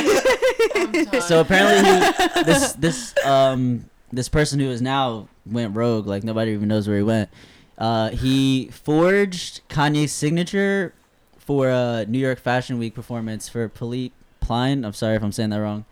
So 1.22 1.42
apparently, 1.42 1.90
he, 1.92 2.44
this 2.44 2.74
this 2.74 3.14
um 3.26 3.86
this 4.12 4.30
person 4.30 4.60
who 4.60 4.70
is 4.70 4.82
now 4.82 5.28
went 5.46 5.76
rogue. 5.76 6.08
Like 6.08 6.24
nobody 6.24 6.52
even 6.52 6.68
knows 6.68 6.88
where 6.88 6.98
he 6.98 7.04
went. 7.04 7.30
Uh, 7.78 8.10
he 8.10 8.70
forged 8.72 9.68
Kanye's 9.70 10.12
signature 10.12 10.94
for 11.38 11.70
a 11.70 12.06
New 12.08 12.20
York 12.20 12.40
Fashion 12.40 12.78
Week 12.78 12.94
performance 12.94 13.50
for 13.50 13.70
Philipp 13.70 14.12
Plein. 14.40 14.86
I'm 14.86 14.94
sorry 14.94 15.16
if 15.16 15.24
I'm 15.24 15.32
saying 15.32 15.50
that 15.50 15.62
wrong. 15.62 15.86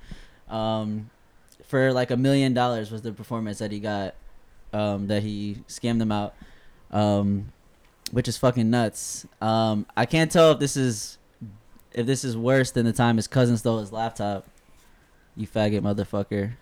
Um, 0.49 1.09
for 1.65 1.91
like 1.93 2.11
a 2.11 2.17
million 2.17 2.53
dollars 2.53 2.91
was 2.91 3.01
the 3.01 3.11
performance 3.11 3.59
that 3.59 3.72
he 3.72 3.80
got. 3.80 4.15
Um, 4.72 5.07
that 5.07 5.24
he 5.24 5.63
scammed 5.67 5.97
them 5.97 6.11
out. 6.11 6.36
Um, 6.91 7.51
which 8.11 8.28
is 8.28 8.38
fucking 8.38 8.70
nuts. 8.70 9.26
Um, 9.41 9.86
I 9.95 10.05
can't 10.05 10.32
tell 10.32 10.51
if 10.51 10.59
this 10.59 10.76
is 10.78 11.17
if 11.93 12.05
this 12.05 12.24
is 12.24 12.38
worse 12.38 12.72
than 12.72 12.86
the 12.86 12.93
time 12.93 13.17
his 13.17 13.28
cousin 13.28 13.57
stole 13.57 13.80
his 13.80 13.91
laptop. 13.91 14.47
You 15.36 15.47
faggot 15.47 15.82
motherfucker. 15.82 16.53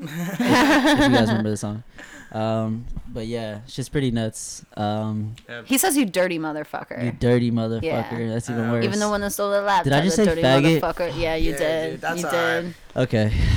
If, 0.00 0.10
if 0.10 0.40
you 0.40 1.08
guys 1.16 1.28
remember 1.28 1.50
the 1.50 1.56
song. 1.56 1.82
Um, 2.32 2.86
but 3.08 3.28
yeah, 3.28 3.60
she's 3.68 3.88
pretty 3.88 4.10
nuts. 4.10 4.64
Um, 4.76 5.36
he 5.64 5.78
says, 5.78 5.96
"You 5.96 6.04
dirty 6.04 6.40
motherfucker." 6.40 7.02
you 7.02 7.12
dirty 7.12 7.52
motherfucker. 7.52 7.82
Yeah. 7.84 8.28
That's 8.34 8.50
even 8.50 8.64
Uh, 8.68 8.72
worse. 8.72 8.84
Even 8.84 8.98
the 8.98 9.08
one 9.08 9.20
that 9.22 9.30
stole 9.30 9.52
the 9.52 9.62
laptop. 9.62 9.84
Did 9.84 9.92
I 9.92 10.00
just 10.02 10.16
say 10.16 10.24
dirty 10.24 10.42
faggot? 10.42 10.80
Motherfucker. 10.80 11.12
Yeah, 11.18 11.36
you 11.36 11.52
Yeah, 11.52 11.56
did. 11.58 11.90
dude, 11.92 12.00
that's 12.00 12.20
you 12.20 12.26
alright. 12.26 12.64
did. 12.64 12.74
Okay. 12.96 13.32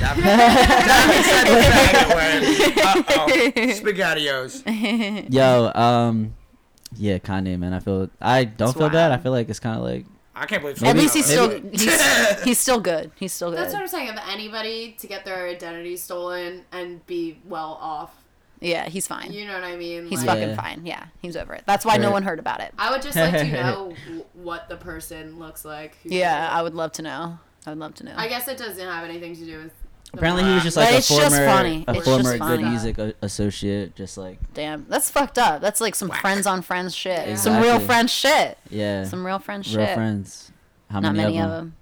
Uh-oh. 2.00 3.26
Spaghettios. 3.74 5.32
Yo, 5.32 5.72
um, 5.74 6.34
yeah, 6.96 7.18
Kanye, 7.18 7.58
man. 7.58 7.72
I 7.74 7.80
feel 7.80 8.08
I 8.20 8.44
don't 8.44 8.70
It's 8.70 8.78
feel 8.78 8.88
bad. 8.90 9.12
I 9.12 9.18
feel 9.18 9.32
like 9.32 9.48
it's 9.48 9.60
kind 9.60 9.76
of 9.76 9.82
like 9.82 10.06
I 10.34 10.46
can't 10.46 10.62
believe. 10.62 10.82
At 10.82 10.96
least 10.96 11.14
he's 11.14 11.26
still 11.26 11.50
he's, 11.72 12.42
he's 12.44 12.58
still 12.58 12.80
good. 12.80 13.10
He's 13.16 13.32
still 13.32 13.50
good. 13.50 13.58
That's 13.58 13.72
what 13.72 13.82
I'm 13.82 13.88
saying. 13.88 14.08
If 14.08 14.28
anybody 14.28 14.92
to 15.00 15.06
get 15.06 15.24
their 15.24 15.46
identity 15.48 15.96
stolen 15.96 16.64
and 16.72 17.04
be 17.06 17.38
well 17.44 17.78
off, 17.80 18.14
yeah, 18.60 18.88
he's 18.88 19.06
fine. 19.08 19.32
you 19.32 19.46
know 19.46 19.54
what 19.54 19.64
I 19.64 19.76
mean? 19.76 20.06
He's 20.06 20.20
Like, 20.20 20.28
fucking 20.38 20.50
Yeah. 20.50 20.56
fine. 20.56 20.86
Yeah, 20.86 21.04
he's 21.20 21.36
over 21.36 21.54
it. 21.54 21.64
That's 21.66 21.84
why 21.84 21.96
no 21.96 22.10
one 22.10 22.22
heard 22.22 22.38
about 22.38 22.60
it. 22.60 22.72
I 22.78 22.90
would 22.90 23.02
just 23.02 23.16
like 23.16 23.32
to 23.38 23.44
know 23.52 23.94
what 24.34 24.68
the 24.68 24.76
person 24.76 25.38
looks 25.38 25.64
like. 25.64 25.96
who 26.02 26.10
Yeah. 26.10 26.48
I 26.52 26.62
would 26.62 26.74
love 26.74 26.92
to 26.92 27.02
know. 27.02 27.38
I 27.66 27.70
would 27.70 27.78
love 27.78 27.94
to 27.96 28.04
know. 28.04 28.14
I 28.16 28.28
guess 28.28 28.48
it 28.48 28.56
doesn't 28.58 28.78
have 28.86 29.04
anything 29.08 29.34
to 29.36 29.44
do 29.44 29.58
with. 29.64 29.72
The 30.12 30.18
apparently 30.18 30.44
he 30.44 30.54
was 30.54 30.62
just 30.62 30.76
But 30.76 30.84
like 30.86 30.94
a 30.94 30.96
it's 30.98 31.08
just 31.08 31.20
former 31.36 31.46
funny. 31.46 31.84
a 31.88 31.94
It's 31.94 32.04
former 32.04 32.22
just 32.22 32.32
good 32.32 32.38
funny. 32.38 32.64
music 32.64 32.98
a- 32.98 33.14
associate. 33.22 33.94
Just 33.96 34.16
like 34.18 34.38
Damn, 34.54 34.86
that's 34.88 35.10
fucked 35.10 35.38
up. 35.38 35.60
That's 35.60 35.80
like 35.80 35.94
some 35.94 36.10
friends 36.10 36.46
on 36.46 36.62
friends 36.62 36.94
shit. 36.94 37.18
Some 37.38 37.54
Exactly. 37.54 37.68
real 37.68 37.80
friends 37.80 38.10
shit. 38.12 38.58
yeah, 38.70 39.04
Some 39.04 39.24
real 39.26 39.38
friends 39.38 39.74
real 39.76 39.86
shit. 39.86 39.94
friends. 39.94 40.52
How 40.90 41.00
Not 41.00 41.14
many, 41.14 41.24
many 41.34 41.38
of 41.38 41.44
of 41.44 41.50
them? 41.50 41.58
them. 41.66 41.76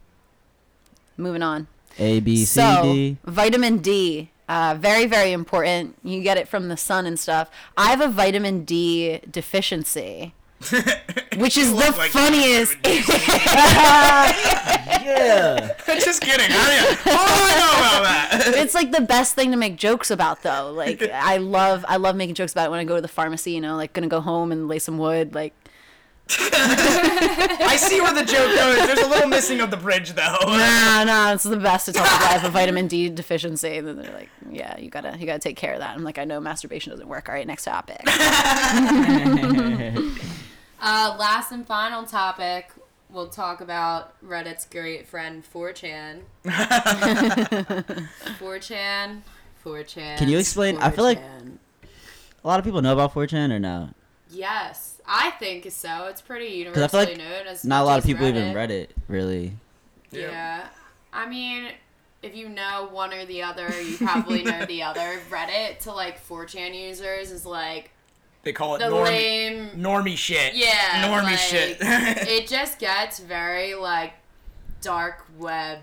Moving 1.16 1.42
on. 1.42 1.66
A 1.98 2.20
B 2.20 2.36
C 2.44 2.60
so, 2.60 2.82
D. 2.82 3.16
vitamin 3.24 3.78
D, 3.78 4.30
uh, 4.48 4.76
very, 4.78 5.06
very 5.06 5.32
important. 5.32 5.96
You 6.04 6.22
get 6.22 6.36
it 6.36 6.46
from 6.46 6.68
the 6.68 6.76
sun 6.76 7.06
and 7.06 7.18
stuff. 7.18 7.50
I 7.76 7.90
have 7.90 8.00
a 8.00 8.06
vitamin 8.08 8.64
D 8.64 9.20
deficiency, 9.30 10.32
which 11.36 11.56
is 11.56 11.70
the 11.70 11.94
like 11.96 12.10
funniest. 12.10 12.76
Yeah. 15.08 15.74
Just 15.86 16.20
kidding. 16.20 16.46
I, 16.50 16.96
oh, 17.06 17.44
I 17.46 17.54
know 17.58 18.00
about 18.00 18.02
that. 18.02 18.54
it's 18.56 18.74
like 18.74 18.92
the 18.92 19.00
best 19.00 19.34
thing 19.34 19.52
to 19.52 19.56
make 19.56 19.76
jokes 19.76 20.10
about, 20.10 20.42
though. 20.42 20.72
Like, 20.72 21.02
I 21.02 21.38
love, 21.38 21.84
I 21.88 21.96
love 21.96 22.14
making 22.16 22.34
jokes 22.34 22.52
about 22.52 22.66
it 22.66 22.70
when 22.70 22.80
I 22.80 22.84
go 22.84 22.96
to 22.96 23.00
the 23.00 23.08
pharmacy. 23.08 23.52
You 23.52 23.60
know, 23.60 23.76
like 23.76 23.92
gonna 23.92 24.08
go 24.08 24.20
home 24.20 24.52
and 24.52 24.68
lay 24.68 24.78
some 24.78 24.98
wood. 24.98 25.34
Like, 25.34 25.54
I 26.30 27.76
see 27.78 28.00
where 28.00 28.12
the 28.12 28.24
joke 28.24 28.54
goes. 28.54 28.86
There's 28.86 29.00
a 29.00 29.08
little 29.08 29.28
missing 29.28 29.60
of 29.60 29.70
the 29.70 29.78
bridge, 29.78 30.12
though. 30.12 30.36
nah, 30.42 31.04
nah, 31.04 31.32
it's 31.32 31.44
the 31.44 31.56
best 31.56 31.86
to 31.86 31.92
tell 31.92 32.04
people 32.04 32.26
I 32.26 32.32
have 32.32 32.44
a 32.44 32.50
vitamin 32.50 32.86
D 32.86 33.08
deficiency. 33.08 33.78
And 33.78 33.88
then 33.88 33.96
they're 33.96 34.12
like, 34.12 34.28
yeah, 34.50 34.76
you 34.78 34.90
gotta, 34.90 35.16
you 35.18 35.24
gotta 35.26 35.38
take 35.38 35.56
care 35.56 35.72
of 35.72 35.80
that. 35.80 35.96
I'm 35.96 36.04
like, 36.04 36.18
I 36.18 36.24
know 36.24 36.38
masturbation 36.40 36.90
doesn't 36.90 37.08
work. 37.08 37.28
All 37.28 37.34
right, 37.34 37.46
next 37.46 37.64
topic. 37.64 38.02
Uh, 40.80 41.16
last 41.18 41.52
and 41.52 41.66
final 41.66 42.04
topic, 42.04 42.70
we'll 43.10 43.28
talk 43.28 43.60
about 43.60 44.14
Reddit's 44.24 44.64
great 44.66 45.06
friend 45.06 45.42
4chan. 45.44 46.20
4chan. 46.44 48.02
4chan. 49.64 50.18
Can 50.18 50.28
you 50.28 50.38
explain- 50.38 50.76
I 50.78 50.90
feel 50.90 51.04
like- 51.04 51.20
A 52.44 52.46
lot 52.46 52.58
of 52.58 52.64
people 52.64 52.80
know 52.82 52.92
about 52.92 53.12
4chan 53.12 53.52
or 53.52 53.58
no? 53.58 53.90
Yes, 54.30 55.00
I 55.06 55.30
think 55.32 55.70
so. 55.72 56.06
It's 56.06 56.20
pretty 56.20 56.64
Because 56.64 56.82
I 56.82 56.88
feel 56.88 57.00
universally 57.00 57.24
like 57.30 57.38
known 57.38 57.46
as 57.52 57.64
not 57.64 57.82
a 57.82 57.84
lot 57.84 57.98
of 57.98 58.04
just 58.04 58.14
people 58.14 58.26
even 58.28 58.44
Reddit. 58.44 58.54
read 58.54 58.70
it. 58.70 58.90
Really. 59.08 59.52
Yeah. 60.10 60.68
I 61.12 61.26
mean, 61.28 61.70
if 62.22 62.36
you 62.36 62.48
know 62.48 62.88
one 62.92 63.12
or 63.14 63.24
the 63.24 63.42
other, 63.42 63.68
you 63.82 63.96
probably 63.96 64.42
know 64.44 64.64
the 64.66 64.82
other. 64.82 65.18
Reddit 65.30 65.78
to 65.80 65.92
like 65.92 66.24
4chan 66.26 66.78
users 66.78 67.30
is 67.32 67.44
like 67.46 67.90
They 68.42 68.52
call 68.52 68.76
it 68.76 68.78
the 68.78 68.88
norm, 68.90 69.04
lame. 69.04 69.70
normie 69.76 70.16
shit. 70.16 70.54
Yeah. 70.54 71.06
Normie 71.06 71.24
like, 71.24 71.38
shit. 71.38 71.78
it 71.80 72.46
just 72.48 72.78
gets 72.78 73.18
very 73.18 73.74
like 73.74 74.12
dark 74.80 75.24
web. 75.38 75.80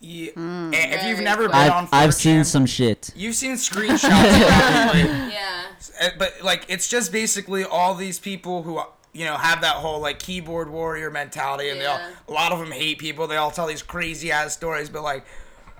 Yeah. 0.00 0.30
And 0.36 0.74
if 0.74 1.04
you've 1.04 1.20
never 1.20 1.44
been 1.48 1.52
quick. 1.52 1.72
on 1.72 1.84
I've, 1.84 1.88
I've 1.92 2.14
seen 2.14 2.44
some 2.44 2.66
shit. 2.66 3.10
You've 3.16 3.34
seen 3.34 3.54
screenshots, 3.54 4.00
probably. 4.10 5.00
Yeah. 5.32 5.62
Uh, 6.00 6.08
but 6.18 6.34
like 6.42 6.66
it's 6.68 6.88
just 6.88 7.10
basically 7.10 7.64
all 7.64 7.94
these 7.94 8.18
people 8.18 8.62
who 8.62 8.80
you 9.12 9.24
know 9.24 9.36
have 9.36 9.62
that 9.62 9.76
whole 9.76 10.00
like 10.00 10.18
keyboard 10.18 10.68
warrior 10.68 11.10
mentality, 11.10 11.70
and 11.70 11.78
Yeah. 11.80 11.96
they 11.96 12.04
all 12.04 12.10
a 12.28 12.32
lot 12.32 12.52
of 12.52 12.58
them 12.58 12.70
hate 12.70 12.98
people. 12.98 13.26
They 13.26 13.36
all 13.36 13.50
tell 13.50 13.66
these 13.66 13.82
crazy 13.82 14.30
ass 14.30 14.52
stories, 14.54 14.88
but 14.90 15.02
like. 15.02 15.24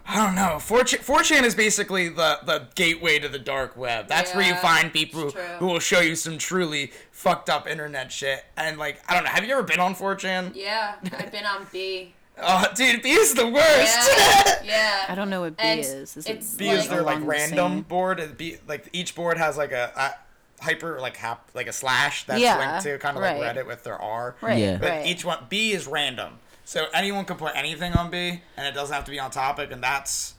I 0.07 0.17
don't 0.25 0.35
know. 0.35 0.57
4chan, 0.59 0.99
4chan 1.05 1.45
is 1.45 1.55
basically 1.55 2.09
the, 2.09 2.39
the 2.45 2.69
gateway 2.75 3.19
to 3.19 3.29
the 3.29 3.39
dark 3.39 3.77
web. 3.77 4.07
That's 4.07 4.35
where 4.35 4.47
you 4.47 4.55
find 4.57 4.93
people 4.93 5.25
it's 5.25 5.33
true. 5.33 5.43
who 5.59 5.67
will 5.67 5.79
show 5.81 6.01
you 6.01 6.15
some 6.15 6.37
truly 6.37 6.93
fucked 7.11 7.49
up 7.49 7.67
internet 7.67 8.13
shit. 8.13 8.45
And 8.57 8.79
like, 8.79 9.01
I 9.09 9.15
don't 9.15 9.25
know. 9.25 9.31
Have 9.31 9.45
you 9.45 9.53
ever 9.53 9.63
been 9.63 9.81
on 9.81 9.95
4chan? 9.95 10.53
Yeah. 10.55 10.97
I've 11.19 11.33
been 11.33 11.47
on 11.47 11.67
B. 11.73 12.13
Oh, 12.37 12.67
dude, 12.75 13.01
B 13.01 13.11
is 13.13 13.33
the 13.35 13.47
worst. 13.47 14.11
Yeah. 14.19 14.55
yeah. 14.65 15.05
I 15.09 15.15
don't 15.15 15.31
know 15.31 15.43
what 15.43 15.57
B 15.57 15.63
And 15.63 15.79
is. 15.79 16.17
Is 16.17 16.27
it's 16.27 16.55
it 16.55 16.59
B 16.59 16.69
is 16.69 16.89
their 16.89 17.01
like 17.03 17.13
along 17.19 17.21
the 17.21 17.29
random 17.29 17.83
board. 17.83 18.19
It'd 18.19 18.59
like 18.67 18.89
each 18.93 19.15
board 19.15 19.39
has 19.39 19.57
like 19.57 19.71
a, 19.71 19.93
a 19.97 20.63
hyper 20.65 20.99
like 21.01 21.17
hap 21.17 21.49
like 21.55 21.69
a 21.69 21.73
slash 21.73 22.25
that's 22.27 22.41
Yeah, 22.41 22.59
linked 22.59 22.83
to 22.87 22.99
kind 22.99 23.17
of 23.17 23.23
like 23.23 23.41
right. 23.41 23.55
Reddit 23.57 23.69
with 23.69 23.85
their 23.85 24.03
R. 24.03 24.35
Right, 24.41 24.59
Yeah. 24.59 24.79
But 24.79 24.89
right. 24.91 25.07
each 25.07 25.25
one 25.25 25.47
B 25.49 25.71
is 25.75 25.87
random, 25.87 26.41
so 26.65 26.87
anyone 26.95 27.25
can 27.25 27.37
put 27.37 27.55
anything 27.57 27.93
on 27.93 28.11
B, 28.11 28.41
and 28.57 28.67
it 28.67 28.75
doesn't 28.75 28.95
have 28.95 29.05
to 29.05 29.11
be 29.11 29.19
on 29.21 29.31
topic, 29.31 29.71
and 29.73 29.83
that's 29.83 30.35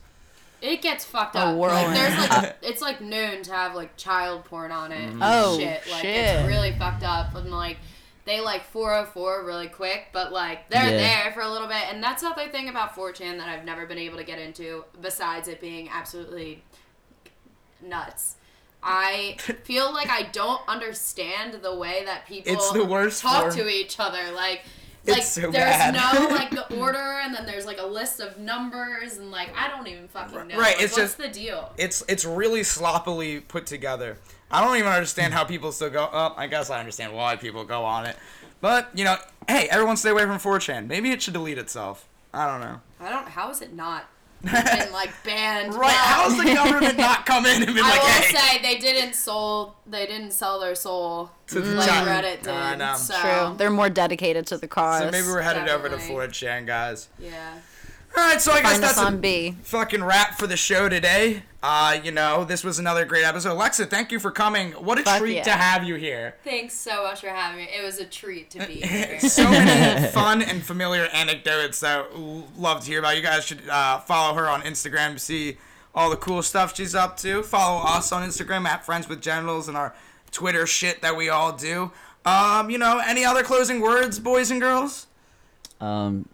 It 0.60 0.82
gets 0.82 1.04
fucked 1.04 1.36
up. 1.36 1.56
Like, 1.56 1.94
there's 1.94 2.30
like 2.30 2.56
it's 2.62 2.80
like 2.82 3.00
known 3.00 3.42
to 3.42 3.52
have 3.52 3.74
like 3.74 3.96
child 3.96 4.44
porn 4.44 4.72
on 4.72 4.92
it. 4.92 5.10
and 5.12 5.20
Oh, 5.22 5.58
shit. 5.58 5.82
Like 5.90 6.02
shit. 6.02 6.16
it's 6.16 6.48
really 6.48 6.72
fucked 6.72 7.02
up 7.04 7.34
and 7.34 7.50
like 7.50 7.76
they 8.24 8.40
like 8.40 8.64
404 8.64 9.44
really 9.44 9.68
quick, 9.68 10.08
but 10.12 10.32
like 10.32 10.68
they're 10.68 10.90
Yeah. 10.90 11.22
there 11.24 11.32
for 11.32 11.42
a 11.42 11.48
little 11.48 11.68
bit. 11.68 11.84
And 11.90 12.02
that's 12.02 12.22
the 12.22 12.28
other 12.28 12.48
thing 12.48 12.68
about 12.68 12.96
4chan 12.96 13.38
that 13.38 13.48
I've 13.48 13.64
never 13.64 13.86
been 13.86 13.98
able 13.98 14.16
to 14.16 14.24
get 14.24 14.40
into, 14.40 14.84
besides 15.00 15.46
it 15.46 15.60
being 15.60 15.88
absolutely 15.88 16.64
nuts. 17.80 18.36
I 18.82 19.36
feel 19.64 19.92
like 19.92 20.08
I 20.08 20.24
don't 20.24 20.60
understand 20.68 21.54
the 21.62 21.74
way 21.74 22.02
that 22.04 22.26
people 22.26 22.52
It's 22.52 22.70
the 22.72 22.84
worst 22.84 23.22
talk 23.22 23.42
form. 23.52 23.54
to 23.56 23.68
each 23.68 23.98
other. 24.00 24.32
Like 24.32 24.62
It's 24.64 24.70
like 25.14 25.22
so 25.22 25.42
there's 25.42 25.52
bad. 25.54 25.94
no 25.94 26.28
like 26.34 26.50
the 26.50 26.74
order 26.76 26.96
and 27.22 27.34
then 27.34 27.46
there's 27.46 27.66
like 27.66 27.78
a 27.78 27.86
list 27.86 28.20
of 28.20 28.38
numbers 28.38 29.16
and 29.18 29.30
like 29.30 29.50
I 29.56 29.68
don't 29.68 29.86
even 29.86 30.08
fucking 30.08 30.34
know. 30.48 30.58
Right, 30.58 30.74
Like, 30.76 30.82
it's 30.82 30.92
what's 30.96 31.16
just- 31.16 31.18
the 31.18 31.28
deal? 31.28 31.72
it's 31.78 32.04
it's 32.08 32.24
really 32.24 32.62
sloppily 32.62 33.40
put 33.40 33.66
together. 33.66 34.18
I 34.50 34.64
don't 34.64 34.76
even 34.76 34.92
understand 34.92 35.34
how 35.34 35.44
people 35.44 35.72
still 35.72 35.90
go. 35.90 36.08
Oh, 36.12 36.34
I 36.36 36.46
guess 36.46 36.70
I 36.70 36.78
understand 36.78 37.12
why 37.14 37.36
people 37.36 37.64
go 37.64 37.84
on 37.84 38.06
it, 38.06 38.16
but 38.60 38.88
you 38.94 39.04
know, 39.04 39.16
hey, 39.48 39.66
everyone 39.70 39.96
stay 39.96 40.10
away 40.10 40.22
from 40.22 40.38
4chan. 40.38 40.86
Maybe 40.86 41.10
it 41.10 41.20
should 41.22 41.34
delete 41.34 41.58
itself. 41.58 42.06
I 42.32 42.46
don't 42.46 42.60
know. 42.60 42.80
I 43.00 43.08
don't. 43.10 43.26
How 43.28 43.50
is 43.50 43.60
it 43.60 43.72
not 43.74 44.04
been 44.42 44.52
like 44.92 45.10
banned? 45.24 45.74
Right? 45.74 45.80
Well, 45.80 45.90
How's 45.90 46.36
the 46.36 46.44
government 46.54 46.96
not 46.98 47.26
come 47.26 47.46
in 47.46 47.62
and 47.62 47.74
been 47.74 47.84
I 47.84 47.88
like, 47.90 48.02
will 48.02 48.08
hey? 48.08 48.34
say 48.34 48.62
they 48.62 48.78
didn't 48.78 49.14
sold. 49.14 49.72
They 49.86 50.06
didn't 50.06 50.32
sell 50.32 50.60
their 50.60 50.74
soul 50.74 51.30
To 51.48 51.60
the 51.60 51.74
like 51.76 51.88
child. 51.88 52.08
Reddit 52.08 52.42
did. 52.42 52.48
I 52.52 52.74
know. 52.76 52.94
So, 52.96 53.14
True. 53.20 53.54
They're 53.56 53.70
more 53.70 53.90
dedicated 53.90 54.46
to 54.48 54.58
the 54.58 54.68
cause. 54.68 55.02
So 55.02 55.10
maybe 55.10 55.26
we're 55.28 55.42
headed 55.42 55.68
over 55.68 55.88
to 55.88 55.96
Definitely. 55.96 56.26
4chan, 56.28 56.66
guys. 56.66 57.08
yeah. 57.18 57.58
All 58.16 58.22
right, 58.22 58.40
so 58.40 58.52
I 58.52 58.62
guess 58.62 58.78
that's 58.78 58.98
a 58.98 59.02
on 59.02 59.20
B. 59.20 59.54
fucking 59.62 60.02
wrap 60.02 60.38
for 60.38 60.46
the 60.46 60.56
show 60.56 60.88
today. 60.88 61.42
Uh, 61.62 61.98
you 62.02 62.10
know, 62.12 62.44
this 62.44 62.64
was 62.64 62.78
another 62.78 63.04
great 63.04 63.24
episode. 63.24 63.52
Alexa, 63.52 63.86
thank 63.86 64.10
you 64.10 64.18
for 64.18 64.30
coming. 64.30 64.72
What 64.72 64.98
a 64.98 65.02
Fuck 65.02 65.18
treat 65.18 65.36
yeah. 65.36 65.42
to 65.42 65.50
have 65.50 65.84
you 65.84 65.96
here. 65.96 66.34
Thanks 66.42 66.72
so 66.74 67.02
much 67.02 67.20
for 67.20 67.28
having 67.28 67.58
me. 67.58 67.68
It 67.70 67.84
was 67.84 67.98
a 67.98 68.06
treat 68.06 68.48
to 68.50 68.66
be 68.66 68.74
here. 68.82 69.20
so 69.20 69.44
many 69.50 70.06
fun 70.08 70.40
and 70.40 70.62
familiar 70.62 71.04
anecdotes 71.12 71.80
that 71.80 72.06
l- 72.14 72.48
love 72.56 72.80
to 72.84 72.86
hear 72.86 73.00
about. 73.00 73.16
You 73.16 73.22
guys 73.22 73.44
should 73.44 73.68
uh, 73.68 73.98
follow 73.98 74.34
her 74.34 74.48
on 74.48 74.62
Instagram 74.62 75.12
to 75.12 75.18
see 75.18 75.58
all 75.94 76.08
the 76.08 76.16
cool 76.16 76.42
stuff 76.42 76.74
she's 76.74 76.94
up 76.94 77.18
to. 77.18 77.42
Follow 77.42 77.82
us 77.84 78.12
on 78.12 78.26
Instagram 78.26 78.64
at 78.66 78.84
Friends 78.86 79.08
with 79.10 79.20
Genitals 79.20 79.68
and 79.68 79.76
our 79.76 79.94
Twitter 80.30 80.66
shit 80.66 81.02
that 81.02 81.16
we 81.16 81.28
all 81.28 81.52
do. 81.52 81.90
Um, 82.24 82.70
you 82.70 82.78
know, 82.78 82.98
any 83.04 83.24
other 83.26 83.42
closing 83.42 83.80
words, 83.82 84.18
boys 84.18 84.50
and 84.50 84.60
girls? 84.60 85.06
Um, 85.80 86.26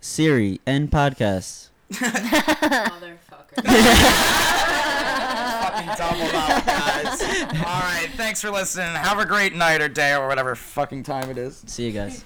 Siri, 0.00 0.60
end 0.66 0.90
podcast. 0.90 1.68
Motherfucker. 1.92 3.62
Fucking 5.62 5.88
doubled 5.96 6.34
up, 6.34 6.66
guys. 6.66 7.22
all 7.54 7.80
right, 7.80 8.08
thanks 8.16 8.40
for 8.40 8.50
listening. 8.50 8.86
Have 8.86 9.18
a 9.18 9.26
great 9.26 9.54
night 9.54 9.80
or 9.80 9.88
day 9.88 10.14
or 10.14 10.28
whatever 10.28 10.54
fucking 10.54 11.02
time 11.02 11.30
it 11.30 11.38
is. 11.38 11.62
See 11.66 11.86
you 11.86 11.92
guys. 11.92 12.24